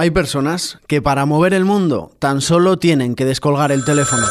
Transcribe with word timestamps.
Hay 0.00 0.12
personas 0.12 0.78
que 0.86 1.02
para 1.02 1.26
mover 1.26 1.52
el 1.52 1.64
mundo 1.64 2.12
tan 2.20 2.40
solo 2.40 2.78
tienen 2.78 3.16
que 3.16 3.24
descolgar 3.24 3.72
el 3.72 3.84
teléfono. 3.84 4.28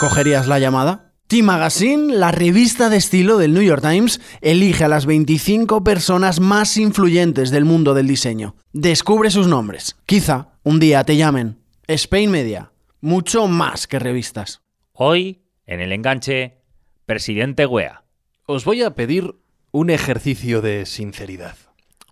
¿Cogerías 0.00 0.48
la 0.48 0.58
llamada? 0.58 1.12
T-Magazine, 1.28 2.12
la 2.12 2.32
revista 2.32 2.88
de 2.88 2.96
estilo 2.96 3.38
del 3.38 3.54
New 3.54 3.62
York 3.62 3.82
Times, 3.88 4.20
elige 4.40 4.82
a 4.82 4.88
las 4.88 5.06
25 5.06 5.84
personas 5.84 6.40
más 6.40 6.76
influyentes 6.76 7.52
del 7.52 7.64
mundo 7.64 7.94
del 7.94 8.08
diseño. 8.08 8.56
Descubre 8.72 9.30
sus 9.30 9.46
nombres. 9.46 9.94
Quizá 10.06 10.48
un 10.64 10.80
día 10.80 11.04
te 11.04 11.16
llamen. 11.16 11.60
Spain 11.86 12.32
Media, 12.32 12.72
mucho 13.00 13.46
más 13.46 13.86
que 13.86 14.00
revistas. 14.00 14.62
Hoy, 14.92 15.44
en 15.66 15.82
el 15.82 15.92
enganche, 15.92 16.64
presidente 17.06 17.64
Wea. 17.64 18.02
Os 18.44 18.64
voy 18.64 18.82
a 18.82 18.96
pedir 18.96 19.36
un 19.70 19.90
ejercicio 19.90 20.62
de 20.62 20.84
sinceridad. 20.84 21.63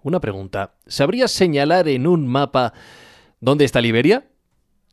Una 0.03 0.21
pregunta. 0.21 0.75
¿Sabrías 0.87 1.31
señalar 1.31 1.89
en 1.89 2.07
un 2.07 2.27
mapa 2.27 2.73
dónde 3.41 3.65
está 3.65 3.81
Liberia? 3.81 4.27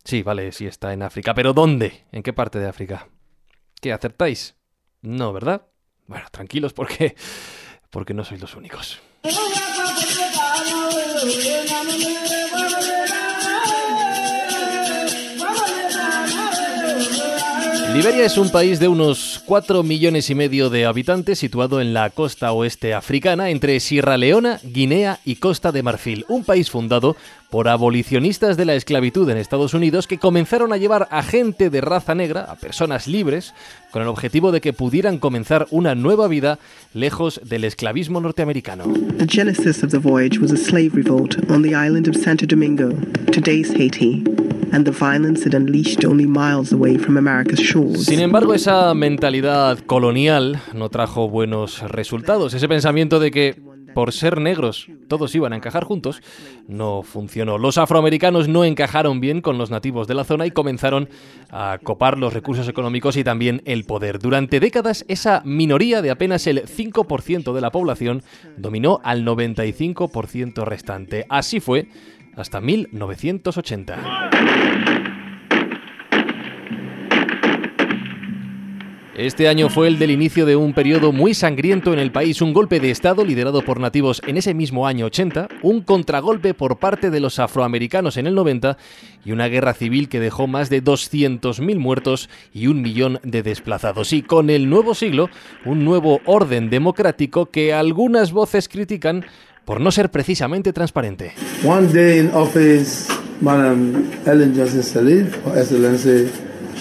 Sí, 0.03 0.23
vale, 0.23 0.51
sí 0.51 0.65
está 0.65 0.93
en 0.93 1.03
África. 1.03 1.33
¿Pero 1.33 1.53
dónde? 1.53 2.05
¿En 2.11 2.23
qué 2.23 2.33
parte 2.33 2.59
de 2.59 2.67
África? 2.67 3.07
¿Qué 3.81 3.91
acertáis? 3.91 4.55
No, 5.01 5.33
¿verdad? 5.33 5.67
Bueno, 6.07 6.25
tranquilos 6.31 6.73
porque 6.73 7.15
porque 7.89 8.13
no 8.13 8.23
sois 8.23 8.41
los 8.41 8.55
únicos. 8.55 8.99
Liberia 17.93 18.25
es 18.25 18.37
un 18.37 18.49
país 18.49 18.79
de 18.79 18.87
unos 18.87 19.38
4 19.49 19.81
millones 19.81 20.29
y 20.29 20.35
medio 20.35 20.69
de 20.69 20.85
habitantes 20.85 21.39
situado 21.39 21.81
en 21.81 21.91
la 21.91 22.11
costa 22.11 22.51
oeste 22.51 22.93
africana 22.93 23.49
entre 23.49 23.79
Sierra 23.79 24.15
Leona, 24.15 24.59
Guinea 24.61 25.17
y 25.25 25.37
Costa 25.37 25.71
de 25.71 25.81
Marfil, 25.81 26.23
un 26.29 26.43
país 26.43 26.69
fundado 26.69 27.15
por 27.49 27.67
abolicionistas 27.67 28.57
de 28.57 28.65
la 28.65 28.75
esclavitud 28.75 29.27
en 29.27 29.37
Estados 29.37 29.73
Unidos 29.73 30.05
que 30.05 30.19
comenzaron 30.19 30.71
a 30.71 30.77
llevar 30.77 31.07
a 31.09 31.23
gente 31.23 31.71
de 31.71 31.81
raza 31.81 32.13
negra, 32.13 32.43
a 32.43 32.57
personas 32.57 33.07
libres, 33.07 33.55
con 33.89 34.03
el 34.03 34.07
objetivo 34.07 34.51
de 34.51 34.61
que 34.61 34.71
pudieran 34.71 35.17
comenzar 35.17 35.65
una 35.71 35.95
nueva 35.95 36.27
vida 36.27 36.59
lejos 36.93 37.41
del 37.43 37.63
esclavismo 37.63 38.21
norteamericano. 38.21 38.83
The 39.17 39.25
genesis 39.25 39.83
of 39.83 39.89
the 39.89 39.97
voyage 39.97 40.39
was 40.39 40.51
a 40.51 40.57
slave 40.57 40.91
revolt 40.93 41.37
on 41.49 41.63
the 41.63 41.69
island 41.69 42.07
of 42.07 42.15
Santo 42.15 42.45
Domingo, 42.45 42.91
today's 43.31 43.73
Haiti. 43.73 44.23
And 44.71 44.85
the 44.85 44.91
violence 44.91 45.47
it 45.47 45.53
unleashed 45.53 46.05
only 46.05 46.27
miles 46.27 46.71
away 46.71 46.97
from 46.97 47.17
America's 47.17 47.59
shores. 47.59 48.05
Sin 48.05 48.19
embargo, 48.19 48.53
esa 48.53 48.93
mentalidad 48.93 49.79
colonial 49.79 50.61
no 50.73 50.89
trajo 50.89 51.29
buenos 51.29 51.81
resultados. 51.81 52.53
Ese 52.53 52.67
pensamiento 52.67 53.19
de 53.19 53.31
que 53.31 53.69
por 53.93 54.13
ser 54.13 54.39
negros 54.39 54.87
todos 55.07 55.33
iban 55.35 55.53
a 55.53 55.55
encajar 55.55 55.83
juntos, 55.83 56.21
no 56.67 57.01
funcionó. 57.03 57.57
Los 57.57 57.77
afroamericanos 57.77 58.47
no 58.47 58.63
encajaron 58.63 59.19
bien 59.19 59.41
con 59.41 59.57
los 59.57 59.71
nativos 59.71 60.07
de 60.07 60.13
la 60.13 60.23
zona 60.23 60.45
y 60.45 60.51
comenzaron 60.51 61.09
a 61.49 61.79
copar 61.83 62.17
los 62.17 62.33
recursos 62.33 62.67
económicos 62.67 63.17
y 63.17 63.23
también 63.23 63.61
el 63.65 63.85
poder. 63.85 64.19
Durante 64.19 64.59
décadas, 64.59 65.05
esa 65.07 65.41
minoría 65.45 66.01
de 66.01 66.11
apenas 66.11 66.47
el 66.47 66.63
5% 66.63 67.53
de 67.53 67.61
la 67.61 67.71
población 67.71 68.23
dominó 68.57 69.01
al 69.03 69.25
95% 69.25 70.63
restante. 70.63 71.25
Así 71.29 71.59
fue 71.59 71.89
hasta 72.35 72.61
1980. 72.61 74.29
Este 79.19 79.49
año 79.49 79.67
fue 79.67 79.89
el 79.89 79.99
del 79.99 80.11
inicio 80.11 80.45
de 80.45 80.55
un 80.55 80.71
periodo 80.71 81.11
muy 81.11 81.33
sangriento 81.33 81.91
en 81.91 81.99
el 81.99 82.09
país, 82.09 82.41
un 82.41 82.53
golpe 82.53 82.79
de 82.79 82.89
Estado 82.89 83.25
liderado 83.25 83.61
por 83.63 83.81
nativos 83.81 84.21
en 84.25 84.37
ese 84.37 84.53
mismo 84.53 84.87
año 84.87 85.07
80, 85.07 85.49
un 85.61 85.81
contragolpe 85.81 86.53
por 86.53 86.79
parte 86.79 87.09
de 87.09 87.19
los 87.19 87.37
afroamericanos 87.37 88.15
en 88.15 88.27
el 88.27 88.35
90 88.35 88.77
y 89.25 89.33
una 89.33 89.49
guerra 89.49 89.73
civil 89.73 90.07
que 90.07 90.21
dejó 90.21 90.47
más 90.47 90.69
de 90.69 90.81
200.000 90.81 91.77
muertos 91.79 92.29
y 92.53 92.67
un 92.67 92.81
millón 92.81 93.19
de 93.23 93.43
desplazados. 93.43 94.13
Y 94.13 94.21
con 94.21 94.49
el 94.49 94.69
nuevo 94.69 94.95
siglo, 94.95 95.29
un 95.65 95.83
nuevo 95.83 96.21
orden 96.23 96.69
democrático 96.69 97.47
que 97.47 97.73
algunas 97.73 98.31
voces 98.31 98.69
critican 98.69 99.25
por 99.69 99.79
no 99.79 99.91
ser 99.91 100.09
precisamente 100.09 100.73
transparente. 100.73 101.33
One 101.63 101.89
day 101.93 102.21
in 102.21 102.31
office, 102.33 103.05
Madam 103.39 104.09
Ellen 104.25 104.55
Johnson 104.57 104.81
Sirleaf, 104.81 105.37
Excellency, 105.55 106.27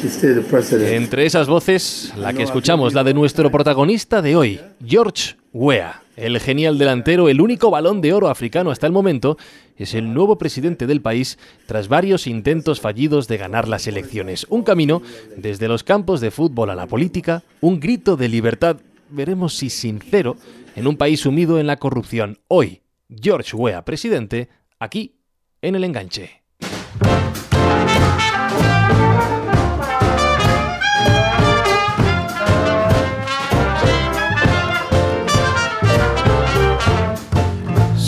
she 0.01 0.09
stayed 0.09 0.37
the 0.37 0.41
president. 0.41 0.95
Entre 0.95 1.27
esas 1.27 1.49
voces, 1.49 2.15
la 2.17 2.33
que 2.33 2.45
escuchamos, 2.45 2.95
la 2.95 3.05
de 3.05 3.13
nuestro 3.13 3.51
protagonista 3.51 4.23
de 4.23 4.37
hoy, 4.37 4.61
George 4.83 5.37
Weah. 5.53 6.01
El 6.17 6.41
genial 6.41 6.79
delantero, 6.79 7.29
el 7.29 7.43
único 7.43 7.71
balón 7.71 8.01
de 8.01 8.15
oro 8.15 8.31
africano 8.31 8.71
hasta 8.71 8.87
el 8.87 8.93
momento, 8.95 9.37
es 9.77 9.93
el 9.93 10.15
nuevo 10.15 10.39
presidente 10.39 10.87
del 10.87 11.03
país 11.03 11.39
tras 11.67 11.89
varios 11.89 12.27
intentos 12.27 12.81
fallidos 12.81 13.29
de 13.29 13.37
ganar 13.37 13.69
las 13.69 13.87
elecciones. 13.87 14.47
Un 14.49 14.63
camino 14.63 15.03
desde 15.37 15.69
los 15.69 15.85
campos 15.85 16.23
de 16.23 16.31
fútbol 16.31 16.71
a 16.71 16.75
la 16.75 16.87
política, 16.87 17.43
un 17.61 17.81
grito 17.81 18.17
de 18.17 18.31
libertad, 18.31 18.79
veremos 19.11 19.55
si 19.55 19.69
sincero, 19.69 20.39
en 20.79 20.87
un 20.87 20.97
país 20.97 21.21
sumido 21.21 21.59
en 21.59 21.67
la 21.67 21.79
corrupción. 21.79 22.39
Hoy, 22.47 22.83
George 23.11 23.57
Weah, 23.57 23.85
presidente, 23.85 24.49
aquí 24.79 25.17
en 25.61 25.75
el 25.75 25.83
enganche. 25.83 26.43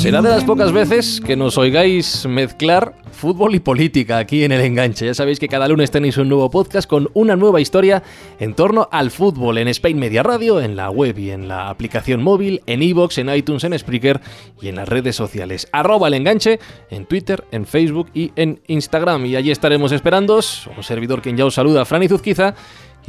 Será 0.00 0.22
de 0.22 0.30
las 0.30 0.44
pocas 0.44 0.72
veces 0.72 1.20
que 1.20 1.36
nos 1.36 1.58
oigáis 1.58 2.24
mezclar 2.26 2.94
fútbol 3.12 3.54
y 3.54 3.60
política 3.60 4.16
aquí 4.16 4.44
en 4.44 4.52
el 4.52 4.62
enganche. 4.62 5.04
Ya 5.04 5.12
sabéis 5.12 5.38
que 5.38 5.46
cada 5.46 5.68
lunes 5.68 5.90
tenéis 5.90 6.16
un 6.16 6.30
nuevo 6.30 6.48
podcast 6.50 6.88
con 6.88 7.10
una 7.12 7.36
nueva 7.36 7.60
historia 7.60 8.02
en 8.38 8.54
torno 8.54 8.88
al 8.90 9.10
fútbol 9.10 9.58
en 9.58 9.68
Spain 9.68 9.98
Media 9.98 10.22
Radio, 10.22 10.58
en 10.58 10.74
la 10.74 10.88
web 10.88 11.18
y 11.18 11.30
en 11.30 11.48
la 11.48 11.68
aplicación 11.68 12.22
móvil, 12.22 12.62
en 12.64 12.82
iVoox, 12.82 13.18
en 13.18 13.28
iTunes, 13.28 13.62
en 13.64 13.78
Spreaker 13.78 14.22
y 14.62 14.68
en 14.68 14.76
las 14.76 14.88
redes 14.88 15.16
sociales. 15.16 15.68
Arroba 15.70 16.08
el 16.08 16.14
enganche 16.14 16.60
en 16.88 17.04
Twitter, 17.04 17.44
en 17.50 17.66
Facebook 17.66 18.08
y 18.14 18.32
en 18.36 18.62
Instagram. 18.68 19.26
Y 19.26 19.36
allí 19.36 19.50
estaremos 19.50 19.92
esperándoos. 19.92 20.66
Un 20.74 20.82
servidor 20.82 21.20
quien 21.20 21.36
ya 21.36 21.44
os 21.44 21.52
saluda, 21.52 21.84
Fran 21.84 22.02
Izuzquiza, 22.02 22.54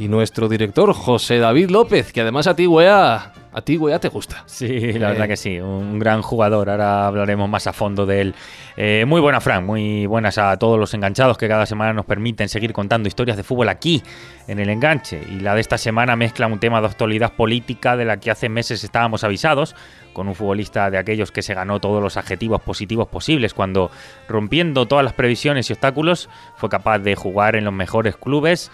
y 0.02 0.08
nuestro 0.08 0.48
director, 0.48 0.92
José 0.94 1.38
David 1.38 1.70
López, 1.70 2.12
que 2.12 2.22
además 2.22 2.48
a 2.48 2.56
ti, 2.56 2.66
wea, 2.66 3.32
a 3.52 3.62
ti, 3.62 3.76
wea, 3.76 4.00
te 4.00 4.08
gusta. 4.08 4.42
Sí, 4.46 4.94
la 4.94 5.10
verdad 5.10 5.28
que 5.28 5.36
sí, 5.36 5.60
un 5.60 6.00
gran 6.00 6.22
jugador. 6.22 6.70
Ahora 6.70 7.06
hablaremos 7.06 7.48
más 7.48 7.68
a 7.68 7.72
fondo 7.72 8.04
de 8.04 8.20
él. 8.20 8.34
Eh, 8.76 9.04
muy 9.06 9.20
buena, 9.20 9.40
Fran, 9.40 9.64
muy 9.64 10.06
buenas 10.06 10.38
a 10.38 10.58
todos 10.58 10.76
los 10.76 10.92
enganchados 10.94 11.38
que 11.38 11.46
cada 11.46 11.66
semana 11.66 11.92
nos 11.92 12.04
permiten 12.04 12.48
seguir 12.48 12.72
contando 12.72 13.06
historias 13.06 13.36
de 13.36 13.44
fútbol 13.44 13.68
aquí, 13.68 14.02
en 14.48 14.58
el 14.58 14.70
enganche. 14.70 15.22
Y 15.30 15.38
la 15.38 15.54
de 15.54 15.60
esta 15.60 15.78
semana 15.78 16.16
mezcla 16.16 16.48
un 16.48 16.58
tema 16.58 16.80
de 16.80 16.88
actualidad 16.88 17.34
política 17.34 17.96
de 17.96 18.04
la 18.04 18.16
que 18.16 18.32
hace 18.32 18.48
meses 18.48 18.82
estábamos 18.82 19.22
avisados, 19.22 19.76
con 20.12 20.26
un 20.26 20.34
futbolista 20.34 20.90
de 20.90 20.98
aquellos 20.98 21.30
que 21.30 21.42
se 21.42 21.54
ganó 21.54 21.78
todos 21.78 22.02
los 22.02 22.16
adjetivos 22.16 22.60
positivos 22.60 23.06
posibles 23.06 23.54
cuando, 23.54 23.92
rompiendo 24.28 24.86
todas 24.86 25.04
las 25.04 25.14
previsiones 25.14 25.70
y 25.70 25.74
obstáculos, 25.74 26.28
fue 26.56 26.68
capaz 26.68 26.98
de 26.98 27.14
jugar 27.14 27.54
en 27.54 27.64
los 27.64 27.72
mejores 27.72 28.16
clubes 28.16 28.70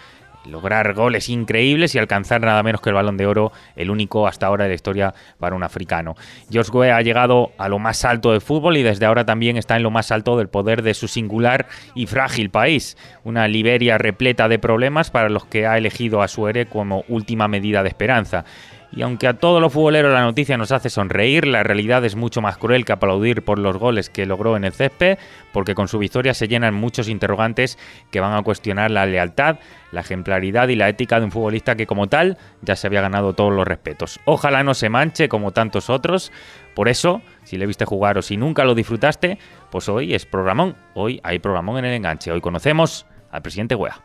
lograr 0.49 0.95
goles 0.95 1.29
increíbles 1.29 1.95
y 1.95 1.99
alcanzar 1.99 2.41
nada 2.41 2.63
menos 2.63 2.81
que 2.81 2.91
el 2.91 2.95
balón 2.95 3.17
de 3.17 3.27
oro, 3.27 3.53
el 3.77 3.91
único 3.91 4.27
hasta 4.27 4.47
ahora 4.47 4.65
de 4.65 4.71
la 4.71 4.75
historia 4.75 5.15
para 5.39 5.55
un 5.55 5.63
africano. 5.63 6.17
George 6.51 6.71
Weah 6.73 6.97
ha 6.97 7.03
llegado 7.03 7.53
a 7.59 7.69
lo 7.69 7.79
más 7.79 8.05
alto 8.05 8.33
del 8.33 8.41
fútbol 8.41 8.77
y 8.77 8.83
desde 8.83 9.07
ahora 9.07 9.25
también 9.25 9.57
está 9.57 9.77
en 9.77 9.83
lo 9.83 9.91
más 9.91 10.11
alto 10.11 10.37
del 10.37 10.49
poder 10.49 10.83
de 10.83 10.95
su 10.95 11.09
singular 11.09 11.67
y 11.95 12.07
frágil 12.07 12.51
país, 12.51 12.97
una 13.25 13.49
Liberia 13.49 13.99
repleta 13.99 14.49
de 14.49 14.59
problemas 14.59 15.11
para 15.11 15.29
los 15.29 15.45
que 15.45 15.67
ha 15.67 15.79
elegido 15.79 16.23
a 16.23 16.29
su 16.29 16.49
héroe 16.49 16.67
como 16.67 17.05
última 17.09 17.49
medida 17.49 17.83
de 17.83 17.89
esperanza. 17.89 18.45
Y 18.91 19.03
aunque 19.03 19.27
a 19.27 19.35
todos 19.35 19.61
los 19.61 19.73
futboleros 19.73 20.13
la 20.13 20.23
noticia 20.23 20.57
nos 20.57 20.73
hace 20.73 20.89
sonreír, 20.91 21.47
la 21.47 21.63
realidad 21.63 22.05
es 22.05 22.17
mucho 22.17 22.41
más 22.41 22.57
cruel 22.57 22.85
que 22.85 22.93
aplaudir 22.93 23.43
por 23.43 23.59
los 23.59 23.77
goles 23.77 24.09
que 24.09 24.27
logró 24.27 24.57
en 24.57 24.65
el 24.65 24.73
césped, 24.73 25.19
porque 25.53 25.75
con 25.75 25.89
su 25.89 25.99
victoria 25.99 26.33
se 26.35 26.49
llenan 26.49 26.75
muchos 26.75 27.09
interrogantes 27.09 27.79
que 28.11 28.21
van 28.21 28.33
a 28.33 28.43
cuestionar 28.43 28.91
la 28.91 29.05
lealtad, 29.07 29.59
la 29.93 30.01
ejemplaridad 30.01 30.69
y 30.69 30.77
la 30.77 30.89
ética 30.89 31.19
de 31.19 31.27
un 31.27 31.33
futbolista 31.33 31.77
que 31.77 31.87
como 31.87 32.07
tal 32.07 32.39
ya 32.63 32.77
se 32.77 32.87
había 32.87 33.03
ganado 33.03 33.35
todos 33.35 33.53
los 33.53 33.67
respetos. 33.67 34.21
Ojalá 34.25 34.63
no 34.63 34.75
se 34.75 34.89
manche 34.89 35.29
como 35.29 35.53
tantos 35.53 35.91
otros, 35.91 36.33
por 36.75 36.89
eso, 36.89 37.23
si 37.45 37.59
le 37.59 37.67
viste 37.67 37.85
jugar 37.85 38.19
o 38.19 38.23
si 38.23 38.37
nunca 38.37 38.65
lo 38.65 38.75
disfrutaste, 38.75 39.39
pues 39.71 39.89
hoy 39.89 40.15
es 40.15 40.27
programón, 40.27 40.77
hoy 40.95 41.21
hay 41.25 41.41
programón 41.41 41.79
en 41.79 41.87
el 41.87 41.95
enganche, 41.95 42.33
hoy 42.33 42.41
conocemos 42.41 43.05
al 43.31 43.43
presidente 43.43 43.75
Wea. 43.75 44.01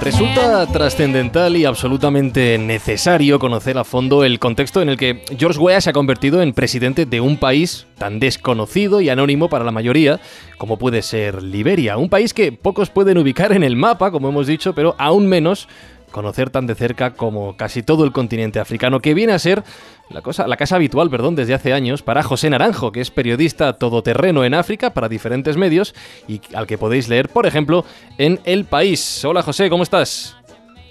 Resulta 0.00 0.66
trascendental 0.66 1.56
y 1.56 1.64
absolutamente 1.64 2.58
necesario 2.58 3.38
conocer 3.38 3.78
a 3.78 3.84
fondo 3.84 4.24
el 4.24 4.38
contexto 4.38 4.82
en 4.82 4.88
el 4.88 4.96
que 4.96 5.22
George 5.38 5.58
Weah 5.58 5.80
se 5.80 5.90
ha 5.90 5.92
convertido 5.92 6.42
en 6.42 6.52
presidente 6.52 7.06
de 7.06 7.20
un 7.20 7.36
país 7.36 7.86
tan 7.96 8.18
desconocido 8.18 9.00
y 9.00 9.10
anónimo 9.10 9.48
para 9.48 9.64
la 9.64 9.70
mayoría 9.70 10.20
como 10.58 10.78
puede 10.78 11.02
ser 11.02 11.42
Liberia, 11.42 11.96
un 11.96 12.08
país 12.08 12.34
que 12.34 12.50
pocos 12.52 12.90
pueden 12.90 13.18
ubicar 13.18 13.52
en 13.52 13.62
el 13.62 13.76
mapa, 13.76 14.10
como 14.10 14.28
hemos 14.28 14.46
dicho, 14.46 14.74
pero 14.74 14.94
aún 14.98 15.28
menos 15.28 15.68
conocer 16.14 16.48
tan 16.48 16.68
de 16.68 16.76
cerca 16.76 17.14
como 17.14 17.56
casi 17.56 17.82
todo 17.82 18.04
el 18.04 18.12
continente 18.12 18.60
africano, 18.60 19.00
que 19.00 19.14
viene 19.14 19.32
a 19.32 19.38
ser 19.40 19.64
la, 20.08 20.22
cosa, 20.22 20.46
la 20.46 20.56
casa 20.56 20.76
habitual 20.76 21.10
perdón, 21.10 21.34
desde 21.34 21.54
hace 21.54 21.72
años 21.72 22.02
para 22.02 22.22
José 22.22 22.48
Naranjo, 22.48 22.92
que 22.92 23.00
es 23.00 23.10
periodista 23.10 23.72
todoterreno 23.72 24.44
en 24.44 24.54
África 24.54 24.94
para 24.94 25.08
diferentes 25.08 25.56
medios 25.56 25.92
y 26.28 26.40
al 26.54 26.68
que 26.68 26.78
podéis 26.78 27.08
leer, 27.08 27.28
por 27.28 27.46
ejemplo, 27.46 27.84
en 28.16 28.38
El 28.44 28.64
País. 28.64 29.24
Hola 29.24 29.42
José, 29.42 29.68
¿cómo 29.68 29.82
estás? 29.82 30.36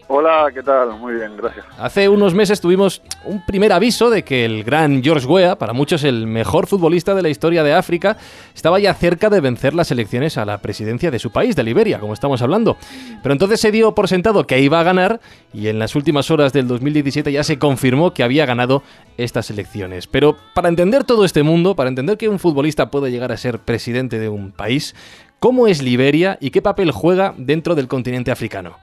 Hola, 0.08 0.52
¿qué 0.54 0.62
tal? 0.62 0.98
Muy 1.00 1.14
bien, 1.14 1.38
gracias. 1.38 1.66
Hace 1.78 2.10
unos 2.10 2.34
meses 2.34 2.60
tuvimos 2.60 3.02
un 3.24 3.46
primer 3.46 3.72
aviso 3.72 4.10
de 4.10 4.24
que 4.24 4.44
el 4.44 4.64
gran 4.64 5.02
George 5.02 5.26
Weah, 5.26 5.58
para 5.58 5.72
muchos 5.72 6.04
el 6.04 6.28
mejor 6.28 6.68
futbolista 6.68 7.16
de 7.16 7.22
la 7.22 7.30
historia 7.30 7.64
de 7.64 7.74
África, 7.74 8.18
estaba 8.54 8.80
ya 8.80 8.94
cerca 8.94 9.30
de 9.30 9.40
vencer 9.40 9.74
las 9.74 9.92
elecciones 9.92 10.38
a 10.38 10.46
la 10.46 10.58
presidencia 10.60 11.10
de 11.10 11.20
su 11.20 11.32
país, 11.32 11.56
de 11.56 11.64
Liberia, 11.64 12.00
como 12.00 12.14
estamos 12.14 12.42
hablando. 12.42 12.76
Pero 13.22 13.32
entonces 13.32 13.62
se 13.62 13.72
dio 13.72 13.96
por 13.96 14.10
sentado 14.10 14.46
que 14.46 14.60
iba 14.60 14.80
a 14.80 14.84
ganar 14.84 15.22
y 15.54 15.68
en 15.68 15.80
las 15.80 15.96
últimas 15.96 16.30
horas 16.32 16.52
del 16.52 16.68
2017 16.68 17.32
ya 17.32 17.44
se 17.44 17.58
confirmó 17.58 18.14
que 18.14 18.24
había 18.24 18.46
ganado 18.46 18.84
estas 19.18 19.50
elecciones. 19.52 20.08
Pero 20.08 20.36
para 20.54 20.68
entender 20.68 21.06
todo 21.06 21.24
este 21.24 21.44
mundo, 21.44 21.76
para 21.76 21.90
entender 21.90 22.18
que 22.18 22.28
un 22.28 22.40
futbolista 22.40 22.92
puede 22.92 23.10
llegar 23.10 23.32
a 23.32 23.38
ser 23.38 23.60
presidente 23.60 24.20
de 24.20 24.28
un 24.28 24.52
país, 24.52 24.96
¿cómo 25.40 25.68
es 25.68 25.82
Liberia 25.82 26.38
y 26.42 26.52
qué 26.52 26.62
papel 26.62 26.92
juega 26.92 27.34
dentro 27.38 27.74
del 27.74 27.88
continente 27.88 28.32
africano? 28.32 28.78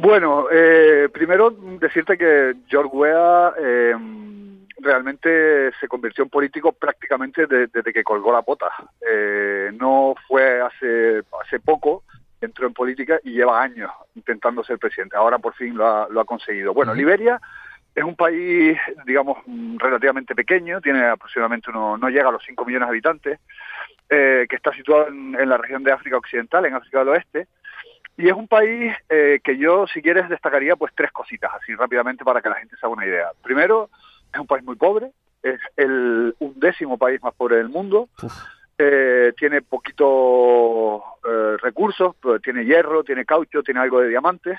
Bueno, 0.00 0.46
eh, 0.50 1.08
primero 1.12 1.50
decirte 1.50 2.16
que 2.16 2.54
George 2.68 2.90
Weah 2.96 3.52
eh, 3.58 3.94
realmente 4.78 5.72
se 5.78 5.88
convirtió 5.88 6.24
en 6.24 6.30
político 6.30 6.72
prácticamente 6.72 7.46
de- 7.46 7.66
desde 7.66 7.92
que 7.92 8.02
colgó 8.02 8.32
la 8.32 8.40
pota. 8.42 8.70
Eh, 9.06 9.70
no 9.78 10.14
fue 10.26 10.60
hace, 10.62 11.22
hace 11.42 11.60
poco, 11.60 12.04
entró 12.40 12.66
en 12.66 12.72
política 12.72 13.20
y 13.22 13.32
lleva 13.32 13.60
años 13.62 13.90
intentando 14.14 14.64
ser 14.64 14.78
presidente. 14.78 15.16
Ahora 15.16 15.38
por 15.38 15.52
fin 15.54 15.76
lo 15.76 15.86
ha, 15.86 16.08
lo 16.08 16.20
ha 16.20 16.24
conseguido. 16.24 16.72
Bueno, 16.72 16.94
Liberia 16.94 17.38
es 17.94 18.02
un 18.04 18.16
país, 18.16 18.78
digamos, 19.04 19.38
relativamente 19.76 20.34
pequeño, 20.34 20.80
tiene 20.80 21.04
aproximadamente 21.04 21.68
uno, 21.70 21.98
no 21.98 22.08
llega 22.08 22.28
a 22.30 22.32
los 22.32 22.42
5 22.46 22.64
millones 22.64 22.86
de 22.86 22.90
habitantes, 22.90 23.38
eh, 24.08 24.46
que 24.48 24.56
está 24.56 24.72
situado 24.72 25.08
en, 25.08 25.34
en 25.38 25.48
la 25.48 25.58
región 25.58 25.84
de 25.84 25.92
África 25.92 26.16
Occidental, 26.16 26.64
en 26.64 26.74
África 26.74 27.00
del 27.00 27.08
Oeste. 27.10 27.48
Y 28.20 28.28
es 28.28 28.34
un 28.34 28.48
país 28.48 28.92
eh, 29.08 29.40
que 29.42 29.56
yo, 29.56 29.86
si 29.86 30.02
quieres, 30.02 30.28
destacaría 30.28 30.76
pues 30.76 30.92
tres 30.94 31.10
cositas, 31.10 31.50
así 31.54 31.74
rápidamente 31.74 32.22
para 32.22 32.42
que 32.42 32.50
la 32.50 32.56
gente 32.56 32.76
se 32.76 32.84
haga 32.84 32.94
una 32.94 33.06
idea. 33.06 33.30
Primero, 33.42 33.88
es 34.32 34.38
un 34.38 34.46
país 34.46 34.62
muy 34.62 34.76
pobre, 34.76 35.10
es 35.42 35.58
el 35.76 36.34
undécimo 36.38 36.98
país 36.98 37.22
más 37.22 37.34
pobre 37.34 37.56
del 37.56 37.70
mundo, 37.70 38.10
eh, 38.76 39.32
tiene 39.38 39.62
poquitos 39.62 41.00
eh, 41.26 41.56
recursos, 41.62 42.14
pues, 42.20 42.42
tiene 42.42 42.66
hierro, 42.66 43.04
tiene 43.04 43.24
caucho, 43.24 43.62
tiene 43.62 43.80
algo 43.80 44.00
de 44.00 44.08
diamantes, 44.08 44.58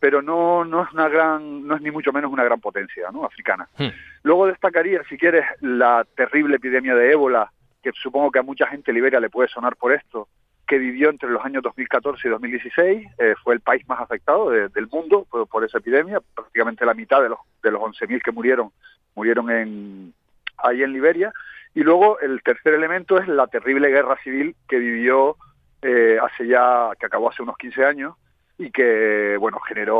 pero 0.00 0.20
no, 0.20 0.64
no 0.64 0.82
es 0.82 0.92
una 0.92 1.08
gran, 1.08 1.64
no 1.64 1.76
es 1.76 1.82
ni 1.82 1.92
mucho 1.92 2.12
menos 2.12 2.32
una 2.32 2.44
gran 2.44 2.60
potencia 2.60 3.08
¿no? 3.12 3.24
africana. 3.24 3.68
Hmm. 3.78 3.88
Luego 4.24 4.48
destacaría, 4.48 5.02
si 5.08 5.16
quieres, 5.16 5.44
la 5.60 6.04
terrible 6.16 6.56
epidemia 6.56 6.96
de 6.96 7.12
ébola, 7.12 7.52
que 7.84 7.92
supongo 7.92 8.32
que 8.32 8.40
a 8.40 8.42
mucha 8.42 8.66
gente 8.66 8.90
en 8.90 8.96
Liberia 8.96 9.20
le 9.20 9.30
puede 9.30 9.48
sonar 9.48 9.76
por 9.76 9.92
esto, 9.92 10.28
que 10.66 10.78
vivió 10.78 11.10
entre 11.10 11.28
los 11.30 11.44
años 11.44 11.62
2014 11.62 12.26
y 12.26 12.30
2016, 12.30 13.08
eh, 13.18 13.34
fue 13.44 13.54
el 13.54 13.60
país 13.60 13.86
más 13.88 14.00
afectado 14.00 14.50
de- 14.50 14.68
del 14.68 14.88
mundo 14.88 15.26
por, 15.30 15.46
por 15.46 15.64
esa 15.64 15.78
epidemia, 15.78 16.20
prácticamente 16.34 16.84
la 16.84 16.94
mitad 16.94 17.22
de 17.22 17.28
los, 17.28 17.38
de 17.62 17.70
los 17.70 17.80
11.000 17.82 18.20
que 18.22 18.32
murieron, 18.32 18.70
murieron 19.14 19.50
en, 19.50 20.12
ahí 20.58 20.82
en 20.82 20.92
Liberia. 20.92 21.32
Y 21.74 21.80
luego 21.82 22.18
el 22.20 22.42
tercer 22.42 22.74
elemento 22.74 23.18
es 23.18 23.28
la 23.28 23.46
terrible 23.46 23.88
guerra 23.88 24.16
civil 24.24 24.56
que 24.68 24.78
vivió 24.78 25.36
eh, 25.82 26.18
hace 26.20 26.46
ya, 26.46 26.90
que 26.98 27.06
acabó 27.06 27.30
hace 27.30 27.42
unos 27.42 27.56
15 27.58 27.84
años 27.84 28.14
y 28.58 28.70
que, 28.70 29.36
bueno, 29.38 29.60
generó 29.60 29.98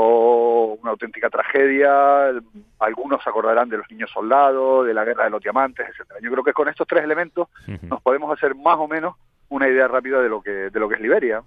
una 0.80 0.90
auténtica 0.92 1.28
tragedia. 1.28 2.30
Algunos 2.78 3.22
se 3.22 3.28
acordarán 3.28 3.68
de 3.68 3.76
los 3.76 3.90
niños 3.90 4.10
soldados, 4.10 4.86
de 4.86 4.94
la 4.94 5.04
guerra 5.04 5.24
de 5.24 5.30
los 5.30 5.42
diamantes, 5.42 5.86
etcétera. 5.88 6.18
Yo 6.22 6.30
creo 6.32 6.42
que 6.42 6.52
con 6.54 6.66
estos 6.68 6.86
tres 6.88 7.04
elementos 7.04 7.48
nos 7.88 8.00
podemos 8.02 8.32
hacer 8.32 8.54
más 8.54 8.76
o 8.78 8.88
menos 8.88 9.14
una 9.48 9.69
idea 9.69 9.87
rápida 9.88 10.20
de 10.20 10.28
lo 10.28 10.43
que 10.43 10.50
de 10.50 10.81
lo 10.81 10.88
que 10.88 10.96
es 10.96 11.00
Liberia. 11.00 11.43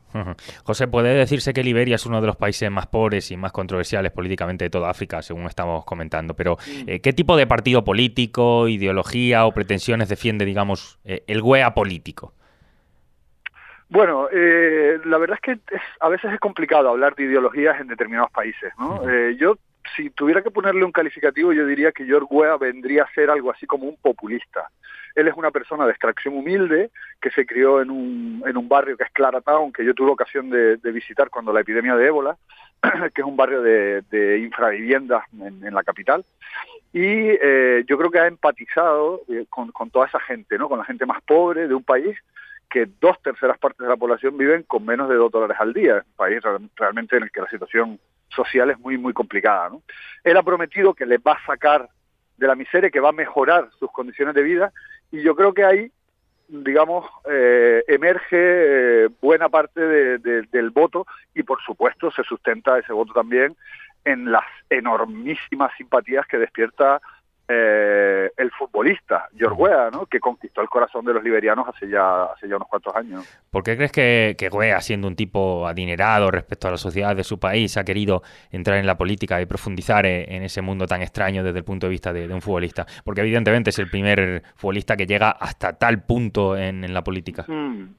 José, 0.63 0.87
puede 0.87 1.13
decirse 1.15 1.53
que 1.53 1.63
Liberia 1.63 1.95
es 1.95 2.05
uno 2.05 2.21
de 2.21 2.27
los 2.27 2.35
países 2.37 2.69
más 2.71 2.87
pobres 2.87 3.29
y 3.31 3.37
más 3.37 3.51
controversiales 3.51 4.11
políticamente 4.11 4.65
de 4.65 4.69
toda 4.69 4.89
África, 4.89 5.21
según 5.21 5.45
estamos 5.45 5.83
comentando. 5.85 6.33
Pero, 6.33 6.57
eh, 6.87 6.99
¿qué 7.01 7.13
tipo 7.13 7.35
de 7.35 7.45
partido 7.47 7.83
político, 7.83 8.67
ideología 8.67 9.45
o 9.45 9.51
pretensiones 9.53 10.09
defiende, 10.09 10.45
digamos, 10.45 10.99
eh, 11.03 11.23
el 11.27 11.41
GUEA 11.41 11.73
político? 11.73 12.33
Bueno, 13.89 14.27
eh, 14.31 14.99
la 15.05 15.17
verdad 15.17 15.37
es 15.37 15.41
que 15.41 15.51
es- 15.75 15.81
a 15.99 16.09
veces 16.09 16.31
es 16.31 16.39
complicado 16.39 16.89
hablar 16.89 17.15
de 17.15 17.23
ideologías 17.23 17.79
en 17.81 17.87
determinados 17.87 18.29
países, 18.31 18.71
¿no? 18.77 19.09
Eh, 19.09 19.35
yo, 19.37 19.57
si 19.95 20.11
tuviera 20.11 20.43
que 20.43 20.51
ponerle 20.51 20.83
un 20.85 20.91
calificativo, 20.91 21.53
yo 21.53 21.65
diría 21.65 21.91
que 21.91 22.05
George 22.05 22.27
Weah 22.29 22.57
vendría 22.57 23.03
a 23.03 23.11
ser 23.13 23.31
algo 23.31 23.51
así 23.51 23.65
como 23.65 23.85
un 23.85 23.97
populista. 23.97 24.69
Él 25.15 25.27
es 25.27 25.33
una 25.35 25.51
persona 25.51 25.85
de 25.85 25.91
extracción 25.91 26.35
humilde 26.35 26.91
que 27.21 27.31
se 27.31 27.45
crió 27.45 27.81
en 27.81 27.89
un, 27.89 28.43
en 28.45 28.57
un 28.57 28.69
barrio 28.69 28.97
que 28.97 29.03
es 29.03 29.11
Claratown, 29.11 29.73
que 29.73 29.85
yo 29.85 29.93
tuve 29.93 30.11
ocasión 30.11 30.49
de, 30.49 30.77
visitar 30.91 31.29
cuando 31.29 31.53
la 31.53 31.61
epidemia 31.61 31.95
de 31.95 32.07
ébola, 32.07 32.37
que 33.13 33.21
es 33.21 33.27
un 33.27 33.35
barrio 33.35 33.61
de, 33.61 34.39
infraviviendas 34.43 35.23
en, 35.39 35.73
la 35.73 35.83
capital. 35.83 36.23
Y 36.93 37.03
eh, 37.03 37.83
yo 37.87 37.97
creo 37.97 38.09
que 38.09 38.19
ha 38.19 38.27
empatizado 38.27 39.21
eh, 39.29 39.45
con, 39.49 39.71
toda 39.91 40.07
esa 40.07 40.19
gente, 40.19 40.57
¿no? 40.57 40.69
Con 40.69 40.79
la 40.79 40.85
gente 40.85 41.05
más 41.05 41.21
pobre 41.23 41.67
de 41.67 41.75
un 41.75 41.83
país 41.83 42.17
que 42.69 42.87
dos 42.99 43.19
terceras 43.21 43.57
partes 43.57 43.79
de 43.79 43.89
la 43.89 43.97
población 43.97 44.37
viven 44.37 44.63
con 44.63 44.85
menos 44.85 45.09
de 45.09 45.15
dos 45.15 45.31
dólares 45.31 45.57
al 45.59 45.73
día. 45.73 46.03
Un 46.05 46.15
país 46.15 46.41
real- 46.41 46.69
realmente 46.75 47.17
en 47.17 47.23
el 47.23 47.31
que 47.31 47.41
la 47.41 47.49
situación 47.49 47.99
social 48.29 48.69
es 48.69 48.79
muy, 48.79 48.97
muy 48.97 49.13
complicada. 49.13 49.71
Él 50.23 50.37
ha 50.37 50.43
prometido 50.43 50.93
que 50.93 51.05
les 51.05 51.19
va 51.19 51.33
a 51.33 51.45
sacar 51.45 51.89
de 52.37 52.47
la 52.47 52.55
miseria, 52.55 52.89
que 52.89 52.99
va 52.99 53.09
a 53.09 53.13
mejorar 53.13 53.69
sus 53.77 53.91
condiciones 53.91 54.33
de 54.33 54.43
vida, 54.43 54.71
y 55.11 55.21
yo 55.21 55.35
creo 55.35 55.53
que 55.53 55.63
ahí, 55.63 55.91
digamos, 56.47 57.05
eh, 57.29 57.83
emerge 57.87 58.37
eh, 59.05 59.09
buena 59.21 59.49
parte 59.49 59.79
de- 59.81 60.17
de- 60.17 60.41
del 60.51 60.69
voto, 60.71 61.05
y 61.35 61.43
por 61.43 61.61
supuesto 61.61 62.11
se 62.11 62.23
sustenta 62.23 62.79
ese 62.79 62.93
voto 62.93 63.13
también 63.13 63.55
en 64.05 64.31
las 64.31 64.45
enormísimas 64.69 65.71
simpatías 65.77 66.25
que 66.27 66.37
despierta 66.37 67.01
eh, 67.51 68.31
el 68.37 68.51
futbolista 68.51 69.27
George 69.35 69.55
Weah, 69.59 69.89
¿no? 69.91 70.05
que 70.05 70.19
conquistó 70.19 70.61
el 70.61 70.69
corazón 70.69 71.03
de 71.03 71.13
los 71.13 71.23
liberianos 71.23 71.67
hace 71.67 71.89
ya 71.89 72.25
hace 72.25 72.47
ya 72.47 72.57
unos 72.57 72.67
cuantos 72.67 72.95
años. 72.95 73.25
¿Por 73.49 73.63
qué 73.63 73.75
crees 73.75 73.91
que, 73.91 74.35
que 74.37 74.49
siendo 74.81 75.07
un 75.07 75.15
tipo 75.15 75.67
adinerado 75.67 76.29
respecto 76.29 76.67
a 76.67 76.71
la 76.71 76.77
sociedad 76.77 77.15
de 77.15 77.23
su 77.23 77.39
país, 77.39 77.75
ha 77.77 77.83
querido 77.83 78.21
entrar 78.51 78.77
en 78.77 78.85
la 78.85 78.97
política 78.97 79.41
y 79.41 79.47
profundizar 79.47 80.05
e- 80.05 80.35
en 80.35 80.43
ese 80.43 80.61
mundo 80.61 80.85
tan 80.85 81.01
extraño 81.01 81.43
desde 81.43 81.57
el 81.57 81.65
punto 81.65 81.87
de 81.87 81.91
vista 81.91 82.13
de, 82.13 82.27
de 82.27 82.33
un 82.33 82.41
futbolista? 82.41 82.85
Porque 83.03 83.21
evidentemente 83.21 83.71
es 83.71 83.79
el 83.79 83.89
primer 83.89 84.43
futbolista 84.55 84.95
que 84.95 85.07
llega 85.07 85.31
hasta 85.31 85.73
tal 85.73 86.03
punto 86.03 86.55
en, 86.55 86.83
en 86.83 86.93
la 86.93 87.03
política. 87.03 87.45
Mm. 87.47 87.95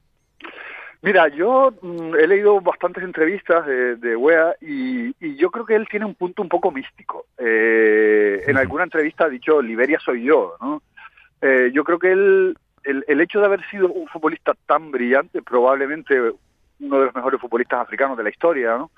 Mira, 1.03 1.29
yo 1.29 1.73
mm, 1.81 2.15
he 2.15 2.27
leído 2.27 2.61
bastantes 2.61 3.03
entrevistas 3.03 3.65
de, 3.65 3.95
de 3.95 4.15
Wea 4.15 4.55
y, 4.61 5.15
y 5.19 5.35
yo 5.35 5.49
creo 5.49 5.65
que 5.65 5.75
él 5.75 5.87
tiene 5.89 6.05
un 6.05 6.13
punto 6.13 6.43
un 6.43 6.49
poco 6.49 6.71
místico. 6.71 7.25
Eh, 7.37 8.43
en 8.45 8.57
alguna 8.57 8.83
entrevista 8.83 9.25
ha 9.25 9.29
dicho, 9.29 9.61
Liberia 9.61 9.99
soy 9.99 10.23
yo, 10.23 10.55
¿no? 10.61 10.83
Eh, 11.41 11.71
yo 11.73 11.83
creo 11.83 11.97
que 11.97 12.11
él, 12.11 12.55
el, 12.83 13.03
el 13.07 13.21
hecho 13.21 13.39
de 13.39 13.45
haber 13.47 13.67
sido 13.69 13.91
un 13.91 14.07
futbolista 14.07 14.53
tan 14.67 14.91
brillante, 14.91 15.41
probablemente 15.41 16.19
uno 16.79 16.99
de 16.99 17.05
los 17.05 17.15
mejores 17.15 17.41
futbolistas 17.41 17.79
africanos 17.79 18.15
de 18.15 18.23
la 18.23 18.29
historia, 18.29 18.77
¿no? 18.77 18.91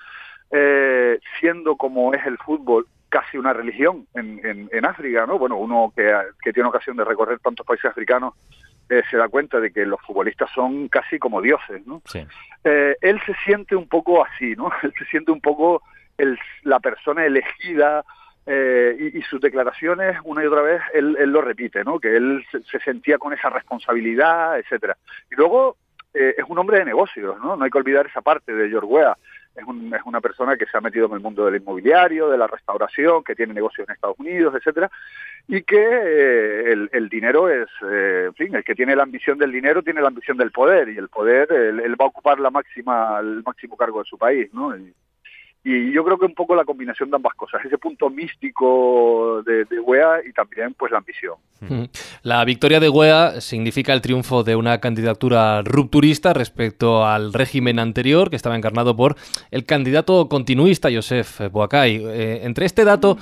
Eh, 0.50 1.18
siendo 1.40 1.76
como 1.76 2.12
es 2.12 2.24
el 2.26 2.36
fútbol 2.36 2.86
casi 3.08 3.38
una 3.38 3.54
religión 3.54 4.06
en, 4.12 4.44
en, 4.44 4.68
en 4.70 4.84
África, 4.84 5.24
¿no? 5.24 5.38
Bueno, 5.38 5.56
uno 5.56 5.90
que, 5.96 6.12
que 6.42 6.52
tiene 6.52 6.68
ocasión 6.68 6.96
de 6.98 7.04
recorrer 7.04 7.38
tantos 7.38 7.64
países 7.64 7.86
africanos 7.86 8.34
eh, 8.88 9.02
se 9.10 9.16
da 9.16 9.28
cuenta 9.28 9.60
de 9.60 9.72
que 9.72 9.86
los 9.86 10.00
futbolistas 10.02 10.50
son 10.54 10.88
casi 10.88 11.18
como 11.18 11.40
dioses, 11.40 11.86
¿no? 11.86 12.02
Sí. 12.06 12.26
Eh, 12.64 12.96
él 13.00 13.20
se 13.26 13.34
siente 13.44 13.76
un 13.76 13.88
poco 13.88 14.24
así, 14.24 14.54
¿no? 14.56 14.70
Él 14.82 14.92
se 14.98 15.04
siente 15.06 15.30
un 15.32 15.40
poco 15.40 15.82
el, 16.16 16.38
la 16.62 16.80
persona 16.80 17.24
elegida 17.24 18.04
eh, 18.46 18.96
y, 18.98 19.18
y, 19.18 19.22
sus 19.22 19.40
declaraciones 19.40 20.18
una 20.24 20.42
y 20.42 20.46
otra 20.46 20.60
vez 20.60 20.82
él, 20.92 21.16
él 21.18 21.30
lo 21.30 21.40
repite, 21.40 21.82
¿no? 21.82 21.98
Que 21.98 22.14
él 22.14 22.44
se, 22.52 22.62
se, 22.62 22.78
sentía 22.80 23.16
con 23.16 23.32
esa 23.32 23.48
responsabilidad, 23.48 24.58
etcétera. 24.58 24.96
Y 25.30 25.34
luego 25.34 25.76
eh, 26.14 26.36
es 26.38 26.44
un 26.48 26.58
hombre 26.58 26.78
de 26.78 26.84
negocios, 26.84 27.36
¿no? 27.42 27.56
No 27.56 27.64
hay 27.64 27.70
que 27.70 27.78
olvidar 27.78 28.06
esa 28.06 28.22
parte 28.22 28.52
de 28.52 28.68
George 28.68 28.86
Weah. 28.86 29.16
Es, 29.54 29.64
un, 29.64 29.94
es, 29.94 30.00
una 30.04 30.20
persona 30.20 30.56
que 30.56 30.66
se 30.66 30.76
ha 30.76 30.80
metido 30.80 31.06
en 31.06 31.12
el 31.12 31.20
mundo 31.20 31.44
del 31.44 31.56
inmobiliario, 31.56 32.28
de 32.28 32.38
la 32.38 32.46
restauración, 32.46 33.22
que 33.22 33.34
tiene 33.34 33.54
negocios 33.54 33.88
en 33.88 33.94
Estados 33.94 34.18
Unidos, 34.18 34.54
etcétera, 34.54 34.90
y 35.46 35.62
que 35.62 35.76
eh, 35.78 36.72
el, 36.72 36.90
el, 36.92 37.08
dinero 37.08 37.48
es, 37.48 37.68
eh, 37.88 38.24
en 38.26 38.34
fin, 38.34 38.54
el 38.54 38.64
que 38.64 38.74
tiene 38.74 38.96
la 38.96 39.04
ambición 39.04 39.38
del 39.38 39.52
dinero 39.52 39.82
tiene 39.82 40.00
la 40.00 40.08
ambición 40.08 40.36
del 40.36 40.50
poder, 40.50 40.88
y 40.88 40.96
el 40.96 41.08
poder, 41.08 41.52
él, 41.52 42.00
va 42.00 42.06
a 42.06 42.08
ocupar 42.08 42.40
la 42.40 42.50
máxima, 42.50 43.18
el 43.20 43.42
máximo 43.44 43.76
cargo 43.76 44.00
de 44.00 44.08
su 44.08 44.18
país, 44.18 44.52
¿no? 44.52 44.76
Y, 44.76 44.92
Y 45.66 45.92
yo 45.92 46.04
creo 46.04 46.18
que 46.18 46.26
un 46.26 46.34
poco 46.34 46.54
la 46.54 46.64
combinación 46.64 47.08
de 47.08 47.16
ambas 47.16 47.32
cosas, 47.34 47.64
ese 47.64 47.78
punto 47.78 48.10
místico 48.10 49.42
de, 49.46 49.64
de 49.64 50.28
y 50.28 50.32
también 50.32 50.74
pues 50.74 50.92
la 50.92 50.98
ambición. 50.98 51.36
La 52.22 52.44
victoria 52.44 52.80
de 52.80 52.90
Wea 52.90 53.40
significa 53.40 53.94
el 53.94 54.02
triunfo 54.02 54.44
de 54.44 54.56
una 54.56 54.78
candidatura 54.80 55.62
rupturista 55.62 56.34
respecto 56.34 57.06
al 57.06 57.32
régimen 57.32 57.78
anterior 57.78 58.28
que 58.28 58.36
estaba 58.36 58.56
encarnado 58.56 58.94
por 58.94 59.16
el 59.50 59.64
candidato 59.64 60.28
continuista 60.28 60.90
Joseph 60.92 61.50
Boakai. 61.50 61.96
Eh, 61.96 62.40
entre 62.44 62.66
este 62.66 62.84
dato 62.84 63.16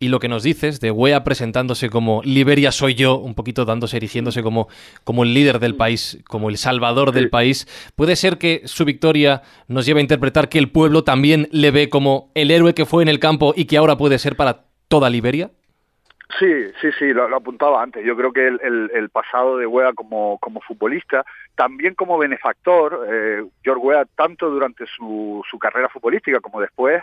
y 0.00 0.08
lo 0.08 0.18
que 0.18 0.28
nos 0.28 0.42
dices 0.42 0.80
de 0.80 0.90
Wea 0.90 1.24
presentándose 1.24 1.88
como 1.88 2.20
Liberia 2.24 2.72
soy 2.72 2.94
yo, 2.94 3.16
un 3.16 3.34
poquito 3.34 3.64
dándose, 3.64 3.96
erigiéndose 3.96 4.42
como, 4.42 4.68
como 5.04 5.22
el 5.24 5.32
líder 5.34 5.58
del 5.60 5.76
país, 5.76 6.18
como 6.28 6.50
el 6.50 6.56
salvador 6.58 7.12
del 7.12 7.30
país, 7.30 7.66
¿puede 7.96 8.16
ser 8.16 8.38
que 8.38 8.62
su 8.64 8.84
victoria 8.84 9.42
nos 9.68 9.86
lleve 9.86 10.00
a 10.00 10.02
interpretar 10.02 10.48
que 10.48 10.58
el 10.58 10.70
pueblo 10.70 11.04
también 11.04 11.48
le 11.52 11.70
ve 11.70 11.88
como 11.88 12.30
el 12.34 12.50
héroe 12.50 12.74
que 12.74 12.86
fue 12.86 13.02
en 13.02 13.08
el 13.08 13.18
campo 13.20 13.54
y 13.56 13.64
que 13.66 13.76
ahora 13.76 13.96
puede 13.96 14.18
ser 14.18 14.36
para 14.36 14.64
toda 14.88 15.08
Liberia? 15.10 15.50
Sí, 16.38 16.52
sí, 16.80 16.88
sí, 16.98 17.12
lo, 17.12 17.28
lo 17.28 17.36
apuntaba 17.36 17.82
antes. 17.82 18.04
Yo 18.04 18.16
creo 18.16 18.32
que 18.32 18.48
el, 18.48 18.58
el- 18.62 18.90
el 18.94 19.08
pasado 19.10 19.56
de 19.58 19.66
Wea 19.66 19.92
como, 19.92 20.38
como 20.38 20.60
futbolista, 20.62 21.24
también 21.54 21.94
como 21.94 22.18
benefactor, 22.18 23.06
eh, 23.08 23.44
George 23.62 23.80
Wea, 23.86 24.04
tanto 24.16 24.50
durante 24.50 24.84
su, 24.86 25.42
su 25.48 25.58
carrera 25.58 25.88
futbolística 25.88 26.40
como 26.40 26.60
después, 26.60 27.02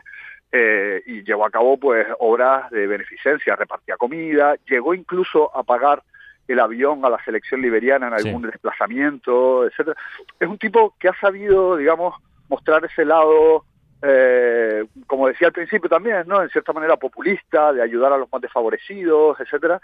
eh, 0.51 1.01
y 1.05 1.23
llevó 1.23 1.45
a 1.45 1.49
cabo 1.51 1.77
pues 1.77 2.05
obras 2.19 2.69
de 2.71 2.87
beneficencia, 2.87 3.55
repartía 3.55 3.97
comida, 3.97 4.55
llegó 4.67 4.93
incluso 4.93 5.55
a 5.55 5.63
pagar 5.63 6.03
el 6.47 6.59
avión 6.59 7.05
a 7.05 7.09
la 7.09 7.23
selección 7.23 7.61
liberiana 7.61 8.07
en 8.07 8.19
Sí. 8.19 8.27
algún 8.27 8.41
desplazamiento, 8.43 9.65
etcétera. 9.65 9.95
Es 10.39 10.47
un 10.47 10.57
tipo 10.57 10.95
que 10.99 11.07
ha 11.07 11.15
sabido, 11.19 11.77
digamos, 11.77 12.15
mostrar 12.49 12.83
ese 12.85 13.05
lado 13.05 13.63
eh, 14.03 14.83
como 15.05 15.27
decía 15.27 15.47
al 15.49 15.53
principio 15.53 15.87
también, 15.87 16.23
¿no? 16.25 16.41
En 16.41 16.49
cierta 16.49 16.73
manera 16.73 16.97
populista, 16.97 17.71
de 17.71 17.83
ayudar 17.83 18.11
a 18.11 18.17
los 18.17 18.31
más 18.31 18.41
desfavorecidos, 18.41 19.39
etcétera, 19.39 19.79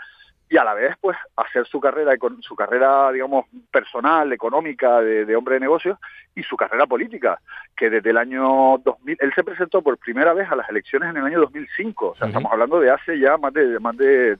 y 0.49 0.57
a 0.57 0.63
la 0.63 0.73
vez, 0.73 0.95
pues, 1.01 1.17
hacer 1.35 1.65
su 1.67 1.79
carrera, 1.79 2.13
su 2.39 2.55
carrera, 2.55 3.11
digamos, 3.11 3.45
personal, 3.71 4.31
económica, 4.31 5.01
de, 5.01 5.25
de 5.25 5.35
hombre 5.35 5.55
de 5.55 5.61
negocios, 5.61 5.97
y 6.35 6.43
su 6.43 6.55
carrera 6.55 6.85
política, 6.85 7.39
que 7.75 7.89
desde 7.89 8.11
el 8.11 8.17
año 8.17 8.77
2000, 8.77 9.17
él 9.19 9.33
se 9.35 9.43
presentó 9.43 9.81
por 9.81 9.97
primera 9.97 10.33
vez 10.33 10.49
a 10.49 10.55
las 10.55 10.69
elecciones 10.69 11.09
en 11.09 11.17
el 11.17 11.25
año 11.25 11.41
2005, 11.41 12.09
o 12.09 12.15
sea, 12.15 12.27
estamos 12.27 12.51
hablando 12.51 12.79
de 12.79 12.91
hace 12.91 13.19
ya 13.19 13.37
más 13.37 13.53
de, 13.53 13.79
más 13.79 13.97
de 13.97 14.37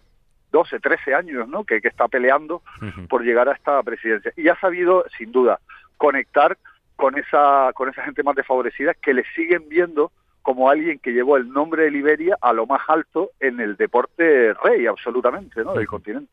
12, 0.52 0.80
13 0.80 1.14
años, 1.14 1.48
¿no? 1.48 1.64
Que, 1.64 1.82
que 1.82 1.88
está 1.88 2.08
peleando 2.08 2.62
por 3.10 3.24
llegar 3.24 3.50
a 3.50 3.54
esta 3.54 3.82
presidencia. 3.84 4.32
Y 4.38 4.48
ha 4.48 4.60
sabido, 4.60 5.06
sin 5.18 5.32
duda, 5.32 5.60
conectar 5.98 6.58
con 6.96 7.18
esa, 7.18 7.72
con 7.74 7.90
esa 7.90 8.04
gente 8.04 8.24
más 8.24 8.36
desfavorecida 8.36 8.94
que 8.94 9.14
le 9.14 9.24
siguen 9.36 9.68
viendo 9.68 10.12
como 10.48 10.70
alguien 10.70 10.98
que 11.00 11.12
llevó 11.12 11.36
el 11.36 11.50
nombre 11.50 11.84
de 11.84 11.92
Liberia 11.92 12.38
a 12.40 12.54
lo 12.54 12.66
más 12.66 12.80
alto 12.88 13.32
en 13.38 13.60
el 13.60 13.76
deporte 13.76 14.54
rey, 14.54 14.86
absolutamente, 14.86 15.62
¿no? 15.62 15.74
Del 15.74 15.86
continente. 15.86 16.32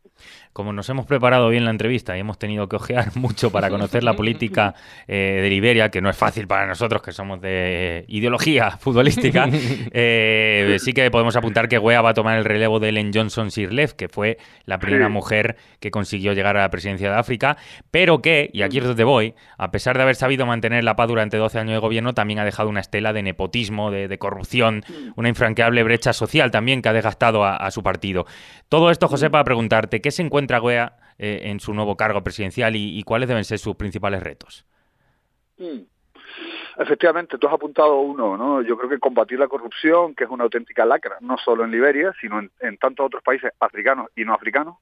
Como 0.53 0.73
nos 0.73 0.89
hemos 0.89 1.05
preparado 1.05 1.49
bien 1.49 1.65
la 1.65 1.73
entrevista 1.73 2.17
y 2.17 2.21
hemos 2.21 2.39
tenido 2.39 2.69
que 2.69 2.77
ojear 2.77 3.07
mucho 3.17 3.51
para 3.51 3.71
conocer 3.71 4.05
la 4.05 4.15
política 4.15 4.73
eh, 5.09 5.41
de 5.43 5.51
Liberia, 5.51 5.89
que 5.89 6.01
no 6.01 6.09
es 6.09 6.17
fácil 6.17 6.47
para 6.47 6.65
nosotros 6.65 7.03
que 7.03 7.11
somos 7.11 7.41
de 7.41 8.05
ideología 8.07 8.71
futbolística, 8.79 9.49
eh, 9.91 10.77
sí 10.79 10.93
que 10.93 11.11
podemos 11.11 11.35
apuntar 11.35 11.69
que 11.69 11.81
Wea 11.81 12.01
va 12.01 12.11
a 12.11 12.15
tomar 12.15 12.39
el 12.39 12.45
relevo 12.45 12.79
de 12.79 12.91
Ellen 12.91 13.11
Johnson 13.13 13.51
Sirleaf, 13.51 13.95
que 13.95 14.09
fue 14.09 14.39
la 14.65 14.79
primera 14.79 15.07
Sí. 15.09 15.13
mujer 15.13 15.57
que 15.81 15.91
consiguió 15.91 16.35
llegar 16.35 16.57
a 16.57 16.61
la 16.61 16.71
presidencia 16.71 17.11
de 17.11 17.17
África, 17.19 17.57
pero 17.91 18.23
que, 18.23 18.49
y 18.53 18.63
aquí 18.63 18.79
es 18.79 18.85
donde 18.85 19.03
voy, 19.03 19.35
a 19.59 19.73
pesar 19.73 19.97
de 19.97 20.05
haber 20.05 20.15
sabido 20.15 20.47
mantener 20.47 20.85
la 20.85 20.95
paz 20.95 21.09
durante 21.09 21.37
12 21.37 21.59
años 21.59 21.73
de 21.73 21.79
gobierno, 21.81 22.15
también 22.15 22.39
ha 22.39 22.45
dejado 22.45 22.69
una 22.69 22.79
estela 22.79 23.13
de 23.13 23.25
nepotismo, 23.25 23.91
de, 23.91 24.04
de 24.09 24.19
corrupción, 24.19 24.83
una 25.17 25.29
infranqueable 25.29 25.83
brecha 25.83 26.13
social 26.13 26.51
también 26.51 26.83
que 26.83 26.89
ha 26.89 26.93
desgastado 26.93 27.45
a, 27.45 27.71
su 27.71 27.83
partido. 27.83 28.27
Todo 28.69 28.91
esto, 28.91 29.09
José, 29.09 29.31
para 29.31 29.45
preguntarte, 29.45 30.01
¿qué 30.01 30.11
se 30.11 30.23
encuentra 30.23 30.61
Wea 30.61 30.97
eh, 31.19 31.43
en 31.45 31.61
su 31.61 31.75
nuevo 31.75 31.97
cargo 31.97 32.23
presidencial 32.23 32.75
y, 32.77 33.03
cuáles 33.05 33.29
deben 33.29 33.45
ser 33.45 33.59
sus 33.59 33.77
principales 33.77 34.23
retos? 34.23 34.67
Efectivamente, 36.77 37.39
tú 37.39 37.47
has 37.47 37.55
apuntado 37.55 38.01
uno, 38.01 38.37
¿no? 38.37 38.63
Yo 38.63 38.77
creo 38.77 38.91
que 38.91 38.99
combatir 38.99 39.39
la 39.39 39.47
corrupción, 39.47 40.15
que 40.15 40.25
es 40.25 40.31
una 40.31 40.45
auténtica 40.45 40.85
lacra, 40.85 41.17
no 41.21 41.39
solo 41.39 41.65
en 41.65 41.71
Liberia, 41.71 42.13
sino 42.21 42.41
en, 42.41 42.77
tantos 42.79 43.07
otros 43.07 43.23
países 43.23 43.53
africanos 43.61 44.09
y 44.17 44.25
no 44.25 44.35
africanos, 44.35 44.79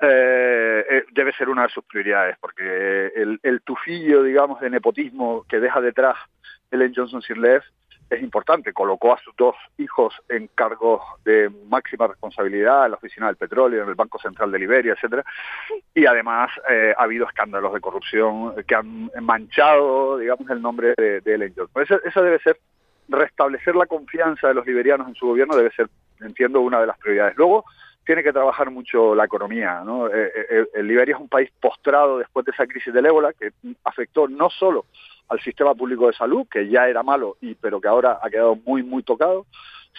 eh, 0.00 0.84
eh, 0.90 1.04
debe 1.12 1.32
ser 1.32 1.48
una 1.48 1.62
de 1.62 1.68
sus 1.68 1.84
prioridades, 1.84 2.36
porque 2.38 3.12
el, 3.14 3.40
el 3.42 3.62
tufillo, 3.62 4.22
digamos, 4.22 4.60
de 4.60 4.68
nepotismo 4.68 5.44
que 5.48 5.60
deja 5.60 5.80
detrás 5.80 6.16
Ellen 6.70 6.92
Johnson 6.94 7.22
Sirleaf 7.22 7.64
es 8.16 8.22
importante. 8.22 8.72
Colocó 8.72 9.14
a 9.14 9.18
sus 9.18 9.34
dos 9.36 9.54
hijos 9.78 10.14
en 10.28 10.48
cargos 10.48 11.02
de 11.24 11.50
máxima 11.68 12.06
responsabilidad 12.06 12.84
en 12.84 12.92
la 12.92 12.96
Oficina 12.96 13.26
del 13.26 13.36
Petróleo, 13.36 13.82
en 13.82 13.88
el 13.88 13.94
Banco 13.94 14.18
Central 14.18 14.50
de 14.50 14.58
Liberia, 14.58 14.92
etcétera. 14.92 15.24
Y 15.94 16.06
además 16.06 16.50
eh, 16.70 16.94
ha 16.96 17.02
habido 17.02 17.26
escándalos 17.26 17.72
de 17.72 17.80
corrupción 17.80 18.54
que 18.66 18.74
han 18.74 19.10
manchado, 19.20 20.18
digamos, 20.18 20.48
el 20.50 20.62
nombre 20.62 20.94
de, 20.96 21.20
de 21.20 21.34
Ellen 21.34 21.54
Johnson. 21.56 21.82
Esa, 21.82 21.96
esa 22.04 22.22
debe 22.22 22.38
ser 22.40 22.58
restablecer 23.08 23.76
la 23.76 23.86
confianza 23.86 24.48
de 24.48 24.54
los 24.54 24.66
liberianos 24.66 25.08
en 25.08 25.14
su 25.14 25.26
gobierno 25.26 25.56
debe 25.56 25.70
ser, 25.72 25.88
entiendo, 26.20 26.60
una 26.60 26.80
de 26.80 26.86
las 26.86 26.98
prioridades. 26.98 27.36
Luego 27.36 27.64
tiene 28.04 28.22
que 28.22 28.32
trabajar 28.32 28.70
mucho 28.70 29.14
la 29.14 29.24
economía. 29.24 29.82
¿no? 29.84 30.08
Eh, 30.08 30.32
eh, 30.74 30.82
Liberia 30.82 31.14
es 31.14 31.20
un 31.20 31.28
país 31.28 31.50
postrado 31.60 32.18
después 32.18 32.44
de 32.44 32.52
esa 32.52 32.66
crisis 32.66 32.92
del 32.92 33.06
ébola 33.06 33.32
que 33.32 33.52
afectó 33.84 34.28
no 34.28 34.50
solo 34.50 34.86
al 35.28 35.40
sistema 35.40 35.74
público 35.74 36.06
de 36.06 36.12
salud, 36.12 36.46
que 36.50 36.68
ya 36.68 36.88
era 36.88 37.02
malo, 37.02 37.36
y 37.40 37.54
pero 37.54 37.80
que 37.80 37.88
ahora 37.88 38.18
ha 38.22 38.30
quedado 38.30 38.56
muy, 38.56 38.82
muy 38.82 39.02
tocado, 39.02 39.46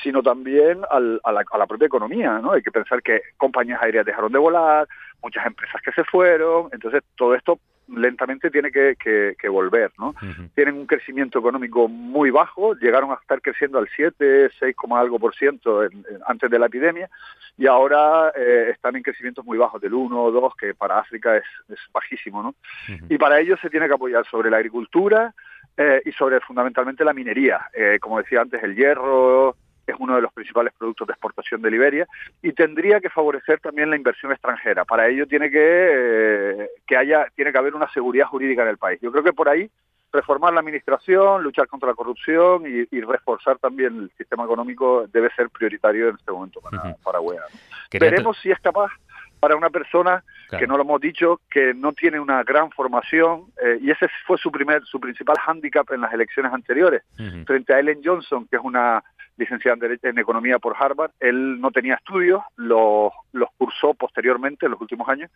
sino 0.01 0.21
también 0.21 0.81
al, 0.89 1.19
a, 1.23 1.31
la, 1.31 1.43
a, 1.51 1.57
la, 1.57 1.67
propia 1.67 1.85
economía. 1.85 2.39
¿no? 2.39 2.51
Hay 2.53 2.61
que 2.61 2.71
pensar 2.71 3.01
que 3.01 3.21
compañías 3.37 3.81
aéreas 3.81 4.05
dejaron 4.05 4.31
de 4.31 4.39
volar, 4.39 4.87
muchas 5.21 5.45
empresas 5.45 5.81
que 5.81 5.91
se 5.91 6.03
fueron, 6.03 6.69
entonces 6.71 7.03
todo 7.15 7.35
esto 7.35 7.59
lentamente 7.87 8.49
tiene 8.49 8.71
que, 8.71 8.95
que, 9.01 9.35
que 9.39 9.49
volver. 9.49 9.91
¿no? 9.97 10.09
Uh 10.09 10.13
-huh. 10.13 10.49
Tienen 10.55 10.75
un 10.75 10.85
crecimiento 10.85 11.39
económico 11.39 11.87
muy 11.87 12.31
bajo, 12.31 12.75
llegaron 12.75 13.11
a 13.11 13.15
estar 13.15 13.41
creciendo 13.41 13.79
al 13.79 13.89
7, 13.95 14.49
6, 14.59 14.75
algo 14.91 15.19
por 15.19 15.35
ciento 15.35 15.83
en, 15.83 15.91
en, 15.93 16.19
antes 16.27 16.49
de 16.49 16.59
la 16.59 16.67
epidemia 16.67 17.09
y 17.57 17.67
ahora 17.67 18.31
eh, 18.35 18.69
están 18.71 18.95
en 18.95 19.03
crecimientos 19.03 19.45
muy 19.45 19.57
bajos, 19.57 19.81
del 19.81 19.93
1 19.93 20.23
o 20.23 20.31
2, 20.31 20.55
que 20.55 20.73
para 20.73 20.99
África 20.99 21.37
es, 21.37 21.43
es 21.69 21.79
bajísimo. 21.93 22.41
¿no? 22.41 22.49
Uh 22.49 22.91
-huh. 22.91 23.05
Y 23.09 23.17
para 23.17 23.39
ello 23.39 23.55
se 23.57 23.69
tiene 23.69 23.87
que 23.87 23.93
apoyar 23.93 24.25
sobre 24.25 24.49
la 24.49 24.57
agricultura 24.57 25.33
eh, 25.77 26.01
y 26.05 26.11
sobre 26.11 26.39
fundamentalmente 26.41 27.03
la 27.03 27.13
minería. 27.13 27.69
Eh, 27.73 27.97
como 27.99 28.19
decía 28.19 28.41
antes, 28.41 28.61
el 28.63 28.75
hierro, 28.75 29.55
es 29.85 29.95
uno 29.99 30.15
de 30.15 30.21
los 30.21 30.33
principales 30.33 30.73
productos 30.77 31.07
de 31.07 31.13
exportación 31.13 31.61
de 31.61 31.71
Liberia 31.71 32.07
y 32.41 32.53
tendría 32.53 32.99
que 32.99 33.09
favorecer 33.09 33.59
también 33.59 33.89
la 33.89 33.95
inversión 33.95 34.31
extranjera. 34.31 34.85
Para 34.85 35.07
ello 35.07 35.27
tiene 35.27 35.49
que 35.49 35.59
eh, 35.61 36.69
que 36.87 36.97
haya 36.97 37.27
tiene 37.35 37.51
que 37.51 37.57
haber 37.57 37.75
una 37.75 37.91
seguridad 37.91 38.27
jurídica 38.27 38.63
en 38.63 38.69
el 38.69 38.77
país. 38.77 38.99
Yo 39.01 39.11
creo 39.11 39.23
que 39.23 39.33
por 39.33 39.49
ahí 39.49 39.69
reformar 40.13 40.53
la 40.53 40.59
administración, 40.59 41.41
luchar 41.41 41.67
contra 41.67 41.89
la 41.89 41.95
corrupción 41.95 42.63
y, 42.67 42.95
y 42.95 43.01
reforzar 43.01 43.57
también 43.57 44.03
el 44.03 44.11
sistema 44.15 44.43
económico 44.43 45.07
debe 45.07 45.29
ser 45.35 45.49
prioritario 45.49 46.09
en 46.09 46.15
este 46.15 46.31
momento 46.31 46.61
para, 46.61 46.77
uh 46.77 46.85
-huh. 46.85 47.03
para 47.03 47.19
UEA. 47.19 47.41
¿no? 47.41 47.99
Veremos 47.99 48.37
si 48.39 48.51
es 48.51 48.59
capaz 48.59 48.91
para 49.39 49.57
una 49.57 49.69
persona 49.69 50.23
claro. 50.47 50.61
que 50.61 50.67
no 50.67 50.77
lo 50.77 50.83
hemos 50.83 51.01
dicho 51.01 51.41
que 51.49 51.73
no 51.73 51.91
tiene 51.91 52.17
una 52.17 52.43
gran 52.43 52.71
formación 52.71 53.47
eh, 53.61 53.77
y 53.81 53.91
ese 53.91 54.07
fue 54.25 54.37
su 54.37 54.49
primer 54.51 54.85
su 54.85 55.01
principal 55.01 55.37
hándicap 55.37 55.91
en 55.91 55.99
las 55.99 56.13
elecciones 56.13 56.53
anteriores 56.53 57.03
uh 57.19 57.23
-huh. 57.23 57.45
frente 57.45 57.73
a 57.73 57.79
Ellen 57.79 57.99
Johnson 58.01 58.47
que 58.47 58.55
es 58.55 58.61
una 58.63 59.03
licenciada 59.37 59.73
en, 59.75 59.79
Derecho, 59.79 60.07
en 60.07 60.17
Economía 60.17 60.59
por 60.59 60.75
Harvard. 60.77 61.11
Él 61.19 61.59
no 61.59 61.71
tenía 61.71 61.95
estudios, 61.95 62.41
los, 62.55 63.11
los 63.31 63.49
cursó 63.57 63.93
posteriormente 63.93 64.65
en 64.65 64.71
los 64.71 64.81
últimos 64.81 65.07
años 65.09 65.31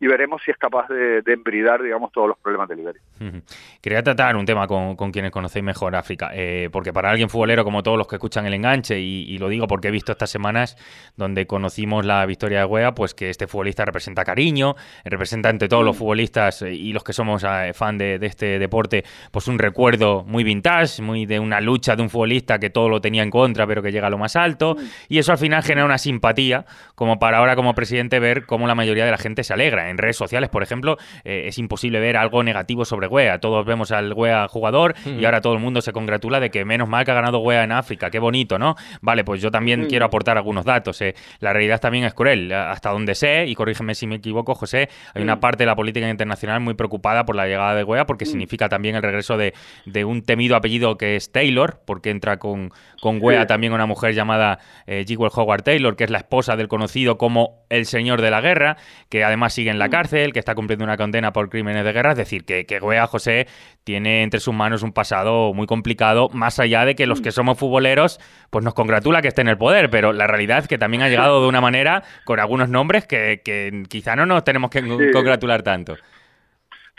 y 0.00 0.06
veremos 0.06 0.42
si 0.44 0.50
es 0.50 0.56
capaz 0.56 0.88
de, 0.88 1.22
de 1.22 1.32
embridar, 1.32 1.82
digamos, 1.82 2.12
todos 2.12 2.28
los 2.28 2.38
problemas 2.38 2.68
de 2.68 2.76
Liberia. 2.76 3.00
Uh 3.20 3.24
-huh. 3.24 3.42
Quería 3.80 4.02
tratar 4.02 4.36
un 4.36 4.44
tema 4.44 4.66
con, 4.66 4.96
con 4.96 5.10
quienes 5.10 5.30
conocéis 5.30 5.64
mejor 5.64 5.96
África, 5.96 6.30
eh, 6.34 6.68
porque 6.70 6.92
para 6.92 7.10
alguien 7.10 7.28
futbolero 7.28 7.64
como 7.64 7.82
todos 7.82 7.96
los 7.96 8.06
que 8.06 8.16
escuchan 8.16 8.46
el 8.46 8.54
enganche, 8.54 8.98
y, 8.98 9.22
y, 9.22 9.38
lo 9.38 9.48
digo 9.48 9.66
porque 9.66 9.88
he 9.88 9.90
visto 9.90 10.12
estas 10.12 10.30
semanas 10.30 10.76
donde 11.16 11.46
conocimos 11.46 12.04
la 12.04 12.26
victoria 12.26 12.60
de 12.60 12.64
Wea, 12.66 12.94
pues 12.94 13.14
que 13.14 13.30
este 13.30 13.46
futbolista 13.46 13.84
representa 13.84 14.24
cariño, 14.24 14.74
representa 15.04 15.50
entre 15.50 15.68
todos 15.68 15.84
los 15.84 15.96
futbolistas 15.96 16.62
y 16.62 16.92
los 16.92 17.04
que 17.04 17.12
somos 17.12 17.44
eh, 17.44 17.72
fan 17.72 17.96
de, 17.98 18.18
de, 18.18 18.26
este 18.26 18.58
deporte, 18.58 19.04
pues 19.30 19.48
un 19.48 19.58
recuerdo 19.58 20.24
muy 20.24 20.44
vintage, 20.44 21.00
muy 21.02 21.26
de 21.26 21.38
una 21.40 21.60
lucha 21.60 21.96
de 21.96 22.02
un 22.02 22.10
futbolista 22.10 22.58
que 22.58 22.70
todo 22.70 22.88
lo 22.88 23.00
tenía 23.00 23.22
en 23.22 23.30
contra, 23.36 23.66
pero 23.66 23.82
que 23.82 23.92
llega 23.92 24.06
a 24.06 24.10
lo 24.10 24.18
más 24.18 24.34
alto. 24.36 24.76
Y 25.08 25.18
eso 25.18 25.32
al 25.32 25.38
final 25.38 25.62
genera 25.62 25.84
una 25.84 25.98
simpatía, 25.98 26.64
como 26.94 27.18
para 27.18 27.38
ahora 27.38 27.54
como 27.54 27.74
presidente 27.74 28.18
ver 28.18 28.46
cómo 28.46 28.66
la 28.66 28.74
mayoría 28.74 29.04
de 29.04 29.10
la 29.10 29.18
gente 29.18 29.44
se 29.44 29.52
alegra. 29.52 29.90
En 29.90 29.98
redes 29.98 30.16
sociales, 30.16 30.48
por 30.48 30.62
ejemplo, 30.62 30.96
eh, 31.24 31.44
es 31.46 31.58
imposible 31.58 32.00
ver 32.00 32.16
algo 32.16 32.42
negativo 32.42 32.84
sobre 32.84 33.08
Wea. 33.08 33.38
Todos 33.40 33.66
vemos 33.66 33.92
al 33.92 34.12
Wea 34.14 34.48
jugador 34.48 34.94
y 35.04 35.24
ahora 35.24 35.40
todo 35.40 35.52
el 35.52 35.60
mundo 35.60 35.82
se 35.82 35.92
congratula 35.92 36.40
de 36.40 36.50
que 36.50 36.64
menos 36.64 36.88
mal 36.88 37.04
que 37.04 37.10
ha 37.10 37.14
ganado 37.14 37.38
Wea 37.40 37.64
en 37.64 37.72
África. 37.72 38.10
Qué 38.10 38.18
bonito, 38.18 38.58
¿no? 38.58 38.74
Vale, 39.02 39.22
pues 39.24 39.42
yo 39.42 39.50
también 39.50 39.86
quiero 39.86 40.06
aportar 40.06 40.36
algunos 40.38 40.64
datos. 40.64 41.00
eh. 41.02 41.14
La 41.40 41.52
realidad 41.52 41.80
también 41.80 42.04
es 42.04 42.14
cruel. 42.14 42.50
Hasta 42.52 42.90
donde 42.90 43.14
sé, 43.14 43.46
y 43.46 43.54
corrígeme 43.54 43.94
si 43.94 44.06
me 44.06 44.16
equivoco, 44.16 44.54
José, 44.54 44.88
hay 45.14 45.22
una 45.22 45.40
parte 45.40 45.62
de 45.64 45.66
la 45.66 45.76
política 45.76 46.08
internacional 46.08 46.60
muy 46.60 46.74
preocupada 46.74 47.24
por 47.26 47.36
la 47.36 47.46
llegada 47.46 47.74
de 47.74 47.84
Wea 47.84 48.06
porque 48.06 48.24
significa 48.26 48.68
también 48.68 48.96
el 48.96 49.02
regreso 49.02 49.36
de, 49.36 49.52
de 49.84 50.04
un 50.04 50.22
temido 50.22 50.56
apellido 50.56 50.96
que 50.96 51.16
es 51.16 51.32
Taylor, 51.32 51.80
porque 51.84 52.10
entra 52.10 52.38
con, 52.38 52.70
con 53.00 53.18
Wea 53.26 53.40
Sí. 53.42 53.46
también 53.46 53.72
una 53.72 53.86
mujer 53.86 54.14
llamada 54.14 54.58
eh, 54.86 55.04
Jewel 55.06 55.30
Howard 55.34 55.62
Taylor, 55.62 55.96
que 55.96 56.04
es 56.04 56.10
la 56.10 56.18
esposa 56.18 56.56
del 56.56 56.68
conocido 56.68 57.18
como 57.18 57.64
el 57.68 57.86
señor 57.86 58.22
de 58.22 58.30
la 58.30 58.40
guerra, 58.40 58.76
que 59.08 59.24
además 59.24 59.52
sigue 59.52 59.70
en 59.70 59.78
la 59.78 59.88
cárcel, 59.88 60.32
que 60.32 60.38
está 60.38 60.54
cumpliendo 60.54 60.84
una 60.84 60.96
condena 60.96 61.32
por 61.32 61.48
crímenes 61.50 61.84
de 61.84 61.92
guerra. 61.92 62.12
Es 62.12 62.18
decir, 62.18 62.44
que, 62.44 62.64
que 62.66 62.78
Wea 62.78 63.06
José 63.06 63.46
tiene 63.84 64.22
entre 64.22 64.40
sus 64.40 64.54
manos 64.54 64.82
un 64.82 64.92
pasado 64.92 65.52
muy 65.54 65.66
complicado, 65.66 66.28
más 66.32 66.58
allá 66.58 66.84
de 66.84 66.94
que 66.94 67.06
los 67.06 67.20
que 67.20 67.32
somos 67.32 67.58
futboleros, 67.58 68.18
pues 68.50 68.64
nos 68.64 68.74
congratula 68.74 69.22
que 69.22 69.28
esté 69.28 69.42
en 69.42 69.48
el 69.48 69.58
poder, 69.58 69.90
pero 69.90 70.12
la 70.12 70.26
realidad 70.26 70.58
es 70.58 70.68
que 70.68 70.78
también 70.78 71.02
ha 71.02 71.08
llegado 71.08 71.42
de 71.42 71.48
una 71.48 71.60
manera 71.60 72.02
con 72.24 72.40
algunos 72.40 72.68
nombres 72.68 73.06
que, 73.06 73.42
que 73.44 73.82
quizá 73.88 74.16
no 74.16 74.26
nos 74.26 74.44
tenemos 74.44 74.70
que 74.70 74.80
Sí. 74.82 75.10
congratular 75.12 75.62
tanto. 75.62 75.96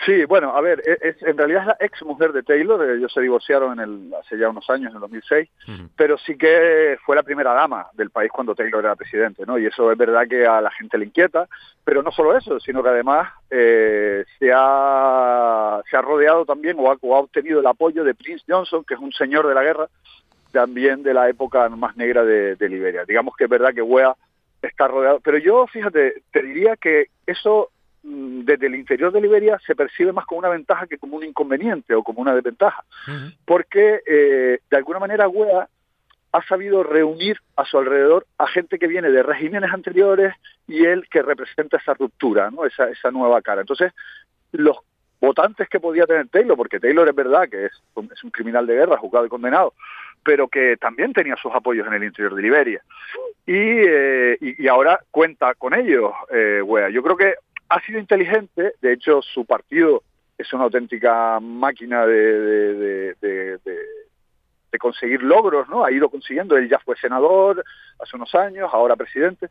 Sí, 0.06 0.26
bueno, 0.26 0.56
a 0.56 0.62
ver, 0.62 0.82
e, 0.86 1.10
es, 1.10 1.22
en 1.24 1.38
realidad 1.38 1.62
es 1.62 1.68
la 1.68 1.78
ex 1.80 2.04
mujer 2.04 2.32
de 2.32 2.44
Taylor, 2.44 2.84
eh, 2.84 2.98
ellos 2.98 3.12
se 3.12 3.22
divorciaron 3.22 3.74
en 3.74 3.80
el, 3.80 4.14
hace 4.14 4.38
ya 4.38 4.50
unos 4.50 4.70
años, 4.70 4.92
en 4.92 4.96
el 4.96 5.02
2006, 5.02 5.50
Ujú. 5.68 5.90
pero 5.96 6.18
sí 6.20 6.38
que 6.38 6.98
fue 7.04 7.16
la 7.16 7.24
primera 7.24 7.54
dama 7.54 7.88
del 7.94 8.12
país 8.12 8.32
cuando 8.32 8.54
Taylor 8.54 8.86
era 8.86 8.96
presidente, 8.96 9.44
¿no? 9.46 9.58
Y 9.58 9.66
eso 9.66 9.92
es 9.92 9.98
verdad 9.98 10.28
que 10.28 10.46
a 10.46 10.62
la 10.62 10.70
gente 10.72 11.00
le 11.00 11.06
inquieta, 11.06 11.48
pero 11.84 12.04
no 12.04 12.12
solo 12.12 12.38
eso, 12.38 12.60
sino 12.60 12.84
que 12.84 12.90
además 12.90 13.34
eh, 13.50 14.24
se, 14.38 14.52
ha, 14.54 15.82
se 15.90 15.98
ha 15.98 16.02
rodeado 16.02 16.46
también 16.46 16.78
o 16.80 16.92
ha, 16.92 16.98
o 17.02 17.16
ha 17.16 17.20
obtenido 17.20 17.60
el 17.60 17.68
apoyo 17.68 18.04
de 18.04 18.14
Prince 18.14 18.46
Johnson, 18.48 18.84
que 18.84 18.94
es 18.94 19.00
un 19.00 19.12
señor 19.14 19.48
de 19.48 19.56
la 19.56 19.64
guerra, 19.64 19.88
también 20.52 21.02
de 21.02 21.14
la 21.14 21.28
época 21.28 21.68
más 21.70 21.98
negra 21.98 22.24
de, 22.24 22.56
de 22.56 22.70
Liberia. 22.70 23.04
Digamos 23.04 23.36
que 23.36 23.46
es 23.46 23.50
verdad 23.50 23.74
que 23.74 23.82
Wea 23.82 24.16
está 24.62 24.88
rodeado, 24.88 25.20
pero 25.22 25.38
yo, 25.40 25.66
fíjate, 25.68 26.22
te 26.32 26.44
diría 26.44 26.76
que 26.76 27.08
eso 27.26 27.72
desde 28.10 28.68
el 28.68 28.76
interior 28.76 29.12
de 29.12 29.20
Liberia 29.22 29.60
se 29.66 29.76
percibe 29.76 30.14
más 30.14 30.26
como 30.26 30.40
una 30.40 30.50
ventaja 30.50 30.88
que 30.88 30.98
como 30.98 31.18
un 31.18 31.26
inconveniente 31.26 31.94
o 31.94 32.04
como 32.04 32.22
una 32.22 32.34
desventaja 32.34 32.84
porque 33.46 34.02
eh, 34.08 34.60
de 34.70 34.78
alguna 34.78 35.00
manera 35.00 35.28
Wea 35.28 35.68
ha 36.32 36.42
sabido 36.44 36.84
reunir 36.84 37.38
a 37.56 37.66
su 37.66 37.78
alrededor 37.78 38.26
a 38.38 38.48
gente 38.48 38.78
que 38.80 38.88
viene 38.88 39.10
de 39.12 39.24
regímenes 39.24 39.72
anteriores 39.74 40.34
y 40.68 40.86
él 40.86 41.08
que 41.10 41.22
representa 41.22 41.78
esa 41.78 41.94
ruptura, 41.96 42.50
¿no? 42.52 42.66
esa, 42.66 42.90
esa 42.90 43.12
nueva 43.12 43.42
cara. 43.42 43.62
Entonces, 43.62 43.92
los 44.52 44.78
votantes 45.20 45.68
que 45.70 45.80
podía 45.80 46.06
tener 46.06 46.28
Taylor, 46.28 46.56
porque 46.56 46.80
Taylor 46.80 47.08
es 47.10 47.16
verdad 47.16 47.50
que 47.50 47.66
es, 47.66 47.72
un- 47.96 48.10
es 48.14 48.24
un 48.24 48.30
criminal 48.32 48.68
de 48.68 48.76
guerra, 48.76 48.98
juzgado 48.98 49.26
y 49.26 49.30
condenado, 49.30 49.74
pero 50.24 50.48
que 50.48 50.78
también 50.78 51.12
tenía 51.14 51.36
sus 51.38 51.54
apoyos 51.56 51.88
en 51.88 51.94
el 51.94 52.04
interior 52.04 52.36
de 52.36 52.42
Liberia. 52.42 52.82
Y, 53.46 53.54
eh, 53.56 54.38
y, 54.42 54.64
y 54.64 54.68
ahora 54.68 55.00
cuenta 55.10 55.56
con 55.56 55.74
ellos, 55.74 56.12
eh, 56.32 56.62
Wea. 56.62 56.90
Yo 56.90 57.02
creo 57.02 57.16
que 57.18 57.34
ha 57.70 57.82
sido 57.82 58.00
inteligente, 58.00 58.74
de 58.82 58.94
hecho 58.94 59.22
su 59.22 59.46
partido 59.46 60.04
es 60.38 60.52
una 60.54 60.66
auténtica 60.66 61.40
máquina 61.40 62.06
de, 62.06 63.16
conseguir 64.80 65.24
logros, 65.24 65.68
¿no? 65.70 65.84
Ha 65.84 65.92
ido 65.92 66.08
consiguiendo, 66.08 66.56
él 66.56 66.70
ya 66.70 66.78
fue 66.78 66.96
senador 66.98 67.64
hace 68.00 68.16
unos 68.16 68.36
años, 68.36 68.70
ahora 68.72 68.96
presidente, 68.96 69.48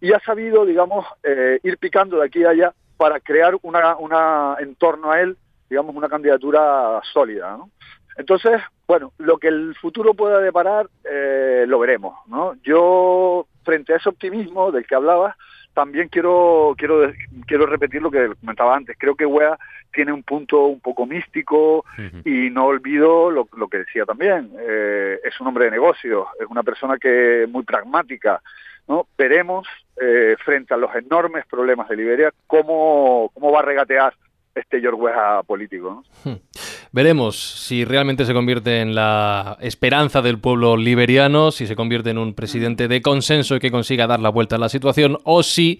y 0.00 0.12
ha 0.12 0.18
sabido, 0.18 0.66
digamos, 0.66 1.06
eh, 1.22 1.60
ir 1.62 1.78
picando 1.78 2.18
de 2.18 2.26
aquí 2.26 2.42
a 2.42 2.50
allá 2.50 2.74
para 2.96 3.20
crear 3.20 3.56
una, 3.62 4.56
en 4.58 4.74
torno 4.74 5.12
a 5.12 5.20
él, 5.20 5.36
digamos, 5.70 5.94
una 5.94 6.08
candidatura 6.08 7.00
sólida. 7.12 7.58
Entonces, 8.16 8.60
bueno, 8.88 9.12
lo 9.18 9.38
que 9.38 9.46
el 9.46 9.76
futuro 9.76 10.14
pueda 10.14 10.40
deparar, 10.40 10.88
eh, 11.04 11.64
lo 11.68 11.78
veremos, 11.78 12.16
¿no? 12.26 12.54
Yo, 12.64 13.46
frente 13.64 13.92
a 13.92 13.96
ese 13.98 14.08
optimismo 14.08 14.72
del 14.72 14.84
que 14.84 14.96
hablabas, 14.96 15.36
también 15.76 16.08
quiero, 16.08 16.74
quiero, 16.78 17.12
quiero 17.46 17.66
repetir 17.66 18.00
lo 18.00 18.10
que 18.10 18.30
comentaba 18.40 18.74
antes. 18.74 18.96
Creo 18.98 19.14
que 19.14 19.26
Wea 19.26 19.58
tiene 19.92 20.10
un 20.10 20.22
punto 20.22 20.64
un 20.64 20.80
poco 20.80 21.04
místico 21.04 21.84
y 22.24 22.48
no 22.48 22.64
olvido 22.64 23.30
lo, 23.30 23.46
lo 23.54 23.68
que 23.68 23.78
decía 23.80 24.06
también. 24.06 24.50
eh, 24.58 25.20
es 25.22 25.38
un 25.38 25.48
hombre 25.48 25.66
de 25.66 25.72
negocios, 25.72 26.28
es 26.40 26.46
una 26.48 26.62
persona 26.62 26.96
que 26.96 27.42
es 27.42 27.48
muy 27.50 27.62
pragmática. 27.62 28.40
¿no? 28.88 29.06
Veremos 29.18 29.68
eh, 30.00 30.36
frente 30.42 30.72
a 30.72 30.78
los 30.78 30.94
enormes 30.94 31.44
problemas 31.44 31.90
de 31.90 31.96
Liberia 31.96 32.32
cómo, 32.46 33.30
cómo 33.34 33.52
va 33.52 33.58
a 33.58 33.62
regatear 33.62 34.14
este 34.54 34.80
George 34.80 34.98
Weah 34.98 35.42
político. 35.42 36.02
¿no? 36.24 36.40
Veremos 36.96 37.36
si 37.36 37.84
realmente 37.84 38.24
se 38.24 38.32
convierte 38.32 38.80
en 38.80 38.94
la 38.94 39.58
esperanza 39.60 40.22
del 40.22 40.38
pueblo 40.38 40.78
liberiano, 40.78 41.50
si 41.50 41.66
se 41.66 41.76
convierte 41.76 42.08
en 42.08 42.16
un 42.16 42.32
presidente 42.32 42.88
de 42.88 43.02
consenso 43.02 43.54
y 43.54 43.58
que 43.58 43.70
consiga 43.70 44.06
dar 44.06 44.20
la 44.20 44.30
vuelta 44.30 44.56
a 44.56 44.58
la 44.58 44.70
situación, 44.70 45.18
o 45.24 45.42
si, 45.42 45.78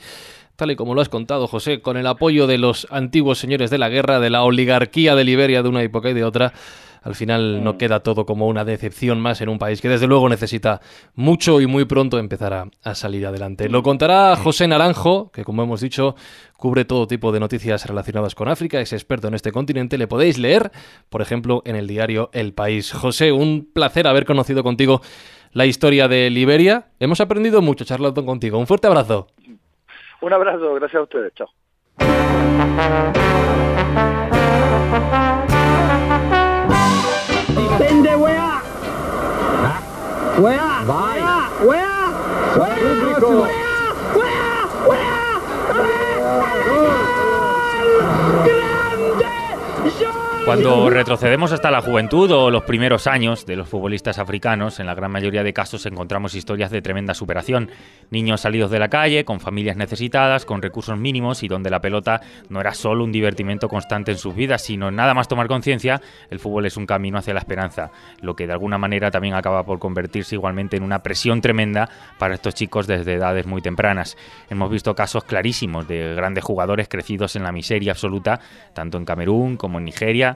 tal 0.56 0.72
y 0.72 0.76
como 0.76 0.94
lo 0.94 1.00
has 1.00 1.08
contado, 1.08 1.46
José, 1.46 1.80
con 1.80 1.96
el 1.96 2.06
apoyo 2.06 2.46
de 2.46 2.58
los 2.58 2.86
antiguos 2.90 3.38
señores 3.38 3.70
de 3.70 3.78
la 3.78 3.88
guerra, 3.88 4.20
de 4.20 4.28
la 4.28 4.42
oligarquía 4.42 5.14
de 5.14 5.24
Liberia 5.24 5.62
de 5.62 5.70
una 5.70 5.82
época 5.82 6.10
y 6.10 6.12
de 6.12 6.22
otra, 6.22 6.52
al 7.06 7.14
final 7.14 7.62
no 7.62 7.78
queda 7.78 8.00
todo 8.00 8.26
como 8.26 8.48
una 8.48 8.64
decepción 8.64 9.20
más 9.20 9.40
en 9.40 9.48
un 9.48 9.60
país 9.60 9.80
que 9.80 9.88
desde 9.88 10.08
luego 10.08 10.28
necesita 10.28 10.80
mucho 11.14 11.60
y 11.60 11.66
muy 11.68 11.84
pronto 11.84 12.18
empezar 12.18 12.52
a, 12.52 12.66
a 12.82 12.94
salir 12.96 13.24
adelante. 13.24 13.68
Lo 13.68 13.84
contará 13.84 14.34
José 14.34 14.66
Naranjo, 14.66 15.30
que 15.30 15.44
como 15.44 15.62
hemos 15.62 15.80
dicho 15.80 16.16
cubre 16.56 16.84
todo 16.84 17.06
tipo 17.06 17.30
de 17.30 17.38
noticias 17.38 17.86
relacionadas 17.86 18.34
con 18.34 18.48
África, 18.48 18.80
es 18.80 18.92
experto 18.92 19.28
en 19.28 19.34
este 19.34 19.52
continente. 19.52 19.98
Le 19.98 20.08
podéis 20.08 20.36
leer, 20.36 20.72
por 21.08 21.22
ejemplo, 21.22 21.62
en 21.64 21.76
el 21.76 21.86
diario 21.86 22.28
El 22.32 22.54
País. 22.54 22.92
José, 22.92 23.30
un 23.30 23.70
placer 23.72 24.08
haber 24.08 24.24
conocido 24.24 24.64
contigo 24.64 25.00
la 25.52 25.64
historia 25.64 26.08
de 26.08 26.28
Liberia. 26.28 26.88
Hemos 26.98 27.20
aprendido 27.20 27.62
mucho 27.62 27.84
charlando 27.84 28.24
contigo. 28.24 28.58
Un 28.58 28.66
fuerte 28.66 28.88
abrazo. 28.88 29.28
Un 30.22 30.32
abrazo, 30.32 30.74
gracias 30.74 30.98
a 30.98 31.02
ustedes. 31.04 31.32
Chao. 31.34 31.46
Where? 40.38 40.84
Vai. 40.84 41.18
Where? 41.64 41.66
Where? 41.66 42.10
Where? 42.58 43.40
Where? 43.40 43.65
Cuando 50.46 50.88
retrocedemos 50.90 51.50
hasta 51.50 51.72
la 51.72 51.82
juventud 51.82 52.30
o 52.30 52.52
los 52.52 52.62
primeros 52.62 53.08
años 53.08 53.46
de 53.46 53.56
los 53.56 53.68
futbolistas 53.68 54.20
africanos, 54.20 54.78
en 54.78 54.86
la 54.86 54.94
gran 54.94 55.10
mayoría 55.10 55.42
de 55.42 55.52
casos 55.52 55.84
encontramos 55.86 56.36
historias 56.36 56.70
de 56.70 56.80
tremenda 56.80 57.14
superación. 57.14 57.68
Niños 58.10 58.42
salidos 58.42 58.70
de 58.70 58.78
la 58.78 58.88
calle, 58.88 59.24
con 59.24 59.40
familias 59.40 59.76
necesitadas, 59.76 60.44
con 60.46 60.62
recursos 60.62 60.96
mínimos 60.96 61.42
y 61.42 61.48
donde 61.48 61.68
la 61.68 61.80
pelota 61.80 62.20
no 62.48 62.60
era 62.60 62.74
solo 62.74 63.02
un 63.02 63.10
divertimento 63.10 63.68
constante 63.68 64.12
en 64.12 64.18
sus 64.18 64.36
vidas, 64.36 64.62
sino 64.62 64.92
nada 64.92 65.14
más 65.14 65.26
tomar 65.26 65.48
conciencia, 65.48 66.00
el 66.30 66.38
fútbol 66.38 66.66
es 66.66 66.76
un 66.76 66.86
camino 66.86 67.18
hacia 67.18 67.34
la 67.34 67.40
esperanza, 67.40 67.90
lo 68.20 68.36
que 68.36 68.46
de 68.46 68.52
alguna 68.52 68.78
manera 68.78 69.10
también 69.10 69.34
acaba 69.34 69.64
por 69.64 69.80
convertirse 69.80 70.36
igualmente 70.36 70.76
en 70.76 70.84
una 70.84 71.02
presión 71.02 71.40
tremenda 71.40 71.90
para 72.20 72.34
estos 72.34 72.54
chicos 72.54 72.86
desde 72.86 73.14
edades 73.14 73.46
muy 73.46 73.62
tempranas. 73.62 74.16
Hemos 74.48 74.70
visto 74.70 74.94
casos 74.94 75.24
clarísimos 75.24 75.88
de 75.88 76.14
grandes 76.14 76.44
jugadores 76.44 76.86
crecidos 76.86 77.34
en 77.34 77.42
la 77.42 77.50
miseria 77.50 77.90
absoluta, 77.90 78.38
tanto 78.74 78.96
en 78.96 79.04
Camerún 79.04 79.56
como 79.56 79.78
en 79.78 79.84
Nigeria, 79.86 80.35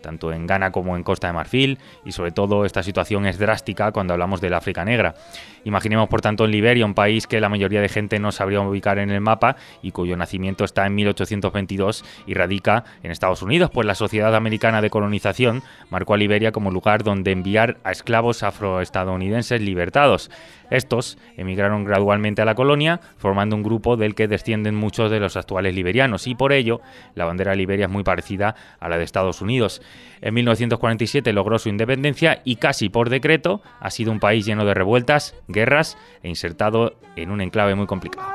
tanto 0.00 0.32
en 0.32 0.46
Ghana 0.46 0.72
como 0.72 0.96
en 0.96 1.02
Costa 1.02 1.26
de 1.26 1.32
Marfil, 1.32 1.78
y 2.04 2.12
sobre 2.12 2.32
todo 2.32 2.64
esta 2.64 2.82
situación 2.82 3.26
es 3.26 3.38
drástica 3.38 3.92
cuando 3.92 4.12
hablamos 4.14 4.40
del 4.40 4.54
África 4.54 4.84
Negra. 4.84 5.14
Imaginemos, 5.64 6.08
por 6.08 6.20
tanto, 6.20 6.44
en 6.44 6.50
Liberia, 6.50 6.86
un 6.86 6.94
país 6.94 7.26
que 7.26 7.40
la 7.40 7.48
mayoría 7.48 7.80
de 7.80 7.88
gente 7.88 8.18
no 8.18 8.32
sabría 8.32 8.60
ubicar 8.60 8.98
en 8.98 9.10
el 9.10 9.20
mapa 9.20 9.56
y 9.82 9.92
cuyo 9.92 10.16
nacimiento 10.16 10.64
está 10.64 10.86
en 10.86 10.94
1822 10.94 12.04
y 12.26 12.34
radica 12.34 12.84
en 13.02 13.10
Estados 13.10 13.42
Unidos, 13.42 13.70
pues 13.72 13.86
la 13.86 13.94
Sociedad 13.94 14.34
Americana 14.34 14.80
de 14.80 14.90
Colonización 14.90 15.62
marcó 15.90 16.14
a 16.14 16.16
Liberia 16.16 16.52
como 16.52 16.70
lugar 16.70 17.02
donde 17.02 17.32
enviar 17.32 17.78
a 17.84 17.90
esclavos 17.90 18.42
afroestadounidenses 18.42 19.60
libertados. 19.60 20.30
Estos 20.70 21.16
emigraron 21.36 21.84
gradualmente 21.84 22.42
a 22.42 22.44
la 22.44 22.54
colonia, 22.54 23.00
formando 23.16 23.56
un 23.56 23.62
grupo 23.62 23.96
del 23.96 24.14
que 24.14 24.28
descienden 24.28 24.74
muchos 24.74 25.10
de 25.10 25.18
los 25.18 25.36
actuales 25.36 25.74
liberianos, 25.74 26.26
y 26.26 26.34
por 26.34 26.52
ello 26.52 26.80
la 27.14 27.24
bandera 27.24 27.52
de 27.52 27.56
Liberia 27.56 27.86
es 27.86 27.90
muy 27.90 28.04
parecida 28.04 28.54
a 28.78 28.88
la 28.88 28.98
de 28.98 29.04
Estados 29.04 29.40
Unidos. 29.40 29.80
En 30.20 30.34
1947 30.34 31.32
logró 31.32 31.58
su 31.58 31.68
independencia 31.68 32.40
y 32.44 32.56
casi 32.56 32.88
por 32.88 33.08
decreto 33.08 33.62
ha 33.80 33.90
sido 33.90 34.10
un 34.10 34.20
país 34.20 34.44
lleno 34.44 34.64
de 34.64 34.74
revueltas, 34.74 35.34
guerras 35.46 35.96
e 36.22 36.28
insertado 36.28 36.96
en 37.16 37.30
un 37.30 37.40
enclave 37.40 37.74
muy 37.74 37.86
complicado. 37.86 38.26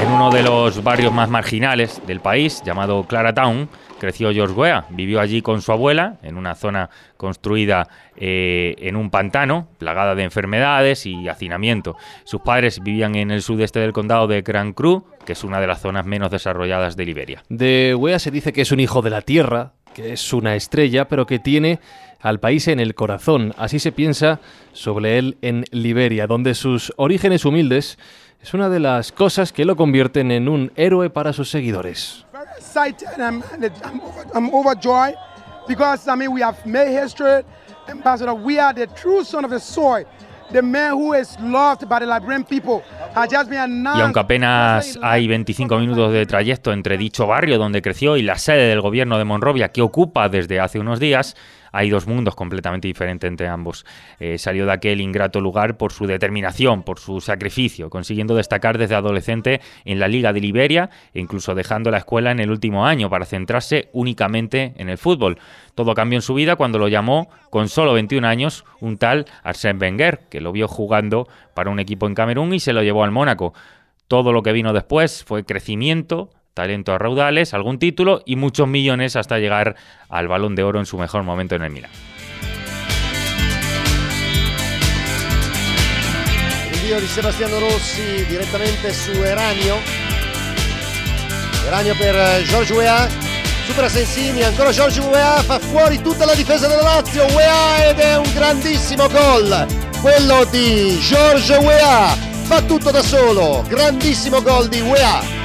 En 0.00 0.12
uno 0.12 0.30
de 0.30 0.42
los 0.42 0.82
barrios 0.82 1.12
más 1.12 1.28
marginales 1.28 2.00
del 2.06 2.20
país, 2.20 2.62
llamado 2.64 3.04
Claratown, 3.04 3.68
creció 3.98 4.32
George 4.32 4.54
Weah. 4.54 4.86
Vivió 4.90 5.20
allí 5.20 5.42
con 5.42 5.60
su 5.62 5.72
abuela, 5.72 6.16
en 6.22 6.36
una 6.36 6.54
zona 6.54 6.90
construida 7.16 7.88
eh, 8.16 8.74
en 8.78 8.96
un 8.96 9.10
pantano, 9.10 9.68
plagada 9.78 10.14
de 10.14 10.24
enfermedades 10.24 11.06
y 11.06 11.28
hacinamiento. 11.28 11.96
Sus 12.24 12.40
padres 12.40 12.82
vivían 12.82 13.14
en 13.14 13.30
el 13.30 13.42
sudeste 13.42 13.80
del 13.80 13.92
condado 13.92 14.26
de 14.26 14.42
Grand 14.42 14.74
Cru, 14.74 15.04
que 15.24 15.32
es 15.32 15.44
una 15.44 15.60
de 15.60 15.66
las 15.66 15.80
zonas 15.80 16.06
menos 16.06 16.30
desarrolladas 16.30 16.96
de 16.96 17.04
Liberia. 17.04 17.42
De 17.48 17.94
Wea 17.94 18.18
se 18.18 18.30
dice 18.30 18.52
que 18.52 18.62
es 18.62 18.72
un 18.72 18.80
hijo 18.80 19.02
de 19.02 19.10
la 19.10 19.22
tierra, 19.22 19.72
que 19.94 20.12
es 20.12 20.32
una 20.32 20.54
estrella, 20.54 21.08
pero 21.08 21.26
que 21.26 21.38
tiene 21.38 21.80
al 22.20 22.40
país 22.40 22.68
en 22.68 22.80
el 22.80 22.94
corazón. 22.94 23.54
Así 23.56 23.78
se 23.78 23.92
piensa 23.92 24.40
sobre 24.72 25.18
él 25.18 25.36
en 25.42 25.64
Liberia, 25.70 26.26
donde 26.26 26.54
sus 26.54 26.92
orígenes 26.96 27.44
humildes 27.44 27.98
es 28.40 28.54
una 28.54 28.68
de 28.68 28.80
las 28.80 29.10
cosas 29.10 29.52
que 29.52 29.64
lo 29.64 29.76
convierten 29.76 30.30
en 30.30 30.48
un 30.48 30.72
héroe 30.76 31.10
para 31.10 31.32
sus 31.32 31.50
seguidores. 31.50 32.24
Excited 32.58 33.08
and 33.14 33.22
I'm, 33.22 33.42
I'm, 33.84 34.00
over, 34.00 34.26
I'm 34.34 34.54
overjoyed 34.54 35.14
because 35.66 36.08
I 36.08 36.16
mean 36.16 36.32
we 36.32 36.42
have 36.42 36.64
made 36.66 36.92
history. 36.92 37.44
Ambassador, 37.88 38.34
we 38.34 38.58
are 38.58 38.74
the 38.74 38.86
true 38.88 39.24
son 39.24 39.44
of 39.44 39.50
the 39.50 39.60
soil. 39.60 40.04
The 40.50 40.62
man 40.62 40.92
who 40.92 41.14
is 41.14 41.38
loved 41.40 41.86
by 41.88 42.00
the 42.00 42.06
Liberian 42.06 42.42
people 42.42 42.82
has 43.14 43.30
been 43.48 43.58
announced. 43.58 43.98
Y 43.98 44.02
aunque 44.02 44.20
apenas 44.20 44.98
hay 45.02 45.28
25 45.28 45.78
minutos 45.78 46.12
de 46.12 46.24
trayecto 46.24 46.72
entre 46.72 46.96
dicho 46.96 47.26
barrio 47.26 47.58
donde 47.58 47.82
creció 47.82 48.16
y 48.16 48.22
la 48.22 48.38
sede 48.38 48.68
del 48.68 48.80
gobierno 48.80 49.18
de 49.18 49.24
Monrovia 49.24 49.68
que 49.68 49.82
ocupa 49.82 50.28
desde 50.28 50.58
hace 50.58 50.78
unos 50.78 51.00
días, 51.00 51.36
hay 51.72 51.90
dos 51.90 52.06
mundos 52.06 52.34
completamente 52.34 52.88
diferentes 52.88 53.28
entre 53.28 53.48
ambos. 53.48 53.84
Eh, 54.20 54.38
salió 54.38 54.66
de 54.66 54.72
aquel 54.72 55.00
ingrato 55.00 55.40
lugar 55.40 55.76
por 55.76 55.92
su 55.92 56.06
determinación, 56.06 56.82
por 56.82 56.98
su 56.98 57.20
sacrificio, 57.20 57.90
consiguiendo 57.90 58.34
destacar 58.34 58.78
desde 58.78 58.94
adolescente 58.94 59.60
en 59.84 59.98
la 59.98 60.08
Liga 60.08 60.32
de 60.32 60.40
Liberia 60.40 60.90
e 61.14 61.20
incluso 61.20 61.54
dejando 61.54 61.90
la 61.90 61.98
escuela 61.98 62.30
en 62.30 62.40
el 62.40 62.50
último 62.50 62.86
año 62.86 63.10
para 63.10 63.24
centrarse 63.24 63.88
únicamente 63.92 64.72
en 64.76 64.88
el 64.88 64.98
fútbol. 64.98 65.38
Todo 65.74 65.94
cambió 65.94 66.18
en 66.18 66.22
su 66.22 66.34
vida 66.34 66.56
cuando 66.56 66.78
lo 66.78 66.88
llamó, 66.88 67.28
con 67.50 67.68
solo 67.68 67.92
21 67.92 68.26
años, 68.26 68.64
un 68.80 68.98
tal 68.98 69.26
Arsène 69.44 69.80
Wenger, 69.80 70.20
que 70.28 70.40
lo 70.40 70.52
vio 70.52 70.66
jugando 70.66 71.28
para 71.54 71.70
un 71.70 71.78
equipo 71.78 72.06
en 72.06 72.14
Camerún 72.14 72.52
y 72.54 72.60
se 72.60 72.72
lo 72.72 72.82
llevó 72.82 73.04
al 73.04 73.12
Mónaco. 73.12 73.54
Todo 74.08 74.32
lo 74.32 74.42
que 74.42 74.52
vino 74.52 74.72
después 74.72 75.22
fue 75.22 75.44
crecimiento, 75.44 76.30
talento 76.58 76.92
a 76.92 76.98
raudales, 76.98 77.54
algún 77.54 77.78
título 77.78 78.20
y 78.26 78.34
muchos 78.34 78.66
millones 78.66 79.14
hasta 79.14 79.38
llegar 79.38 79.76
al 80.08 80.26
balón 80.26 80.56
de 80.56 80.64
oro 80.64 80.80
en 80.80 80.86
su 80.86 80.98
mejor 80.98 81.22
momento 81.22 81.54
en 81.54 81.62
el 81.62 81.70
Milan. 81.70 81.90
Di 86.72 87.06
Sebastiano 87.06 87.60
Rossi 87.60 88.24
direttamente 88.28 88.92
su 88.92 89.12
Eranio. 89.22 89.76
Eranio 91.68 91.94
per 91.96 92.16
eh, 92.16 92.44
George 92.44 92.72
Weah. 92.72 93.06
Supera 93.64 93.88
Sensini, 93.88 94.42
ancora 94.42 94.72
George 94.72 94.98
Weah 94.98 95.40
fa 95.42 95.60
fuori 95.60 96.02
tutta 96.02 96.24
la 96.24 96.34
difesa 96.34 96.66
della 96.66 96.82
Lazio. 96.82 97.24
Weah 97.36 97.88
ed 97.88 98.00
è 98.00 98.16
un 98.16 98.28
grandissimo 98.34 99.06
gol. 99.08 99.66
Quello 100.00 100.44
di 100.50 100.98
George 100.98 101.54
Weah. 101.58 102.16
Fa 102.46 102.62
tutto 102.62 102.90
da 102.90 103.02
solo. 103.02 103.62
Grandissimo 103.68 104.42
gol 104.42 104.66
di 104.66 104.80
Weah. 104.80 105.38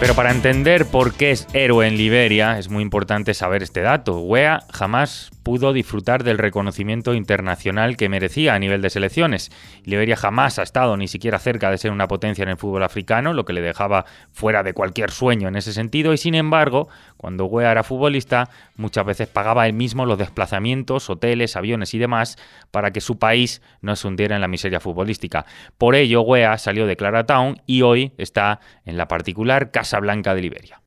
Pero 0.00 0.14
para 0.14 0.32
entender 0.32 0.86
por 0.86 1.14
qué 1.14 1.30
es 1.30 1.46
héroe 1.54 1.86
en 1.86 1.96
Liberia 1.96 2.58
es 2.58 2.68
muy 2.68 2.82
importante 2.82 3.32
saber 3.32 3.62
este 3.62 3.80
dato. 3.80 4.18
Wea 4.18 4.64
jamás 4.72 5.30
pudo 5.42 5.72
disfrutar 5.72 6.24
del 6.24 6.38
reconocimiento 6.38 7.14
internacional 7.14 7.96
que 7.96 8.08
merecía 8.08 8.54
a 8.54 8.58
nivel 8.58 8.82
de 8.82 8.90
selecciones. 8.90 9.50
Liberia 9.84 10.16
jamás 10.16 10.58
ha 10.58 10.62
estado 10.62 10.96
ni 10.96 11.06
siquiera 11.06 11.38
cerca 11.38 11.70
de 11.70 11.78
ser 11.78 11.90
una 11.90 12.08
potencia 12.08 12.42
en 12.42 12.48
el 12.48 12.56
fútbol 12.56 12.82
africano, 12.82 13.32
lo 13.32 13.44
que 13.44 13.52
le 13.52 13.60
dejaba 13.60 14.04
fuera 14.32 14.62
de 14.62 14.74
cualquier 14.74 15.10
sueño 15.10 15.48
en 15.48 15.56
ese 15.56 15.72
sentido, 15.72 16.12
y 16.12 16.18
sin 16.18 16.34
embargo, 16.34 16.88
cuando 17.16 17.46
Wea 17.46 17.70
era 17.70 17.82
futbolista, 17.82 18.50
muchas 18.76 19.04
veces 19.06 19.28
pagaba 19.28 19.66
él 19.66 19.72
mismo 19.72 20.06
los 20.06 20.18
desplazamientos, 20.18 21.08
hoteles, 21.10 21.56
aviones 21.56 21.94
y 21.94 21.98
demás 21.98 22.36
para 22.70 22.90
que 22.90 23.00
su 23.00 23.18
país 23.18 23.62
no 23.80 23.96
se 23.96 24.08
hundiera 24.08 24.34
en 24.34 24.40
la 24.40 24.48
miseria 24.48 24.80
futbolística. 24.80 25.46
Por 25.78 25.94
ello, 25.94 26.22
Wea 26.22 26.58
salió 26.58 26.86
de 26.86 26.96
Claratown 26.96 27.62
y 27.66 27.82
hoy 27.82 28.12
está 28.18 28.60
en 28.84 28.96
la 28.96 29.08
particular 29.08 29.70
Casa 29.70 30.00
Blanca 30.00 30.34
de 30.34 30.42
Liberia. 30.42 30.80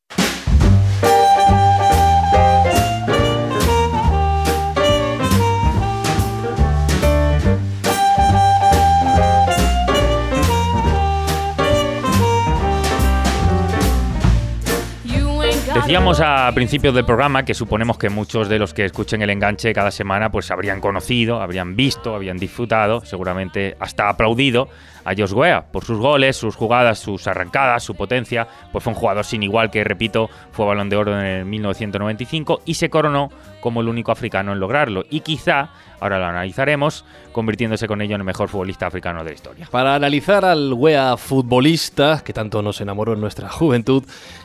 Decíamos 15.88 16.20
a 16.20 16.52
principios 16.52 16.94
del 16.94 17.06
programa 17.06 17.46
que 17.46 17.54
suponemos 17.54 17.96
que 17.96 18.10
muchos 18.10 18.50
de 18.50 18.58
los 18.58 18.74
que 18.74 18.84
escuchen 18.84 19.22
el 19.22 19.30
enganche 19.30 19.72
cada 19.72 19.90
semana 19.90 20.30
pues 20.30 20.50
habrían 20.50 20.82
conocido, 20.82 21.40
habrían 21.40 21.76
visto, 21.76 22.14
habían 22.14 22.36
disfrutado, 22.36 23.02
seguramente 23.06 23.74
hasta 23.80 24.10
aplaudido 24.10 24.68
a 25.08 25.14
Josh 25.16 25.32
Weah 25.32 25.62
por 25.62 25.84
sus 25.84 25.98
goles, 25.98 26.36
sus 26.36 26.54
jugadas, 26.54 26.98
sus 26.98 27.26
arrancadas, 27.26 27.82
su 27.82 27.94
potencia. 27.94 28.46
Pues 28.70 28.84
fue 28.84 28.92
un 28.92 28.98
jugador 28.98 29.24
sin 29.24 29.42
igual 29.42 29.70
que, 29.70 29.82
repito, 29.82 30.28
fue 30.52 30.66
balón 30.66 30.90
de 30.90 30.96
oro 30.96 31.18
en 31.18 31.24
el 31.24 31.44
1995 31.46 32.60
y 32.66 32.74
se 32.74 32.90
coronó 32.90 33.30
como 33.60 33.80
el 33.80 33.88
único 33.88 34.12
africano 34.12 34.52
en 34.52 34.60
lograrlo. 34.60 35.04
Y 35.08 35.20
quizá, 35.20 35.70
ahora 35.98 36.18
lo 36.18 36.26
analizaremos, 36.26 37.06
convirtiéndose 37.32 37.88
con 37.88 38.02
ello 38.02 38.16
en 38.16 38.20
el 38.20 38.26
mejor 38.26 38.50
futbolista 38.50 38.86
africano 38.86 39.20
de 39.20 39.30
la 39.30 39.34
historia. 39.34 39.68
Para 39.70 39.94
analizar 39.94 40.44
al 40.44 40.74
Wea 40.74 41.16
futbolista, 41.16 42.22
que 42.22 42.34
tanto 42.34 42.60
nos 42.60 42.80
enamoró 42.82 43.14
en 43.14 43.20
nuestra 43.20 43.48
juventud, 43.48 44.04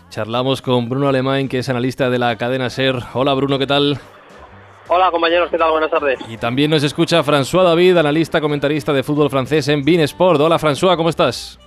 charlamos 0.10 0.62
con 0.62 0.88
Bruno 0.88 1.10
Alemán, 1.10 1.50
que 1.50 1.60
es 1.60 1.68
analista 1.68 2.10
de 2.10 2.20
la 2.20 2.38
cadena 2.38 2.70
SER. 2.70 3.04
Hola 3.14 3.34
Bruno, 3.34 3.60
¿qué 3.60 3.68
tal? 3.68 4.00
Hola 4.88 5.10
compañeros, 5.12 5.50
¿qué 5.50 5.58
tal? 5.58 5.72
Buenas 5.72 5.90
tardes. 5.90 6.20
Y 6.28 6.38
también 6.38 6.70
nos 6.70 6.84
escucha 6.84 7.24
François 7.24 7.64
David, 7.64 7.98
analista 7.98 8.42
comentarista 8.42 8.92
de 8.92 9.02
fútbol 9.04 9.30
francés 9.30 9.68
en 9.70 9.84
Bein 9.84 10.02
Sport. 10.02 10.42
Hola 10.42 10.60
François, 10.60 10.98
¿cómo 10.98 11.10
estás? 11.10 11.58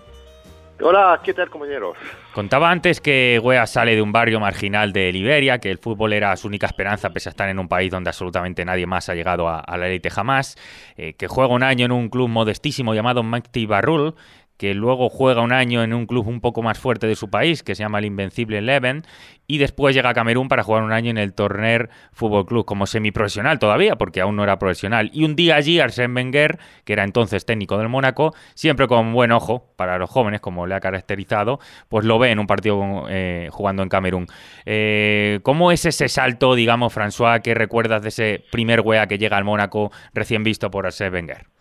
Hola, 0.83 1.19
¿qué 1.25 1.33
tal 1.33 1.49
compañeros? 1.49 1.97
Contaba 2.35 2.71
antes 2.71 3.01
que 3.01 3.41
Wea 3.43 3.67
sale 3.67 3.95
de 3.95 4.03
un 4.03 4.13
barrio 4.13 4.39
marginal 4.39 4.93
de 4.93 5.11
Liberia, 5.11 5.59
que 5.59 5.71
el 5.71 5.79
fútbol 5.79 6.13
era 6.13 6.37
su 6.37 6.49
única 6.49 6.67
esperanza, 6.67 7.09
pese 7.09 7.31
a 7.31 7.31
estar 7.31 7.49
en 7.49 7.59
un 7.59 7.67
país 7.67 7.91
donde 7.91 8.11
absolutamente 8.11 8.63
nadie 8.67 8.87
más 8.87 9.09
ha 9.09 9.15
llegado 9.15 9.49
a, 9.49 9.61
a 9.61 9.79
la 9.79 9.89
élite 9.89 10.11
jamás, 10.11 10.57
eh, 10.99 11.15
que 11.15 11.29
juega 11.29 11.55
un 11.55 11.63
año 11.63 11.87
en 11.87 11.93
un 11.93 12.11
club 12.11 12.29
modestísimo 12.29 12.93
llamado 12.93 13.23
Makti 13.23 13.65
Barrul, 13.65 14.15
que 14.57 14.75
luego 14.75 15.09
juega 15.09 15.43
un 15.43 15.53
año 15.53 15.83
en 15.83 15.93
un 15.93 16.07
club 16.07 16.27
un 16.29 16.41
poco 16.41 16.63
más 16.63 16.79
fuerte 16.79 17.07
de 17.07 17.15
su 17.15 17.29
país, 17.29 17.63
que 17.63 17.75
se 17.75 17.83
llama 17.83 17.99
el 17.99 18.07
Invencible 18.07 18.59
Eleven, 18.59 19.05
y 19.47 19.59
después 19.59 19.95
llega 19.95 20.11
a 20.11 20.15
Camerún 20.15 20.49
para 20.49 20.63
jugar 20.63 20.83
un 20.83 20.93
año 20.93 21.11
en 21.11 21.19
el 21.19 21.33
Torner 21.33 21.91
Fútbol 22.13 22.47
Club 22.47 22.65
como 22.65 22.87
semiprofesional 22.87 23.59
todavía, 23.59 23.97
porque 23.97 24.21
aún 24.21 24.37
no 24.37 24.43
era 24.43 24.59
profesional. 24.59 25.11
Y 25.13 25.25
un 25.25 25.37
día 25.37 25.57
allí 25.57 25.79
Arsène 25.79 26.15
Wenger, 26.15 26.59
que 26.85 26.93
era 26.93 27.05
entonces 27.05 27.45
técnico 27.45 27.79
del 27.79 27.89
Mónaco, 27.89 28.35
siempre 28.55 28.89
con 28.89 29.13
buen 29.13 29.33
ojo 29.33 29.73
para 29.77 29.99
los 29.99 30.11
jóvenes, 30.11 30.41
como 30.41 30.67
le 30.67 30.75
ha 30.75 30.81
caracterizado, 30.81 31.61
pues 31.89 32.05
lo 32.05 32.19
ve 32.19 32.31
en 32.31 32.39
un 32.39 32.47
partido 32.47 33.07
eh, 33.09 33.49
jugando 33.53 33.83
en 33.83 33.89
Camerún. 33.89 34.27
Eh, 34.65 35.41
¿Cómo 35.43 35.71
es 35.71 35.85
ese 35.85 36.09
salto, 36.09 36.55
digamos, 36.55 36.97
François, 36.97 37.41
que 37.43 37.55
recuerdas 37.55 38.03
de 38.03 38.09
ese 38.09 38.45
primer 38.51 38.81
wea 38.81 39.07
que 39.07 39.19
llega 39.19 39.37
al 39.37 39.45
Mónaco 39.45 39.93
recién 40.13 40.43
visto 40.43 40.71
por 40.71 40.87
Arsène 40.87 41.13
Wenger? 41.13 41.56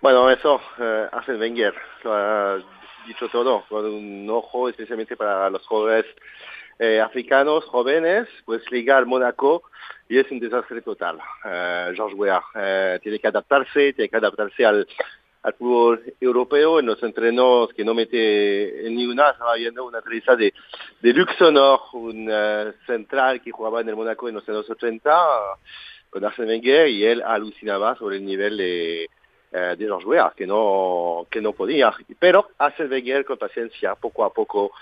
Bueno, 0.00 0.30
eso, 0.30 0.60
eh, 0.78 1.08
Wenger 1.28 1.74
lo 2.04 2.12
ha 2.12 2.58
dicho 3.06 3.28
todo, 3.28 3.64
con 3.68 3.84
un 3.86 4.28
ojo 4.30 4.68
especialmente 4.68 5.16
para 5.16 5.48
los 5.48 5.66
jóvenes 5.66 6.04
eh, 6.78 7.00
africanos, 7.00 7.64
jóvenes, 7.64 8.28
pues 8.44 8.70
ligar 8.70 9.06
Mónaco 9.06 9.62
y 10.08 10.18
es 10.18 10.30
un 10.30 10.38
desastre 10.38 10.82
total. 10.82 11.18
Eh, 11.44 11.92
George 11.94 12.14
Weah 12.14 12.42
eh, 12.54 12.98
tiene 13.02 13.18
que 13.18 13.28
adaptarse, 13.28 13.94
tiene 13.94 14.08
que 14.08 14.16
adaptarse 14.16 14.66
al, 14.66 14.86
al 15.42 15.54
fútbol 15.54 16.02
europeo 16.20 16.78
en 16.78 16.86
los 16.86 17.02
entrenos 17.02 17.72
que 17.72 17.84
no 17.84 17.94
mete 17.94 18.84
ni 18.90 19.06
una, 19.06 19.30
estaba 19.30 19.54
viendo 19.54 19.84
una 19.84 19.98
entrevista 19.98 20.36
de, 20.36 20.52
de 21.00 21.12
Luxonor, 21.14 21.80
un 21.94 22.28
eh, 22.30 22.72
central 22.86 23.40
que 23.40 23.50
jugaba 23.50 23.80
en 23.80 23.88
el 23.88 23.96
Mónaco 23.96 24.28
en 24.28 24.34
los 24.34 24.48
años 24.48 24.68
80 24.68 25.10
con 26.10 26.22
Arsène 26.22 26.48
Wenger 26.48 26.88
y 26.88 27.04
él 27.04 27.22
alucinaba 27.22 27.96
sobre 27.96 28.16
el 28.16 28.24
nivel 28.26 28.56
de 28.58 29.10
eh, 29.56 29.76
de 29.76 29.86
George 29.86 30.06
Weah, 30.06 30.32
que 30.36 30.46
no, 30.46 31.26
que 31.30 31.40
no 31.40 31.52
podía. 31.52 31.92
Pero 32.18 32.48
Arsène 32.58 32.90
Wenger 32.90 33.24
con 33.24 33.38
paciencia, 33.38 33.94
poco 33.94 34.24
a 34.24 34.30
poco, 34.32 34.72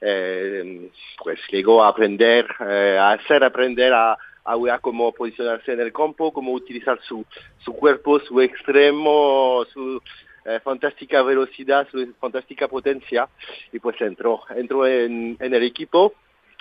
eh, 0.00 0.90
pues 1.22 1.38
llegó 1.50 1.82
a 1.82 1.88
aprender, 1.88 2.46
eh, 2.60 2.98
a 3.00 3.12
hacer 3.12 3.42
aprender 3.42 3.92
a, 3.92 4.16
a 4.44 4.56
Weah 4.56 4.78
cómo 4.80 5.12
posicionarse 5.12 5.72
en 5.72 5.80
el 5.80 5.92
campo, 5.92 6.32
cómo 6.32 6.52
utilizar 6.52 7.00
su, 7.02 7.24
su 7.58 7.72
cuerpo, 7.72 8.20
su 8.20 8.40
extremo, 8.40 9.64
su 9.72 10.00
eh, 10.44 10.60
fantástica 10.62 11.22
velocidad, 11.22 11.88
su 11.90 12.14
fantástica 12.20 12.68
potencia, 12.68 13.28
y 13.72 13.78
pues 13.78 14.00
entró, 14.00 14.42
entró 14.54 14.86
en, 14.86 15.36
en 15.40 15.54
el 15.54 15.62
equipo 15.62 16.14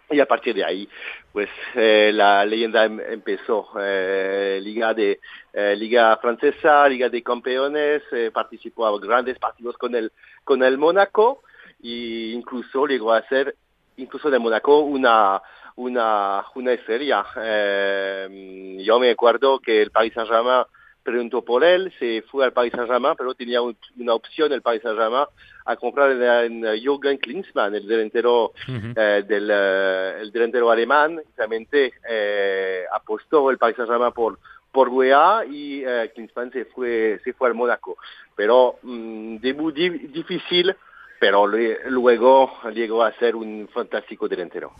y 0.09 0.19
a 0.19 0.25
partir 0.25 0.55
de 0.55 0.63
ahí, 0.63 0.87
pues 1.33 1.49
eh, 1.75 2.11
la 2.13 2.45
leyenda 2.45 2.85
em- 2.85 2.99
empezó. 2.99 3.69
Eh, 3.79 4.59
Liga 4.63 4.93
de 4.93 5.19
eh, 5.53 5.75
Liga 5.75 6.15
francesa, 6.17 6.87
Liga 6.87 7.09
de 7.09 7.21
Campeones, 7.23 8.03
participó 8.33 8.85
a 8.87 8.99
grandes 8.99 9.37
partidos 9.39 9.77
con 9.77 9.95
el 9.95 10.11
con 10.43 10.63
el 10.63 10.77
Mónaco 10.77 11.43
e 11.83 12.31
incluso 12.33 12.85
llegó 12.87 13.11
a 13.13 13.21
ser 13.27 13.55
incluso 13.97 14.29
de 14.29 14.39
Mónaco 14.39 14.79
una 14.79 15.41
una 15.75 16.45
una 16.55 16.71
estrella. 16.73 17.25
Eh, 17.41 18.77
yo 18.85 18.99
me 18.99 19.09
acuerdo 19.11 19.59
que 19.59 19.81
el 19.81 19.91
Paris 19.91 20.13
Saint-Germain 20.13 20.63
preguntó 21.03 21.43
por 21.43 21.63
él, 21.63 21.93
se 21.99 22.21
fue 22.23 22.43
al 22.45 22.53
Paris 22.53 22.73
Saint-Germain, 22.73 23.15
pero 23.17 23.33
tenía 23.35 23.61
un- 23.61 23.77
una 23.99 24.13
opción 24.13 24.51
el 24.51 24.61
Paris 24.61 24.81
Saint-Germain 24.81 25.25
a 25.69 25.75
comprar 25.75 26.11
en, 26.11 26.65
en 26.65 26.81
Jürgen 26.81 27.17
Klinsmann, 27.17 27.75
el 27.75 27.85
delantero 27.87 28.53
eh, 28.95 29.23
del 29.27 29.49
eh, 29.51 30.21
el 30.21 30.31
delantero 30.31 30.71
alemán, 30.71 31.21
realmente 31.35 31.93
eh, 32.09 32.85
apostó 32.93 33.49
el 33.51 33.57
Paris 33.57 33.75
Saint-Germain 33.77 34.13
por 34.13 34.39
por 34.71 34.89
Wea 34.89 35.43
y 35.49 35.83
eh, 35.85 36.11
Klinsmann 36.13 36.51
se 36.51 36.65
fue 36.65 37.19
se 37.23 37.33
fue 37.33 37.49
al 37.49 37.53
Mónaco. 37.55 37.97
Pero 38.35 38.77
mm, 38.83 39.37
debut 39.37 39.73
di- 39.75 39.89
difícil, 40.07 40.75
pero 41.19 41.47
lue- 41.47 41.77
luego 41.89 42.51
llegó 42.73 43.03
a 43.03 43.11
ser 43.13 43.35
un 43.35 43.67
fantástico 43.73 44.27
delantero. 44.27 44.71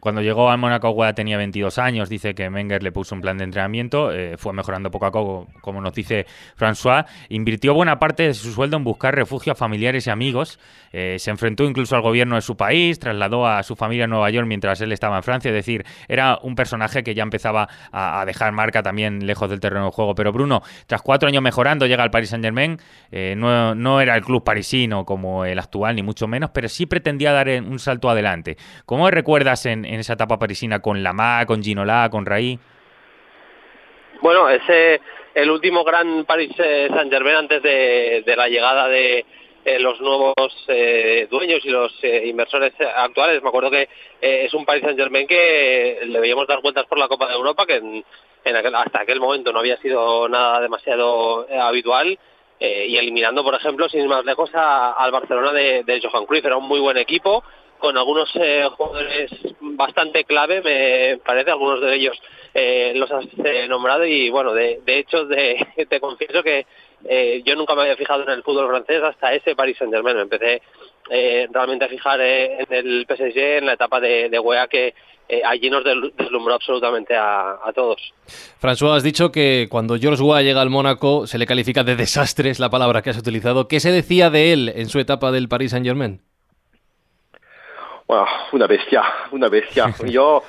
Cuando 0.00 0.20
llegó 0.22 0.50
al 0.50 0.58
Mónaco, 0.58 0.94
tenía 1.14 1.36
22 1.36 1.78
años. 1.78 2.08
Dice 2.08 2.34
que 2.34 2.48
Wenger 2.48 2.82
le 2.82 2.92
puso 2.92 3.14
un 3.14 3.20
plan 3.20 3.38
de 3.38 3.44
entrenamiento. 3.44 4.12
eh, 4.12 4.36
fue 4.38 4.52
mejorando 4.52 4.90
poco 4.90 5.06
a 5.06 5.10
poco, 5.12 5.48
como 5.60 5.80
nos 5.80 5.92
dice 5.94 6.26
François. 6.58 7.06
Invirtió 7.28 7.74
buena 7.74 7.98
parte 7.98 8.24
de 8.24 8.34
su 8.34 8.52
sueldo 8.52 8.76
en 8.76 8.84
buscar 8.84 9.14
refugio 9.14 9.52
a 9.52 9.56
familiares 9.56 10.06
y 10.06 10.10
amigos. 10.10 10.58
eh, 10.92 11.16
se 11.20 11.30
enfrentó 11.30 11.64
incluso 11.64 11.94
al 11.96 12.02
gobierno 12.02 12.34
de 12.36 12.40
su 12.42 12.56
país. 12.56 12.98
Trasladó 12.98 13.46
a 13.46 13.62
su 13.62 13.76
familia 13.76 14.04
a 14.04 14.08
Nueva 14.08 14.28
York 14.30 14.46
mientras 14.46 14.80
él 14.80 14.92
estaba 14.92 15.16
en 15.16 15.22
Francia. 15.22 15.48
Es 15.50 15.54
decir, 15.54 15.84
era 16.08 16.38
un 16.42 16.54
personaje 16.54 17.02
que 17.04 17.14
ya 17.14 17.22
empezaba 17.22 17.68
a, 17.92 18.20
a 18.20 18.24
dejar 18.24 18.52
marca 18.52 18.82
también 18.82 19.26
lejos 19.26 19.48
del 19.50 19.60
terreno 19.60 19.86
de 19.86 19.90
juego. 19.92 20.14
Pero 20.14 20.32
Bruno, 20.32 20.62
tras 20.86 21.02
cuatro 21.02 21.28
años 21.28 21.42
mejorando, 21.42 21.86
llega 21.86 22.02
al 22.02 22.10
Paris 22.10 22.30
Saint-Germain. 22.30 22.78
Eh, 23.12 23.34
no, 23.36 23.74
no 23.74 24.00
era 24.00 24.16
el 24.16 24.22
club 24.24 24.42
parisino 24.44 25.04
como 25.04 25.44
el 25.44 25.58
actual, 25.58 25.79
ni 25.94 26.02
mucho 26.02 26.26
menos, 26.26 26.50
pero 26.54 26.68
sí 26.68 26.86
pretendía 26.86 27.32
dar 27.32 27.48
un 27.48 27.78
salto 27.78 28.08
adelante. 28.08 28.56
¿Cómo 28.86 29.10
recuerdas 29.10 29.66
en, 29.66 29.84
en 29.84 30.00
esa 30.00 30.12
etapa 30.12 30.38
parisina 30.38 30.80
con 30.80 31.02
Lamá, 31.02 31.44
con 31.46 31.62
Ginola, 31.62 32.08
con 32.10 32.26
Raí? 32.26 32.58
Bueno, 34.20 34.48
ese 34.48 35.00
el 35.34 35.50
último 35.50 35.84
gran 35.84 36.24
Paris 36.24 36.50
eh, 36.58 36.88
Saint 36.92 37.10
Germain 37.10 37.36
antes 37.36 37.62
de, 37.62 38.22
la 38.36 38.48
llegada 38.48 38.88
de 38.88 39.24
eh, 39.64 39.78
los 39.78 40.00
nuevos 40.00 40.34
eh, 40.68 41.26
dueños 41.30 41.60
y 41.64 41.70
los 41.70 41.92
inversores 42.02 42.72
actuales. 42.96 43.42
Me 43.42 43.48
acuerdo 43.48 43.70
que 43.70 43.88
es 44.20 44.52
un 44.52 44.64
Paris 44.64 44.82
Saint 44.82 44.98
Germain 44.98 45.26
que 45.26 46.00
le 46.04 46.20
veíamos 46.20 46.46
dar 46.46 46.60
vueltas 46.60 46.84
por 46.86 46.98
la 46.98 47.08
Copa 47.08 47.28
de 47.28 47.34
Europa, 47.34 47.64
que 47.64 47.76
en, 47.76 48.04
en 48.44 48.56
aquel- 48.56 48.74
hasta 48.74 49.02
aquel 49.02 49.20
momento 49.20 49.52
no 49.52 49.60
había 49.60 49.76
sido 49.78 50.28
nada 50.28 50.60
demasiado 50.60 51.46
habitual. 51.60 52.18
Eh, 52.60 52.86
y 52.88 52.96
eliminando, 52.98 53.42
por 53.42 53.54
ejemplo, 53.54 53.88
sin 53.88 54.06
más 54.06 54.24
lejos, 54.24 54.50
a- 54.54 54.92
al 54.92 55.10
Barcelona 55.10 55.52
de, 55.52 56.00
Johan 56.02 56.26
Cruyff. 56.26 56.44
Era 56.44 56.56
un 56.58 56.68
muy 56.68 56.78
buen 56.78 56.96
equipo, 56.98 57.42
con 57.78 57.96
algunos 57.96 58.30
eh, 58.34 58.68
jugadores 58.76 59.30
bastante 59.60 60.24
clave, 60.24 60.60
me 60.62 61.16
parece, 61.24 61.50
algunos 61.50 61.80
de 61.80 61.94
ellos 61.94 62.20
eh, 62.52 62.92
los 62.96 63.10
has 63.10 63.24
nombrado 63.68 64.04
y 64.04 64.28
bueno, 64.28 64.52
de, 64.52 64.80
hecho 64.86 65.24
de- 65.24 65.66
te 65.88 65.98
confieso 66.00 66.42
que 66.42 66.66
yo 67.44 67.56
nunca 67.56 67.74
me 67.74 67.82
había 67.82 67.96
fijado 67.96 68.24
en 68.24 68.28
el 68.30 68.42
fútbol 68.42 68.68
francés 68.68 69.02
hasta 69.02 69.32
ese 69.32 69.56
Paris 69.56 69.78
Saint 69.78 69.92
Germain. 69.94 70.16
Me 70.16 70.22
empecé 70.22 70.60
eh, 71.10 71.48
realmente 71.52 71.84
a 71.84 71.88
fijar 71.88 72.20
eh, 72.20 72.58
en 72.60 72.72
el 72.72 73.06
PSG 73.06 73.38
en 73.58 73.66
la 73.66 73.74
etapa 73.74 74.00
de, 74.00 74.28
de 74.28 74.38
Wea 74.38 74.68
que 74.68 74.94
eh, 75.28 75.42
allí 75.44 75.70
nos 75.70 75.84
deslumbró 75.84 76.54
absolutamente 76.54 77.14
a, 77.16 77.58
a 77.64 77.72
todos. 77.72 78.12
François, 78.60 78.96
has 78.96 79.02
dicho 79.02 79.30
que 79.30 79.68
cuando 79.70 79.96
George 79.96 80.22
Weah 80.22 80.42
llega 80.42 80.60
al 80.60 80.70
Mónaco 80.70 81.26
se 81.26 81.38
le 81.38 81.46
califica 81.46 81.84
de 81.84 81.94
desastre, 81.94 82.50
es 82.50 82.58
la 82.58 82.70
palabra 82.70 83.02
que 83.02 83.10
has 83.10 83.18
utilizado. 83.18 83.68
¿Qué 83.68 83.78
se 83.78 83.92
decía 83.92 84.30
de 84.30 84.52
él 84.52 84.72
en 84.74 84.88
su 84.88 84.98
etapa 84.98 85.30
del 85.30 85.48
Paris 85.48 85.70
Saint-Germain? 85.70 86.20
Bueno, 88.08 88.26
una 88.50 88.66
bestia, 88.66 89.04
una 89.30 89.48
bestia. 89.48 89.94
Yo, 90.08 90.42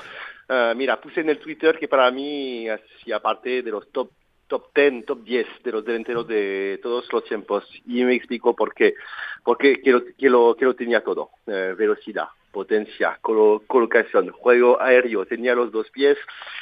eh, 0.50 0.74
mira, 0.76 1.00
puse 1.00 1.22
en 1.22 1.30
el 1.30 1.38
Twitter 1.38 1.78
que 1.78 1.88
para 1.88 2.10
mí 2.10 2.68
hacía 2.68 3.20
parte 3.20 3.62
de 3.62 3.70
los 3.70 3.92
top 3.92 4.10
top 4.52 4.68
10, 4.76 5.06
top 5.06 5.24
10 5.24 5.48
de 5.64 5.72
los 5.72 5.86
delanteros 5.86 6.28
de 6.28 6.78
todos 6.84 7.08
los 7.14 7.24
tiempos. 7.24 7.64
Y 7.88 8.04
me 8.04 8.14
explico 8.16 8.54
por 8.54 8.74
qué. 8.74 8.96
Porque 9.46 9.82
que 9.82 10.30
lo, 10.30 10.76
tenía 10.76 11.02
todo. 11.02 11.30
Eh, 11.48 11.74
velocidad, 11.78 12.28
potencia, 12.52 13.18
colo- 13.22 13.64
colocación, 13.66 14.30
juego 14.32 14.80
aéreo. 14.82 15.26
Tenía 15.26 15.56
los 15.56 15.72
dos 15.72 15.90
pies 15.90 16.18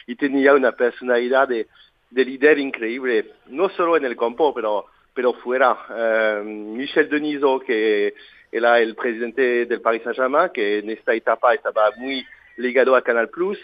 y 0.05 0.15
tenía 0.15 0.53
una 0.53 0.71
personalidad 0.73 1.47
de, 1.47 1.65
de 2.11 2.25
líder 2.25 2.59
increíble. 2.59 3.31
No 3.47 3.69
solo 3.69 3.97
en 3.97 4.05
el 4.05 4.15
campo, 4.15 4.53
pero, 4.53 4.85
pero 5.15 5.33
fuera. 5.33 5.75
Eh, 5.89 6.41
Michel 6.45 7.09
Denisot, 7.09 7.63
que 7.63 8.13
era 8.51 8.79
el 8.79 8.95
presidente 8.95 9.65
del 9.65 9.81
Paris 9.81 10.03
Saint-Germain, 10.03 10.51
que 10.53 10.77
en 10.79 10.91
esta 10.91 11.15
etapa 11.15 11.55
estaba 11.55 11.89
muy 11.97 12.23
ligado 12.57 12.95
a 12.95 13.01
Canal 13.01 13.29
Plus, 13.29 13.57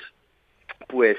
pues 0.88 1.18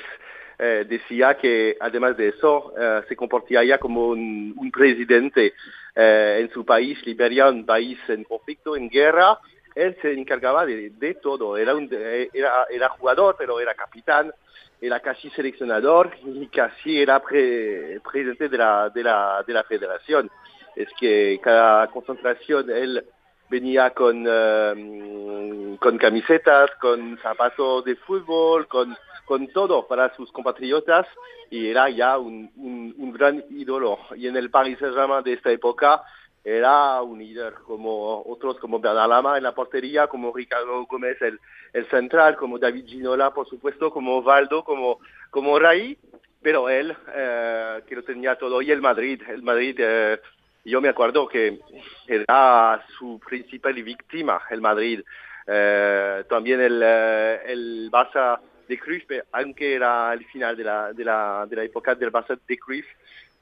eh, 0.59 0.85
decía 0.88 1.37
que 1.37 1.77
además 1.81 2.16
de 2.16 2.29
eso 2.29 2.73
eh, 2.79 3.03
se 3.09 3.16
comportaba 3.16 3.64
ya 3.64 3.79
como 3.79 4.09
un, 4.09 4.55
un 4.57 4.71
presidente 4.71 5.55
eh, 5.95 6.38
en 6.40 6.51
su 6.51 6.64
país, 6.64 7.05
Liberia, 7.07 7.49
un 7.49 7.64
país 7.66 7.99
en 8.09 8.25
conflicto, 8.25 8.77
en 8.77 8.88
guerra. 8.88 9.38
Él 9.75 9.97
se 10.01 10.12
encargaba 10.12 10.64
de, 10.64 10.90
de 10.90 11.14
todo. 11.14 11.57
Era, 11.57 11.75
un, 11.75 11.88
eh, 11.92 12.31
era, 12.33 12.66
era 12.71 12.88
jugador, 12.88 13.37
pero 13.38 13.61
era 13.61 13.75
capitán, 13.75 14.33
era 14.81 15.01
casi 15.01 15.29
seleccionador 15.31 16.12
y 16.25 16.47
casi 16.47 17.01
era 17.01 17.21
pre- 17.21 18.01
presidente 18.11 18.49
de 18.49 18.59
la, 18.59 18.90
de, 18.90 19.03
la, 19.03 19.45
de 19.47 19.53
la 19.53 19.64
federación. 19.64 20.31
Es 20.75 20.88
que 20.99 21.38
cada 21.42 21.87
concentración 21.88 22.71
él 22.71 23.05
venía 23.48 23.90
con, 23.90 24.24
eh, 24.28 25.76
con 25.80 25.98
camisetas, 25.98 26.70
con 26.80 27.18
zapatos 27.18 27.85
de 27.85 27.96
fútbol, 27.96 28.66
con, 28.66 28.96
con 29.24 29.48
todo 29.48 29.87
para 29.87 30.14
sus 30.16 30.30
compatriotas 30.32 31.06
y 31.50 31.68
era 31.68 31.88
ya 31.90 32.18
un, 32.18 32.50
un, 32.56 32.94
un 32.96 33.12
gran 33.12 33.44
ídolo. 33.50 33.98
Y 34.16 34.26
en 34.26 34.37
el 34.37 34.50
Paris 34.50 34.78
Saint-Germain 34.78 35.22
de 35.22 35.35
esta 35.35 35.50
época 35.50 36.02
era 36.44 37.02
un 37.02 37.18
líder, 37.18 37.54
como 37.66 38.22
otros 38.24 38.56
como 38.59 38.78
Bernard 38.78 39.09
Lama 39.09 39.37
en 39.37 39.42
la 39.42 39.52
portería, 39.52 40.06
como 40.06 40.32
Ricardo 40.32 40.87
Gómez 40.87 41.20
el, 41.20 41.40
el 41.72 41.88
central, 41.90 42.37
como 42.37 42.59
David 42.59 42.87
Ginola, 42.87 43.35
por 43.35 43.48
supuesto, 43.48 43.90
como 43.90 44.22
Valdo, 44.22 44.62
como, 44.62 45.00
como 45.30 45.59
Ray, 45.59 45.98
pero 46.40 46.68
él 46.68 46.96
eh, 47.12 47.82
que 47.88 47.96
lo 47.96 48.04
tenía 48.04 48.37
todo. 48.37 48.62
Y 48.62 48.70
el 48.70 48.80
Madrid, 48.80 49.20
el 49.28 49.42
Madrid, 49.42 49.74
eh, 49.80 50.20
yo 50.66 50.81
me 50.81 50.88
acuerdo 50.88 51.29
que 51.29 51.61
era 52.07 52.85
su 52.98 53.20
principal 53.20 53.74
víctima, 53.83 54.42
el 54.50 54.61
Madrid. 54.61 55.00
Eh, 55.46 56.24
también 56.29 56.61
el, 56.61 56.83
eh, 56.85 57.40
el 57.46 57.90
Barça 57.90 58.40
de 58.66 58.79
Cruyff, 58.79 59.05
aunque 59.33 59.74
era 59.74 60.12
el 60.12 60.24
final 60.26 60.57
de 60.57 60.64
la, 60.64 60.92
de 60.92 61.05
la, 61.05 61.46
de 61.48 61.57
la 61.57 61.62
época 61.62 61.94
del 61.94 62.11
Barça 62.11 62.37
de 62.48 62.59
Cruyff, 62.59 62.87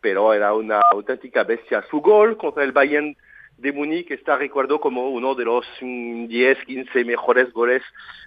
pero 0.00 0.34
era 0.34 0.52
una 0.52 0.82
auténtica 0.92 1.44
bestia. 1.44 1.82
Su 1.90 2.00
gol 2.00 2.36
contra 2.36 2.62
el 2.62 2.72
Bayern 2.72 3.16
de 3.58 3.72
Múnich 3.72 4.10
está 4.10 4.36
recuerdo 4.36 4.80
como 4.80 5.10
uno 5.10 5.34
de 5.34 5.44
los 5.44 5.64
mm, 5.80 6.26
10, 6.26 6.58
15 6.66 7.04
mejores 7.04 7.52
goles 7.52 7.82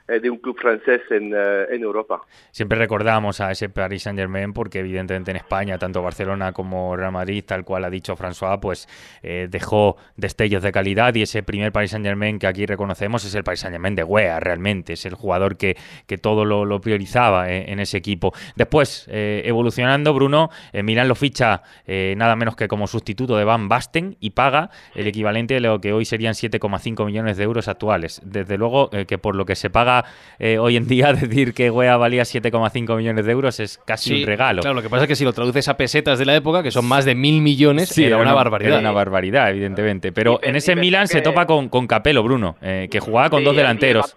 eh, 0.08 0.20
de 0.20 0.30
un 0.30 0.38
club 0.38 0.58
francés 0.60 1.02
en, 1.10 1.34
eh, 1.36 1.66
en 1.70 1.84
Europa. 1.84 2.22
Siempre 2.52 2.78
recordamos 2.78 3.42
a 3.42 3.52
ese 3.52 3.70
Paris 3.70 4.04
Saint 4.04 4.18
Germain 4.18 4.54
porque 4.54 4.80
evidentemente 4.80 5.32
en 5.32 5.38
España, 5.38 5.78
tanto 5.78 6.02
Barcelona 6.02 6.54
como 6.54 6.96
Real 6.96 7.12
Madrid, 7.12 7.44
tal 7.46 7.66
cual 7.66 7.84
ha 7.84 7.90
dicho 7.90 8.16
François, 8.16 8.60
pues 8.60 8.88
eh, 9.22 9.48
dejó 9.50 9.98
destellos 10.16 10.64
de 10.64 10.72
calidad 10.72 11.14
y 11.16 11.24
ese 11.24 11.44
primer 11.44 11.72
Paris 11.72 11.92
Saint 11.92 12.06
Germain 12.06 12.40
que 12.40 12.48
aquí 12.48 12.66
reconocemos 12.66 13.26
es 13.26 13.36
el 13.36 13.44
Paris 13.44 13.60
Saint 13.62 13.74
Germain 13.74 13.96
de 13.96 14.04
Wea, 14.04 14.40
realmente, 14.40 14.94
es 14.94 15.06
el 15.06 15.16
jugador 15.16 15.58
que, 15.58 15.76
que 16.06 16.18
todo 16.18 16.46
lo, 16.46 16.82
priorizaba 16.82 17.52
eh, 17.52 17.72
en 17.72 17.80
ese 17.80 17.98
equipo. 17.98 18.34
Después, 18.56 19.08
evolucionando, 19.10 20.14
Bruno, 20.14 20.50
eh, 20.74 20.84
Milán 20.84 21.08
lo 21.08 21.16
ficha 21.16 21.64
nada 21.88 22.36
menos 22.36 22.56
que 22.56 22.68
como 22.68 22.88
sustituto 22.88 23.38
de 23.38 23.44
Van 23.44 23.68
Basten 23.68 24.18
y 24.20 24.32
paga 24.32 24.70
el 24.96 25.08
equivalente 25.18 25.56
de 25.56 25.62
lo 25.62 25.82
que 25.82 25.94
hoy 25.94 26.06
serían 26.06 26.34
7,5 26.34 27.06
millones 27.06 27.38
de 27.38 27.44
euros 27.44 27.68
actuales. 27.68 28.22
Desde 28.24 28.58
luego 28.58 28.90
eh, 28.94 29.06
que 29.06 29.18
por 29.18 29.36
lo 29.36 29.46
que 29.46 29.56
se 29.56 29.72
paga 29.72 30.06
eh, 30.38 30.60
hoy 30.60 30.78
en 30.78 30.88
día, 30.88 31.12
decir 31.14 31.54
que 31.56 31.72
Wea 31.72 31.98
valía 31.98 32.22
7,5 32.22 32.96
millones 32.98 33.26
de 33.26 33.32
euros 33.32 33.60
es 33.60 33.80
casi 33.80 34.10
Sí, 34.10 34.22
un 34.22 34.28
regalo. 34.28 34.62
Claro, 34.62 34.76
lo 34.76 34.82
que 34.84 34.90
pasa 34.90 35.04
es 35.04 35.08
que 35.08 35.16
si 35.16 35.26
lo 35.26 35.34
traduces 35.34 35.68
a 35.70 35.76
pesetas 35.76 36.20
de 36.20 36.26
la 36.26 36.36
época, 36.36 36.62
que 36.62 36.70
son 36.72 36.86
más 36.86 37.04
de 37.04 37.16
mil 37.16 37.42
millones, 37.42 37.90
Sí, 37.90 38.06
era 38.06 38.18
una 38.18 38.34
barbaridad. 38.34 38.74
Era 38.74 38.80
una 38.80 38.92
barbaridad, 38.92 39.50
evidentemente. 39.50 40.12
Pero 40.12 40.40
en 40.44 40.56
ese 40.56 40.76
Milan 40.76 41.08
se 41.08 41.22
topa 41.22 41.48
con, 41.48 41.70
con 41.70 41.88
Capello, 41.88 42.22
Bruno, 42.22 42.58
eh, 42.62 42.88
que 42.92 43.00
jugaba 43.00 43.30
con 43.32 43.40
Sí, 43.40 43.46
dos 43.46 43.56
delanteros. 43.56 44.16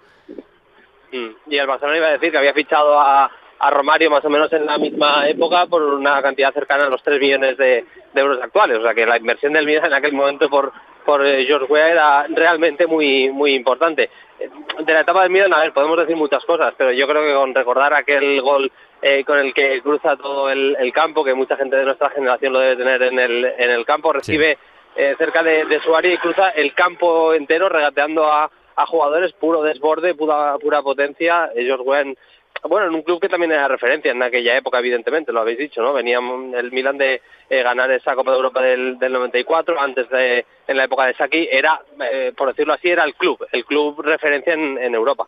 Mm. 1.12 1.50
Y 1.50 1.56
el 1.56 1.66
Barcelona 1.66 1.96
iba 1.96 2.06
a 2.08 2.12
decir 2.12 2.30
que 2.30 2.38
había 2.38 2.52
fichado 2.52 3.00
a, 3.00 3.30
a 3.58 3.70
Romario 3.70 4.10
más 4.10 4.24
o 4.24 4.30
menos 4.30 4.52
en 4.52 4.66
la 4.66 4.78
misma 4.78 5.28
época 5.28 5.66
por 5.66 5.82
una 5.82 6.20
cantidad 6.22 6.52
cercana 6.52 6.86
a 6.86 6.90
los 6.90 7.02
3 7.02 7.20
millones 7.20 7.56
de, 7.56 7.84
de 8.14 8.20
euros 8.20 8.38
actuales. 8.42 8.78
O 8.78 8.82
sea 8.82 8.94
que 8.94 9.06
la 9.06 9.16
inversión 9.16 9.52
del 9.52 9.66
Milan 9.66 9.86
en 9.86 9.94
aquel 9.94 10.12
momento 10.12 10.48
por, 10.48 10.72
por 11.04 11.24
eh, 11.26 11.44
George 11.46 11.66
Weah 11.72 11.90
era 11.90 12.26
realmente 12.28 12.86
muy, 12.86 13.30
muy 13.30 13.54
importante. 13.54 14.10
De 14.84 14.92
la 14.92 15.00
etapa 15.00 15.22
del 15.22 15.30
Milan, 15.30 15.52
a 15.52 15.60
ver, 15.60 15.72
podemos 15.72 15.98
decir 15.98 16.16
muchas 16.16 16.44
cosas, 16.44 16.72
pero 16.78 16.92
yo 16.92 17.06
creo 17.06 17.22
que 17.22 17.34
con 17.34 17.54
recordar 17.54 17.92
aquel 17.92 18.40
gol 18.40 18.72
eh, 19.02 19.24
con 19.24 19.38
el 19.38 19.52
que 19.52 19.80
cruza 19.82 20.16
todo 20.16 20.50
el, 20.50 20.76
el 20.78 20.92
campo, 20.92 21.24
que 21.24 21.34
mucha 21.34 21.56
gente 21.56 21.76
de 21.76 21.84
nuestra 21.84 22.10
generación 22.10 22.52
lo 22.52 22.60
debe 22.60 22.76
tener 22.76 23.02
en 23.02 23.18
el, 23.18 23.44
en 23.44 23.70
el 23.70 23.84
campo, 23.84 24.12
recibe 24.12 24.58
eh, 24.96 25.14
cerca 25.18 25.42
de, 25.42 25.66
de 25.66 25.80
su 25.80 25.94
área 25.94 26.12
y 26.12 26.18
cruza 26.18 26.50
el 26.50 26.74
campo 26.74 27.34
entero 27.34 27.68
regateando 27.68 28.24
a, 28.24 28.50
a 28.76 28.86
jugadores 28.86 29.32
puro 29.34 29.62
desborde, 29.62 30.14
pura, 30.14 30.56
pura 30.58 30.82
potencia. 30.82 31.50
Ellos 31.54 31.80
juegan, 31.84 32.16
bueno, 32.68 32.88
en 32.88 32.94
un 32.94 33.02
club 33.02 33.20
que 33.20 33.28
también 33.28 33.52
era 33.52 33.68
referencia 33.68 34.10
en 34.10 34.22
aquella 34.22 34.56
época, 34.56 34.78
evidentemente, 34.78 35.32
lo 35.32 35.40
habéis 35.40 35.58
dicho, 35.58 35.82
¿no? 35.82 35.92
Venía 35.92 36.18
el 36.18 36.72
Milan 36.72 36.98
de 36.98 37.22
eh, 37.48 37.62
ganar 37.62 37.90
esa 37.90 38.14
Copa 38.14 38.32
de 38.32 38.36
Europa 38.36 38.62
del, 38.62 38.98
del 38.98 39.12
94, 39.12 39.80
antes 39.80 40.08
de, 40.10 40.44
en 40.66 40.76
la 40.76 40.84
época 40.84 41.06
de 41.06 41.14
Saki, 41.14 41.48
era, 41.50 41.80
eh, 42.12 42.32
por 42.36 42.48
decirlo 42.48 42.74
así, 42.74 42.88
era 42.88 43.04
el 43.04 43.14
club, 43.14 43.46
el 43.52 43.64
club 43.64 44.00
referencia 44.02 44.52
en, 44.52 44.78
en 44.78 44.94
Europa. 44.94 45.26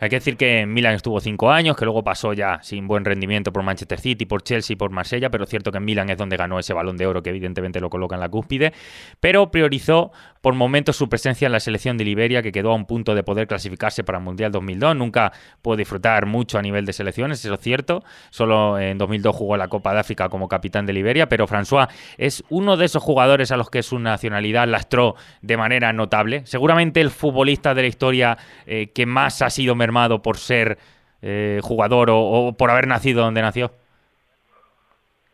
Hay 0.00 0.08
que 0.08 0.16
decir 0.16 0.36
que 0.36 0.60
en 0.60 0.72
Milan 0.72 0.94
estuvo 0.94 1.20
cinco 1.20 1.50
años, 1.50 1.76
que 1.76 1.84
luego 1.84 2.02
pasó 2.02 2.32
ya 2.32 2.60
sin 2.62 2.86
buen 2.86 3.04
rendimiento 3.04 3.52
por 3.52 3.62
Manchester 3.62 4.00
City, 4.00 4.26
por 4.26 4.42
Chelsea, 4.42 4.76
por 4.76 4.90
Marsella, 4.90 5.30
pero 5.30 5.44
es 5.44 5.50
cierto 5.50 5.70
que 5.70 5.78
en 5.78 5.84
Milan 5.84 6.10
es 6.10 6.18
donde 6.18 6.36
ganó 6.36 6.58
ese 6.58 6.72
balón 6.72 6.96
de 6.96 7.06
oro 7.06 7.22
que 7.22 7.30
evidentemente 7.30 7.80
lo 7.80 7.90
coloca 7.90 8.16
en 8.16 8.20
la 8.20 8.28
cúspide, 8.28 8.72
pero 9.20 9.50
priorizó 9.50 10.12
por 10.40 10.54
momentos 10.54 10.96
su 10.96 11.08
presencia 11.08 11.46
en 11.46 11.52
la 11.52 11.60
selección 11.60 11.96
de 11.96 12.04
Liberia, 12.04 12.42
que 12.42 12.52
quedó 12.52 12.72
a 12.72 12.74
un 12.74 12.84
punto 12.84 13.14
de 13.14 13.22
poder 13.22 13.46
clasificarse 13.46 14.02
para 14.02 14.18
el 14.18 14.24
Mundial 14.24 14.50
2002. 14.50 14.96
Nunca 14.96 15.32
pudo 15.62 15.76
disfrutar 15.76 16.26
mucho 16.26 16.58
a 16.58 16.62
nivel 16.62 16.84
de 16.84 16.92
selecciones, 16.92 17.44
eso 17.44 17.54
es 17.54 17.60
cierto. 17.60 18.02
Solo 18.30 18.78
en 18.78 18.98
2002 18.98 19.34
jugó 19.34 19.56
la 19.56 19.68
Copa 19.68 19.94
de 19.94 20.00
África 20.00 20.28
como 20.28 20.48
capitán 20.48 20.84
de 20.84 20.92
Liberia, 20.92 21.28
pero 21.28 21.46
François 21.46 21.88
es 22.18 22.42
uno 22.50 22.76
de 22.76 22.86
esos 22.86 23.02
jugadores 23.02 23.52
a 23.52 23.56
los 23.56 23.70
que 23.70 23.82
su 23.82 24.00
nacionalidad 24.00 24.66
lastró 24.66 25.14
de 25.42 25.56
manera 25.56 25.92
notable. 25.92 26.42
Seguramente 26.44 27.00
el 27.00 27.10
futbolista 27.10 27.74
de 27.74 27.82
la 27.82 27.88
historia 27.88 28.38
eh, 28.66 28.90
que 28.92 29.06
más 29.06 29.41
ha 29.44 29.50
sido 29.50 29.74
mermado 29.74 30.22
por 30.22 30.38
ser 30.38 30.78
eh, 31.22 31.60
jugador 31.62 32.10
o, 32.10 32.18
o 32.18 32.52
por 32.52 32.70
haber 32.70 32.86
nacido 32.86 33.22
donde 33.22 33.42
nació. 33.42 33.72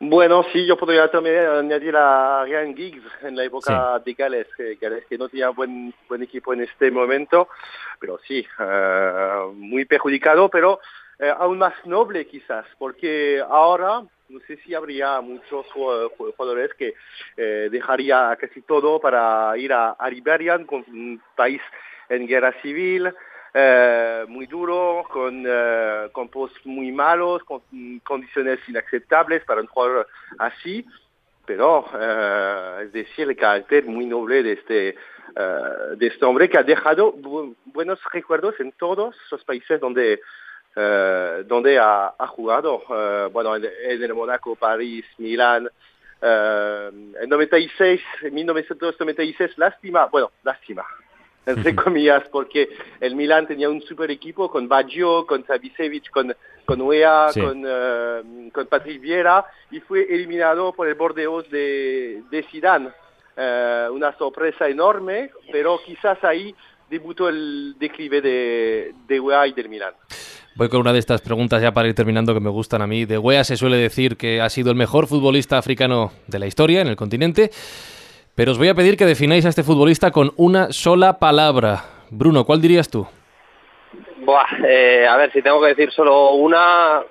Bueno, 0.00 0.44
sí, 0.52 0.64
yo 0.64 0.76
podría 0.76 1.10
también 1.10 1.44
añadir 1.44 1.96
a 1.96 2.44
Ryan 2.44 2.76
Giggs 2.76 3.02
en 3.22 3.34
la 3.34 3.42
época 3.44 3.98
de 3.98 4.14
Gales, 4.14 4.46
que, 4.56 5.18
no 5.18 5.28
tenía 5.28 5.48
buen, 5.48 5.92
buen 6.08 6.22
equipo 6.22 6.52
en 6.52 6.60
este 6.60 6.88
momento, 6.92 7.48
pero 7.98 8.20
sí, 8.26 8.46
eh, 8.60 9.42
muy 9.54 9.86
perjudicado, 9.86 10.48
pero 10.50 10.78
eh, 11.18 11.32
aún 11.36 11.58
más 11.58 11.74
noble 11.84 12.28
quizás, 12.28 12.64
porque 12.78 13.42
ahora 13.48 14.02
no 14.28 14.40
sé 14.46 14.58
si 14.58 14.72
habría 14.72 15.20
muchos 15.20 15.66
ju- 15.74 16.12
jugadores 16.16 16.72
que 16.74 16.94
eh, 17.36 17.68
dejaría 17.68 18.36
casi 18.40 18.62
todo 18.62 19.00
para 19.00 19.52
ir 19.56 19.72
a, 19.72 19.90
a 19.90 20.10
Liberia, 20.10 20.64
con 20.64 20.84
un 20.86 21.20
país 21.34 21.60
en 22.08 22.24
guerra 22.28 22.52
civil, 22.62 23.12
eh, 23.60 24.24
muy 24.28 24.46
duro, 24.46 25.04
con 25.10 25.44
eh, 25.46 26.08
campos 26.14 26.52
muy 26.64 26.92
malos, 26.92 27.42
con 27.44 27.60
condiciones 28.04 28.60
inaceptables 28.68 29.42
para 29.44 29.60
un 29.62 29.66
jugador 29.66 30.06
así, 30.38 30.86
pero 31.44 31.84
eh, 31.98 32.82
es 32.84 32.92
decir, 32.92 33.28
el 33.28 33.36
carácter 33.36 33.84
muy 33.84 34.06
noble 34.06 34.42
de 34.44 34.52
este, 34.52 34.88
eh, 34.90 34.96
de 35.96 36.06
este 36.06 36.24
hombre 36.24 36.48
que 36.48 36.58
ha 36.58 36.62
dejado 36.62 37.12
bu- 37.14 37.54
buenos 37.66 37.98
recuerdos 38.12 38.54
en 38.60 38.70
todos 38.72 39.16
los 39.32 39.42
países 39.44 39.80
donde, 39.80 40.20
eh, 40.76 41.42
donde 41.46 41.78
ha, 41.78 42.14
ha 42.18 42.26
jugado. 42.28 42.82
Eh, 42.90 43.28
bueno, 43.32 43.56
en, 43.56 43.64
el 43.90 44.14
Mónaco, 44.14 44.54
París, 44.54 45.04
Milán. 45.18 45.68
en 46.20 47.28
96, 47.28 48.00
en 48.22 48.34
1996, 48.34 49.56
lástima, 49.56 50.06
bueno, 50.06 50.30
lástima, 50.44 50.84
entre 51.48 51.74
comillas, 51.74 52.22
porque 52.30 52.68
el 53.00 53.16
Milan 53.16 53.46
tenía 53.46 53.68
un 53.68 53.82
super 53.82 54.10
equipo 54.10 54.50
con 54.50 54.68
Baggio, 54.68 55.26
con 55.26 55.44
Savicevic, 55.46 56.10
con, 56.10 56.34
con 56.64 56.80
Wea, 56.82 57.28
Sí. 57.32 57.40
con, 57.40 57.64
eh, 57.66 58.50
con 58.52 58.66
Patrick 58.66 59.00
Vieira, 59.00 59.44
y 59.70 59.80
fue 59.80 60.02
eliminado 60.08 60.72
por 60.72 60.86
el 60.88 60.94
Bordeaux 60.94 61.48
de, 61.50 62.22
de 62.30 62.42
Zidane. 62.44 62.90
Eh, 63.36 63.86
una 63.92 64.16
sorpresa 64.18 64.68
enorme, 64.68 65.30
pero 65.52 65.80
quizás 65.86 66.22
ahí 66.24 66.54
debutó 66.90 67.28
el 67.28 67.76
declive 67.78 68.20
de, 68.20 68.94
de 69.06 69.20
Wea 69.20 69.46
y 69.46 69.52
del 69.52 69.68
Milan. 69.68 69.94
Voy 70.56 70.68
con 70.68 70.80
una 70.80 70.92
de 70.92 70.98
estas 70.98 71.20
preguntas 71.20 71.62
ya 71.62 71.70
para 71.70 71.86
ir 71.86 71.94
terminando 71.94 72.34
que 72.34 72.40
me 72.40 72.50
gustan 72.50 72.82
a 72.82 72.86
mí. 72.88 73.04
De 73.04 73.16
Wea 73.16 73.44
se 73.44 73.56
suele 73.56 73.76
decir 73.76 74.16
que 74.16 74.40
ha 74.40 74.48
sido 74.50 74.70
el 74.72 74.76
mejor 74.76 75.06
futbolista 75.06 75.56
africano 75.56 76.10
de 76.26 76.38
la 76.40 76.46
historia 76.48 76.80
en 76.80 76.88
el 76.88 76.96
continente, 76.96 77.50
pero 78.38 78.52
os 78.52 78.58
voy 78.58 78.68
a 78.68 78.74
pedir 78.76 78.96
que 78.96 79.04
defináis 79.04 79.44
a 79.46 79.48
este 79.48 79.64
futbolista 79.64 80.12
con 80.12 80.32
una 80.36 80.70
sola 80.70 81.18
palabra. 81.18 81.82
Bruno, 82.08 82.44
¿cuál 82.44 82.60
dirías 82.60 82.88
tú? 82.88 83.04
Buah, 84.24 84.46
eh, 84.64 85.08
a 85.08 85.16
ver, 85.16 85.32
si 85.32 85.42
tengo 85.42 85.60
que 85.60 85.74
decir 85.74 85.90
solo 85.90 86.34
una, 86.34 87.02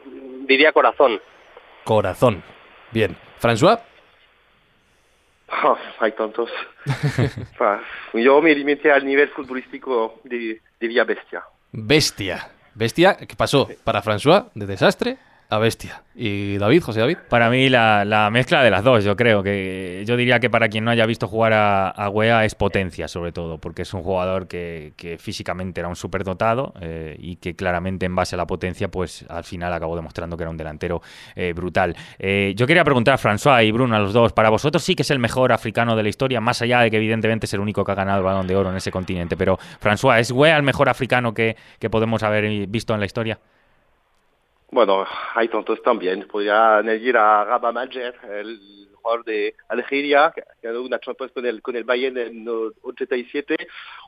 diría 0.48 0.72
corazón. 0.72 1.20
Corazón. 1.84 2.42
Bien. 2.94 3.18
François, 3.42 3.80
Oh, 5.66 5.78
hay 6.00 6.13
tantos. 6.13 6.50
Ah, 7.60 7.82
Yo 8.13 8.42
me 8.42 8.56
limité 8.56 8.90
al 8.90 9.06
nivel 9.06 9.28
futbolístico 9.28 10.22
de, 10.24 10.62
Villa 10.80 11.04
Bestia. 11.04 11.44
bestia. 11.74 12.52
Bestia 12.74 13.18
que 13.18 13.36
pasó 13.36 13.68
para 13.84 14.02
François 14.02 14.46
de 14.56 14.66
desastre 14.66 15.18
a 15.50 15.58
bestia. 15.60 16.04
¿Y 16.14 16.58
David, 16.58 16.82
José 16.82 17.00
David? 17.00 17.18
Para 17.30 17.50
mí 17.50 17.70
la, 17.70 18.04
la 18.04 18.30
mezcla 18.30 18.64
de 18.64 18.72
las 18.72 18.84
dos, 18.84 19.04
yo 19.04 19.16
creo 19.16 19.44
que 19.44 20.04
yo 20.06 20.18
diría 20.18 20.40
que 20.40 20.50
para 20.50 20.68
quien 20.68 20.84
no 20.84 20.92
haya 20.92 21.06
visto 21.06 21.28
jugar 21.28 21.54
a, 21.54 21.90
a 21.90 22.10
Wea 22.10 22.44
es 22.44 22.56
potencia 22.56 23.08
sobre 23.08 23.32
todo, 23.32 23.58
porque 23.60 23.84
es 23.84 23.94
un 23.94 24.02
jugador 24.02 24.48
que, 24.48 24.94
que 24.98 25.18
físicamente 25.18 25.80
era 25.80 25.88
un 25.88 25.96
superdotado 25.96 26.74
eh, 26.82 27.16
y 27.20 27.38
que 27.38 27.56
claramente 27.56 28.06
en 28.06 28.16
base 28.16 28.36
a 28.36 28.38
la 28.38 28.48
potencia 28.48 28.90
pues 28.90 29.26
al 29.30 29.44
final 29.44 29.72
acabó 29.72 29.96
demostrando 29.96 30.36
que 30.36 30.44
era 30.44 30.50
un 30.50 30.58
delantero 30.58 31.02
eh, 31.36 31.54
brutal. 31.54 31.96
Eh, 32.20 32.54
yo 32.58 32.68
quería 32.68 32.84
preguntar 32.84 33.14
a 33.14 33.18
François 33.18 33.64
y 33.64 33.72
Bruno 33.72 33.96
a 33.96 34.00
los 34.00 34.12
dos, 34.12 34.34
para 34.34 34.50
vosotros 34.50 34.84
sí 34.84 34.96
que 34.96 35.04
es 35.04 35.12
el 35.12 35.20
mejor 35.20 35.54
africano 35.54 35.96
de 35.96 36.04
la 36.04 36.10
historia, 36.10 36.42
más 36.42 36.62
allá 36.62 36.82
de 36.82 36.92
que 36.92 36.98
evidentemente 36.98 37.46
es 37.46 37.54
el 37.54 37.60
único 37.60 37.86
que 37.86 37.92
ha 37.92 37.96
ganado 37.96 38.18
el 38.18 38.26
balón 38.26 38.48
de 38.48 38.56
oro 38.56 38.70
en 38.72 38.76
ese 38.76 38.92
continente, 38.92 39.38
pero 39.38 39.58
François, 39.82 40.20
¿es 40.20 40.32
Wea 40.32 40.58
el 40.58 40.64
mejor 40.64 40.90
africano 40.90 41.34
que, 41.34 41.56
que 41.80 41.90
podemos 41.90 42.24
haber 42.24 42.68
visto 42.68 42.94
en 42.94 43.00
la 43.00 43.06
historia? 43.06 43.40
Bueno, 44.70 45.06
hay 45.36 45.48
tantos 45.48 45.82
también. 45.82 46.28
Podría 46.28 46.78
añadir 46.78 47.16
a 47.18 47.44
Rabah 47.46 47.72
Majer, 47.72 48.16
el 48.30 48.90
jugador 48.94 49.24
de 49.26 49.56
Algeria, 49.70 50.32
que 50.36 50.44
ganó 50.62 50.82
una 50.82 51.00
Champions 51.00 51.32
con 51.32 51.46
el, 51.46 51.62
con 51.62 51.76
el 51.76 51.84
Bayern 51.86 52.18
en 52.18 52.48
eh, 52.48 52.72
87, 52.82 53.56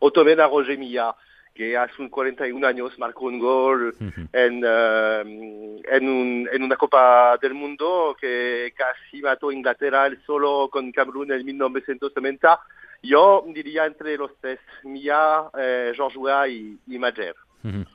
o 0.02 0.12
también 0.12 0.42
a 0.42 0.48
Roger 0.48 0.78
Milla, 0.78 1.16
que 1.56 1.78
hace 1.78 2.02
un 2.02 2.10
41 2.10 2.66
años 2.68 2.98
marcó 3.00 3.26
un 3.26 3.40
gol 3.40 3.96
en, 4.34 4.62
eh, 4.66 5.82
en, 5.92 6.10
un- 6.10 6.50
en 6.52 6.64
una 6.64 6.76
Copa 6.76 7.38
del 7.42 7.54
Mundo 7.54 8.16
que 8.20 8.74
casi 8.76 9.22
mató 9.22 9.50
a 9.50 9.54
Inglaterra 9.54 10.08
él 10.08 10.20
solo 10.26 10.70
con 10.72 10.92
Camerún 10.92 11.32
en 11.32 11.46
1990. 11.46 12.60
Yo 13.02 13.46
diría 13.48 13.86
entre 13.86 14.18
los 14.18 14.32
tres, 14.42 14.60
Milla, 14.84 15.44
eh, 15.58 15.94
George 15.96 16.18
Weah 16.18 16.48
y, 16.50 16.78
y 16.88 17.00
Majer. 17.00 17.36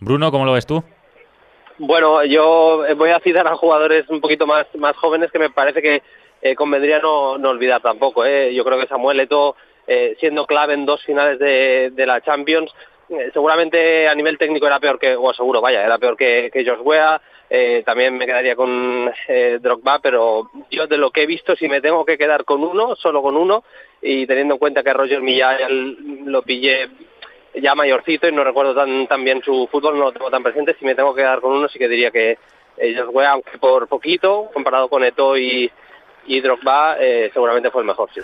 Bruno, 0.00 0.30
¿cómo 0.30 0.44
lo 0.46 0.52
ves 0.54 0.66
tú? 0.66 0.82
Bueno, 1.78 2.24
yo 2.24 2.84
voy 2.96 3.10
a 3.10 3.18
citar 3.18 3.46
a 3.48 3.56
jugadores 3.56 4.08
un 4.08 4.20
poquito 4.20 4.46
más, 4.46 4.66
más 4.76 4.96
jóvenes 4.96 5.32
que 5.32 5.40
me 5.40 5.50
parece 5.50 5.82
que 5.82 6.02
eh, 6.40 6.54
convendría 6.54 7.00
no, 7.00 7.36
no 7.36 7.50
olvidar 7.50 7.82
tampoco. 7.82 8.24
¿eh? 8.24 8.54
Yo 8.54 8.64
creo 8.64 8.78
que 8.78 8.86
Samuel 8.86 9.20
Eto'o, 9.20 9.56
eh, 9.86 10.16
siendo 10.20 10.46
clave 10.46 10.74
en 10.74 10.86
dos 10.86 11.02
finales 11.02 11.38
de, 11.40 11.90
de 11.90 12.06
la 12.06 12.20
Champions, 12.20 12.72
eh, 13.08 13.30
seguramente 13.32 14.06
a 14.06 14.14
nivel 14.14 14.38
técnico 14.38 14.66
era 14.66 14.78
peor 14.78 15.00
que, 15.00 15.16
o 15.16 15.34
seguro, 15.34 15.60
vaya, 15.60 15.84
era 15.84 15.98
peor 15.98 16.16
que, 16.16 16.50
que 16.52 16.62
George 16.62 16.82
Weah. 16.82 17.20
Eh, 17.50 17.82
también 17.84 18.16
me 18.16 18.24
quedaría 18.24 18.56
con 18.56 19.12
eh, 19.28 19.58
Drogba, 19.60 19.98
pero 19.98 20.50
yo 20.70 20.86
de 20.86 20.96
lo 20.96 21.10
que 21.10 21.22
he 21.22 21.26
visto, 21.26 21.54
si 21.54 21.68
me 21.68 21.80
tengo 21.80 22.04
que 22.04 22.16
quedar 22.16 22.44
con 22.44 22.64
uno, 22.64 22.96
solo 22.96 23.20
con 23.20 23.36
uno, 23.36 23.64
y 24.00 24.26
teniendo 24.26 24.54
en 24.54 24.58
cuenta 24.58 24.82
que 24.82 24.92
Roger 24.92 25.20
Millán 25.20 26.24
lo 26.26 26.42
pillé 26.42 26.88
ya 27.60 27.74
mayorcito 27.74 28.28
y 28.28 28.32
no 28.32 28.44
recuerdo 28.44 28.74
tan, 28.74 29.06
tan 29.06 29.24
bien 29.24 29.42
su 29.42 29.68
fútbol, 29.70 29.98
no 29.98 30.04
lo 30.04 30.12
tengo 30.12 30.30
tan 30.30 30.42
presente. 30.42 30.76
Si 30.78 30.84
me 30.84 30.94
tengo 30.94 31.14
que 31.14 31.22
quedar 31.22 31.40
con 31.40 31.52
uno, 31.52 31.68
sí 31.68 31.78
que 31.78 31.88
diría 31.88 32.10
que 32.10 32.38
ellos 32.76 33.08
Weah, 33.12 33.32
aunque 33.32 33.58
por 33.58 33.88
poquito, 33.88 34.50
comparado 34.52 34.88
con 34.88 35.04
Eto 35.04 35.36
y, 35.36 35.70
y 36.26 36.40
Drogba, 36.40 36.96
eh, 36.98 37.30
seguramente 37.32 37.70
fue 37.70 37.82
el 37.82 37.86
mejor. 37.86 38.10
Sí. 38.12 38.20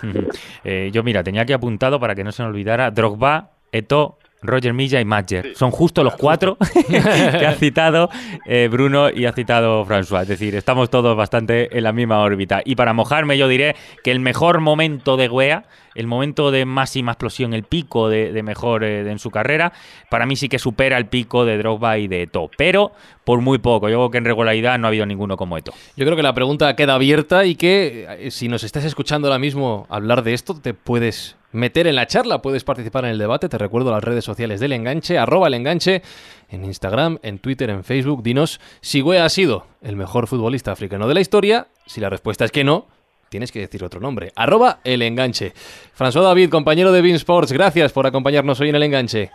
Eh, 0.63 0.89
yo, 0.91 1.03
mira, 1.03 1.23
tenía 1.23 1.43
aquí 1.43 1.53
apuntado 1.53 1.99
para 1.99 2.15
que 2.15 2.23
no 2.23 2.31
se 2.31 2.43
me 2.43 2.49
olvidara 2.49 2.91
Drogba, 2.91 3.51
Eto, 3.71 4.17
Roger 4.41 4.73
Milla 4.73 4.99
y 4.99 5.05
Madger. 5.05 5.53
Son 5.55 5.71
justo 5.71 6.03
los 6.03 6.15
cuatro 6.15 6.57
que 6.89 7.45
ha 7.45 7.53
citado 7.53 8.09
eh, 8.45 8.67
Bruno 8.71 9.09
y 9.09 9.25
ha 9.25 9.33
citado 9.33 9.85
François. 9.85 10.23
Es 10.23 10.27
decir, 10.29 10.55
estamos 10.55 10.89
todos 10.89 11.15
bastante 11.15 11.75
en 11.77 11.83
la 11.83 11.91
misma 11.91 12.19
órbita. 12.19 12.61
Y 12.65 12.75
para 12.75 12.93
mojarme, 12.93 13.37
yo 13.37 13.47
diré 13.47 13.75
que 14.03 14.11
el 14.11 14.19
mejor 14.19 14.59
momento 14.61 15.15
de 15.17 15.29
Wea, 15.29 15.65
el 15.93 16.07
momento 16.07 16.51
de 16.51 16.65
máxima 16.65 17.11
explosión, 17.11 17.53
el 17.53 17.63
pico 17.63 18.09
de, 18.09 18.31
de 18.31 18.43
mejor 18.43 18.83
eh, 18.83 19.03
de- 19.03 19.11
en 19.11 19.19
su 19.19 19.29
carrera, 19.29 19.73
para 20.09 20.25
mí 20.25 20.35
sí 20.35 20.49
que 20.49 20.57
supera 20.57 20.97
el 20.97 21.05
pico 21.05 21.45
de 21.45 21.57
Drogba 21.57 21.97
y 21.97 22.07
de 22.07 22.23
Eto. 22.23 22.49
Pero 22.57 22.93
por 23.23 23.41
muy 23.41 23.59
poco. 23.59 23.89
Yo 23.89 23.97
creo 23.97 24.11
que 24.11 24.17
en 24.17 24.25
regularidad 24.25 24.79
no 24.79 24.87
ha 24.87 24.89
habido 24.89 25.05
ninguno 25.05 25.37
como 25.37 25.57
Eto. 25.57 25.73
Yo 25.95 26.05
creo 26.05 26.15
que 26.15 26.23
la 26.23 26.33
pregunta 26.33 26.75
queda 26.75 26.95
abierta 26.95 27.45
y 27.45 27.55
que 27.55 28.07
eh, 28.09 28.31
si 28.31 28.47
nos 28.47 28.63
estás 28.63 28.85
escuchando 28.85 29.27
ahora 29.27 29.37
mismo 29.39 29.85
hablar 29.89 30.23
de 30.23 30.33
esto, 30.33 30.55
te 30.59 30.73
puedes 30.73 31.35
meter 31.51 31.87
en 31.87 31.95
la 31.95 32.07
charla, 32.07 32.41
puedes 32.41 32.63
participar 32.63 33.05
en 33.05 33.11
el 33.11 33.17
debate. 33.17 33.49
Te 33.49 33.57
recuerdo 33.57 33.91
las 33.91 34.03
redes 34.03 34.23
sociales 34.23 34.59
del 34.59 34.73
enganche, 34.73 35.17
arroba 35.17 35.47
el 35.47 35.53
enganche, 35.53 36.01
en 36.49 36.65
Instagram, 36.65 37.19
en 37.23 37.39
Twitter, 37.39 37.69
en 37.69 37.83
Facebook. 37.83 38.23
Dinos 38.23 38.59
si 38.81 39.01
Wea 39.01 39.25
ha 39.25 39.29
sido 39.29 39.65
el 39.81 39.95
mejor 39.95 40.27
futbolista 40.27 40.71
africano 40.71 41.07
de 41.07 41.13
la 41.13 41.21
historia. 41.21 41.67
Si 41.85 42.01
la 42.01 42.09
respuesta 42.09 42.45
es 42.45 42.51
que 42.51 42.63
no, 42.63 42.87
tienes 43.29 43.51
que 43.51 43.59
decir 43.59 43.83
otro 43.83 43.99
nombre. 43.99 44.31
Arroba 44.35 44.79
el 44.83 45.01
enganche. 45.01 45.53
François 45.97 46.23
David, 46.23 46.49
compañero 46.49 46.91
de 46.91 47.01
Bean 47.01 47.15
Sports, 47.15 47.51
gracias 47.51 47.91
por 47.91 48.05
acompañarnos 48.05 48.59
hoy 48.59 48.69
en 48.69 48.75
el 48.75 48.83
enganche. 48.83 49.31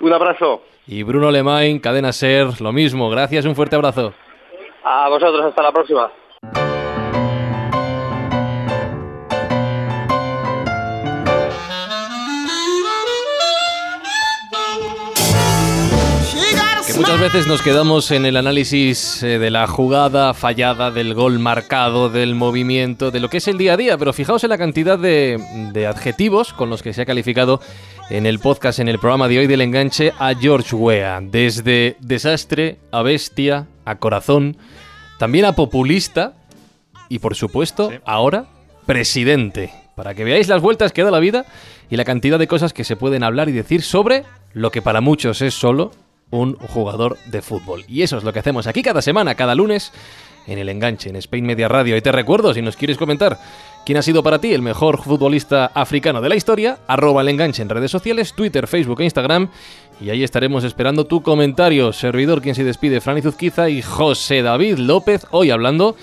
Un 0.00 0.12
abrazo. 0.12 0.62
Y 0.86 1.02
Bruno 1.02 1.30
Lemain, 1.30 1.80
Cadena 1.80 2.12
Ser, 2.12 2.60
lo 2.60 2.72
mismo. 2.72 3.10
Gracias, 3.10 3.44
un 3.44 3.56
fuerte 3.56 3.76
abrazo. 3.76 4.12
A 4.84 5.08
vosotros, 5.08 5.44
hasta 5.46 5.62
la 5.62 5.72
próxima. 5.72 6.12
Muchas 16.96 17.20
veces 17.20 17.46
nos 17.46 17.60
quedamos 17.60 18.10
en 18.10 18.24
el 18.24 18.36
análisis 18.36 19.22
eh, 19.22 19.38
de 19.38 19.50
la 19.50 19.66
jugada 19.66 20.32
fallada, 20.32 20.90
del 20.90 21.12
gol 21.14 21.38
marcado, 21.38 22.08
del 22.08 22.34
movimiento, 22.34 23.10
de 23.10 23.20
lo 23.20 23.28
que 23.28 23.36
es 23.38 23.48
el 23.48 23.58
día 23.58 23.74
a 23.74 23.76
día, 23.76 23.98
pero 23.98 24.12
fijaos 24.12 24.44
en 24.44 24.50
la 24.50 24.58
cantidad 24.58 24.98
de, 24.98 25.38
de 25.72 25.86
adjetivos 25.86 26.54
con 26.54 26.70
los 26.70 26.82
que 26.82 26.94
se 26.94 27.02
ha 27.02 27.06
calificado 27.06 27.60
en 28.08 28.24
el 28.24 28.38
podcast, 28.38 28.78
en 28.78 28.88
el 28.88 28.98
programa 28.98 29.28
de 29.28 29.38
hoy 29.38 29.46
del 29.46 29.60
enganche, 29.60 30.12
a 30.18 30.34
George 30.34 30.74
Weah. 30.74 31.20
Desde 31.20 31.96
desastre 32.00 32.78
a 32.92 33.02
bestia, 33.02 33.66
a 33.84 33.96
corazón, 33.96 34.56
también 35.18 35.44
a 35.44 35.52
populista 35.52 36.34
y 37.08 37.18
por 37.18 37.34
supuesto, 37.34 37.92
ahora, 38.06 38.46
presidente. 38.86 39.70
Para 39.96 40.14
que 40.14 40.24
veáis 40.24 40.48
las 40.48 40.62
vueltas 40.62 40.92
que 40.92 41.02
da 41.02 41.10
la 41.10 41.20
vida 41.20 41.44
y 41.90 41.96
la 41.96 42.04
cantidad 42.04 42.38
de 42.38 42.48
cosas 42.48 42.72
que 42.72 42.84
se 42.84 42.96
pueden 42.96 43.22
hablar 43.22 43.48
y 43.48 43.52
decir 43.52 43.82
sobre 43.82 44.24
lo 44.54 44.70
que 44.70 44.82
para 44.82 45.02
muchos 45.02 45.42
es 45.42 45.54
solo 45.54 45.92
un 46.30 46.54
jugador 46.54 47.18
de 47.26 47.42
fútbol. 47.42 47.84
Y 47.88 48.02
eso 48.02 48.16
es 48.18 48.24
lo 48.24 48.32
que 48.32 48.40
hacemos 48.40 48.66
aquí 48.66 48.82
cada 48.82 49.02
semana, 49.02 49.34
cada 49.34 49.54
lunes, 49.54 49.92
en 50.46 50.58
el 50.58 50.68
enganche, 50.68 51.10
en 51.10 51.16
Spain 51.16 51.44
Media 51.44 51.68
Radio. 51.68 51.96
Y 51.96 52.02
te 52.02 52.12
recuerdo, 52.12 52.54
si 52.54 52.62
nos 52.62 52.76
quieres 52.76 52.96
comentar 52.96 53.38
quién 53.84 53.98
ha 53.98 54.02
sido 54.02 54.22
para 54.22 54.40
ti 54.40 54.52
el 54.52 54.62
mejor 54.62 55.02
futbolista 55.02 55.66
africano 55.66 56.20
de 56.20 56.28
la 56.28 56.36
historia, 56.36 56.78
arroba 56.86 57.22
el 57.22 57.28
enganche 57.28 57.62
en 57.62 57.68
redes 57.68 57.90
sociales, 57.90 58.34
Twitter, 58.34 58.66
Facebook 58.66 59.00
e 59.00 59.04
Instagram. 59.04 59.48
Y 60.00 60.10
ahí 60.10 60.22
estaremos 60.22 60.64
esperando 60.64 61.06
tu 61.06 61.22
comentario. 61.22 61.92
Servidor 61.92 62.42
quien 62.42 62.54
se 62.54 62.64
despide, 62.64 63.00
Fran 63.00 63.18
Izuzquiza 63.18 63.68
y 63.68 63.82
José 63.82 64.42
David 64.42 64.78
López, 64.78 65.26
hoy 65.30 65.50
hablando 65.50 65.96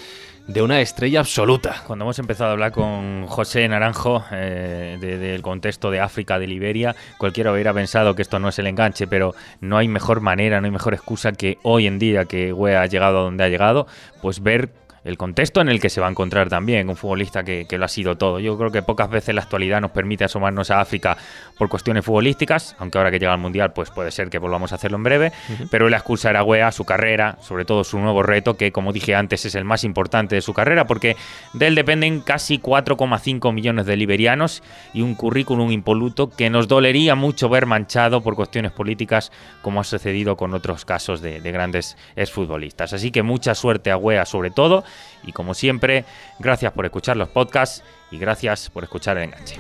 de 0.48 0.62
una 0.62 0.82
estrella 0.82 1.22
absoluta. 1.22 1.84
Cuando 1.88 2.04
hemos 2.04 2.20
empezado 2.20 2.50
a 2.50 2.54
hablar 2.54 2.74
con 2.74 3.26
José 3.28 3.68
Naranjo 3.68 4.26
eh, 4.32 4.98
de- 5.00 5.18
del 5.18 5.42
contexto 5.42 5.90
de 5.90 6.02
África, 6.02 6.38
de 6.38 6.48
Liberia, 6.48 6.96
cualquiera 7.18 7.54
hubiera 7.54 7.74
pensado 7.74 8.14
que 8.14 8.22
esto 8.22 8.40
no 8.40 8.50
es 8.50 8.60
el 8.60 8.68
enganche, 8.68 9.08
pero 9.08 9.34
no 9.62 9.78
hay 9.78 9.88
mejor 9.88 10.20
manera, 10.20 10.60
no 10.60 10.66
hay 10.66 10.72
mejor 10.72 10.94
excusa 10.94 11.32
que 11.32 11.60
hoy 11.64 11.88
en 11.88 11.98
día 11.98 12.26
que 12.26 12.52
Wea 12.52 12.82
ha 12.82 12.88
llegado 12.88 13.20
a 13.20 13.22
donde 13.24 13.44
ha 13.46 13.50
llegado, 13.50 13.88
pues 14.22 14.44
ver 14.44 14.70
el 15.04 15.18
contexto 15.18 15.62
en 15.62 15.70
el 15.70 15.80
que 15.80 15.90
se 15.90 16.02
va 16.02 16.08
a 16.08 16.10
encontrar 16.10 16.50
también 16.50 16.90
un 16.90 16.96
futbolista 16.96 17.44
que, 17.44 17.66
que 17.68 17.78
lo 17.78 17.86
ha 17.86 17.90
sido 17.90 18.18
todo. 18.18 18.40
Yo 18.40 18.58
creo 18.58 18.72
que 18.72 18.82
pocas 18.82 19.10
veces 19.10 19.36
la 19.36 19.42
actualidad 19.42 19.82
nos 19.82 19.92
permite 19.92 20.24
asomarnos 20.24 20.72
a 20.72 20.80
África 20.80 21.18
por 21.58 21.70
cuestiones 21.70 22.06
futbolísticas, 22.06 22.76
aunque 22.80 22.98
ahora 22.98 23.12
que 23.12 23.20
llega 23.20 23.34
el 23.34 23.40
Mundial 23.40 23.74
pues 23.74 23.90
puede 23.92 24.12
ser 24.12 24.30
que 24.30 24.40
volvamos 24.40 24.72
a 24.72 24.76
hacerlo 24.76 24.98
en 24.98 25.04
breve, 25.04 25.32
pero 25.70 25.90
la 25.90 25.98
excusa 25.98 26.30
era 26.30 26.44
Wea, 26.44 26.72
su 26.72 26.86
carrera, 26.86 27.38
sobre 27.42 27.66
todo 27.66 27.84
su 27.84 28.00
nuevo 28.00 28.24
reto, 28.24 28.56
que 28.56 28.72
como 28.72 28.94
dije 28.94 29.16
antes 29.16 29.46
es 29.46 29.56
el 29.56 29.66
más 29.66 29.84
importante 29.84 30.36
de 30.36 30.42
su 30.42 30.54
carrera, 30.54 30.86
porque 30.86 31.16
de 31.54 31.68
él 31.68 31.76
dependen 31.76 32.22
casi 32.22 32.60
4,5 32.60 33.54
millones 33.54 33.86
de 33.86 33.98
liberianos 33.98 34.64
y 34.94 35.02
un 35.02 35.16
currículum 35.16 35.72
impoluto 35.72 36.30
que 36.30 36.50
nos 36.50 36.68
dolería 36.68 37.16
mucho 37.16 37.50
ver 37.50 37.66
manchado 37.66 38.22
por 38.22 38.36
cuestiones 38.36 38.72
políticas, 38.72 39.32
como 39.62 39.82
ha 39.82 39.84
sucedido 39.84 40.38
con 40.38 40.54
otros 40.54 40.86
casos 40.86 41.22
de, 41.22 41.42
de 41.42 41.52
grandes 41.52 41.98
exfutbolistas. 42.16 42.94
Así 42.94 43.12
que 43.12 43.24
mucha 43.24 43.56
suerte 43.56 43.92
a 43.92 43.98
Wea 43.98 44.26
sobre 44.26 44.52
todo, 44.52 44.84
y 45.24 45.32
como 45.32 45.54
siempre, 45.54 46.06
gracias 46.40 46.72
por 46.74 46.86
escuchar 46.86 47.18
los 47.18 47.30
podcasts 47.30 47.84
y 48.12 48.18
gracias 48.18 48.70
por 48.70 48.84
escuchar 48.84 49.18
el 49.18 49.24
enganche. 49.24 49.58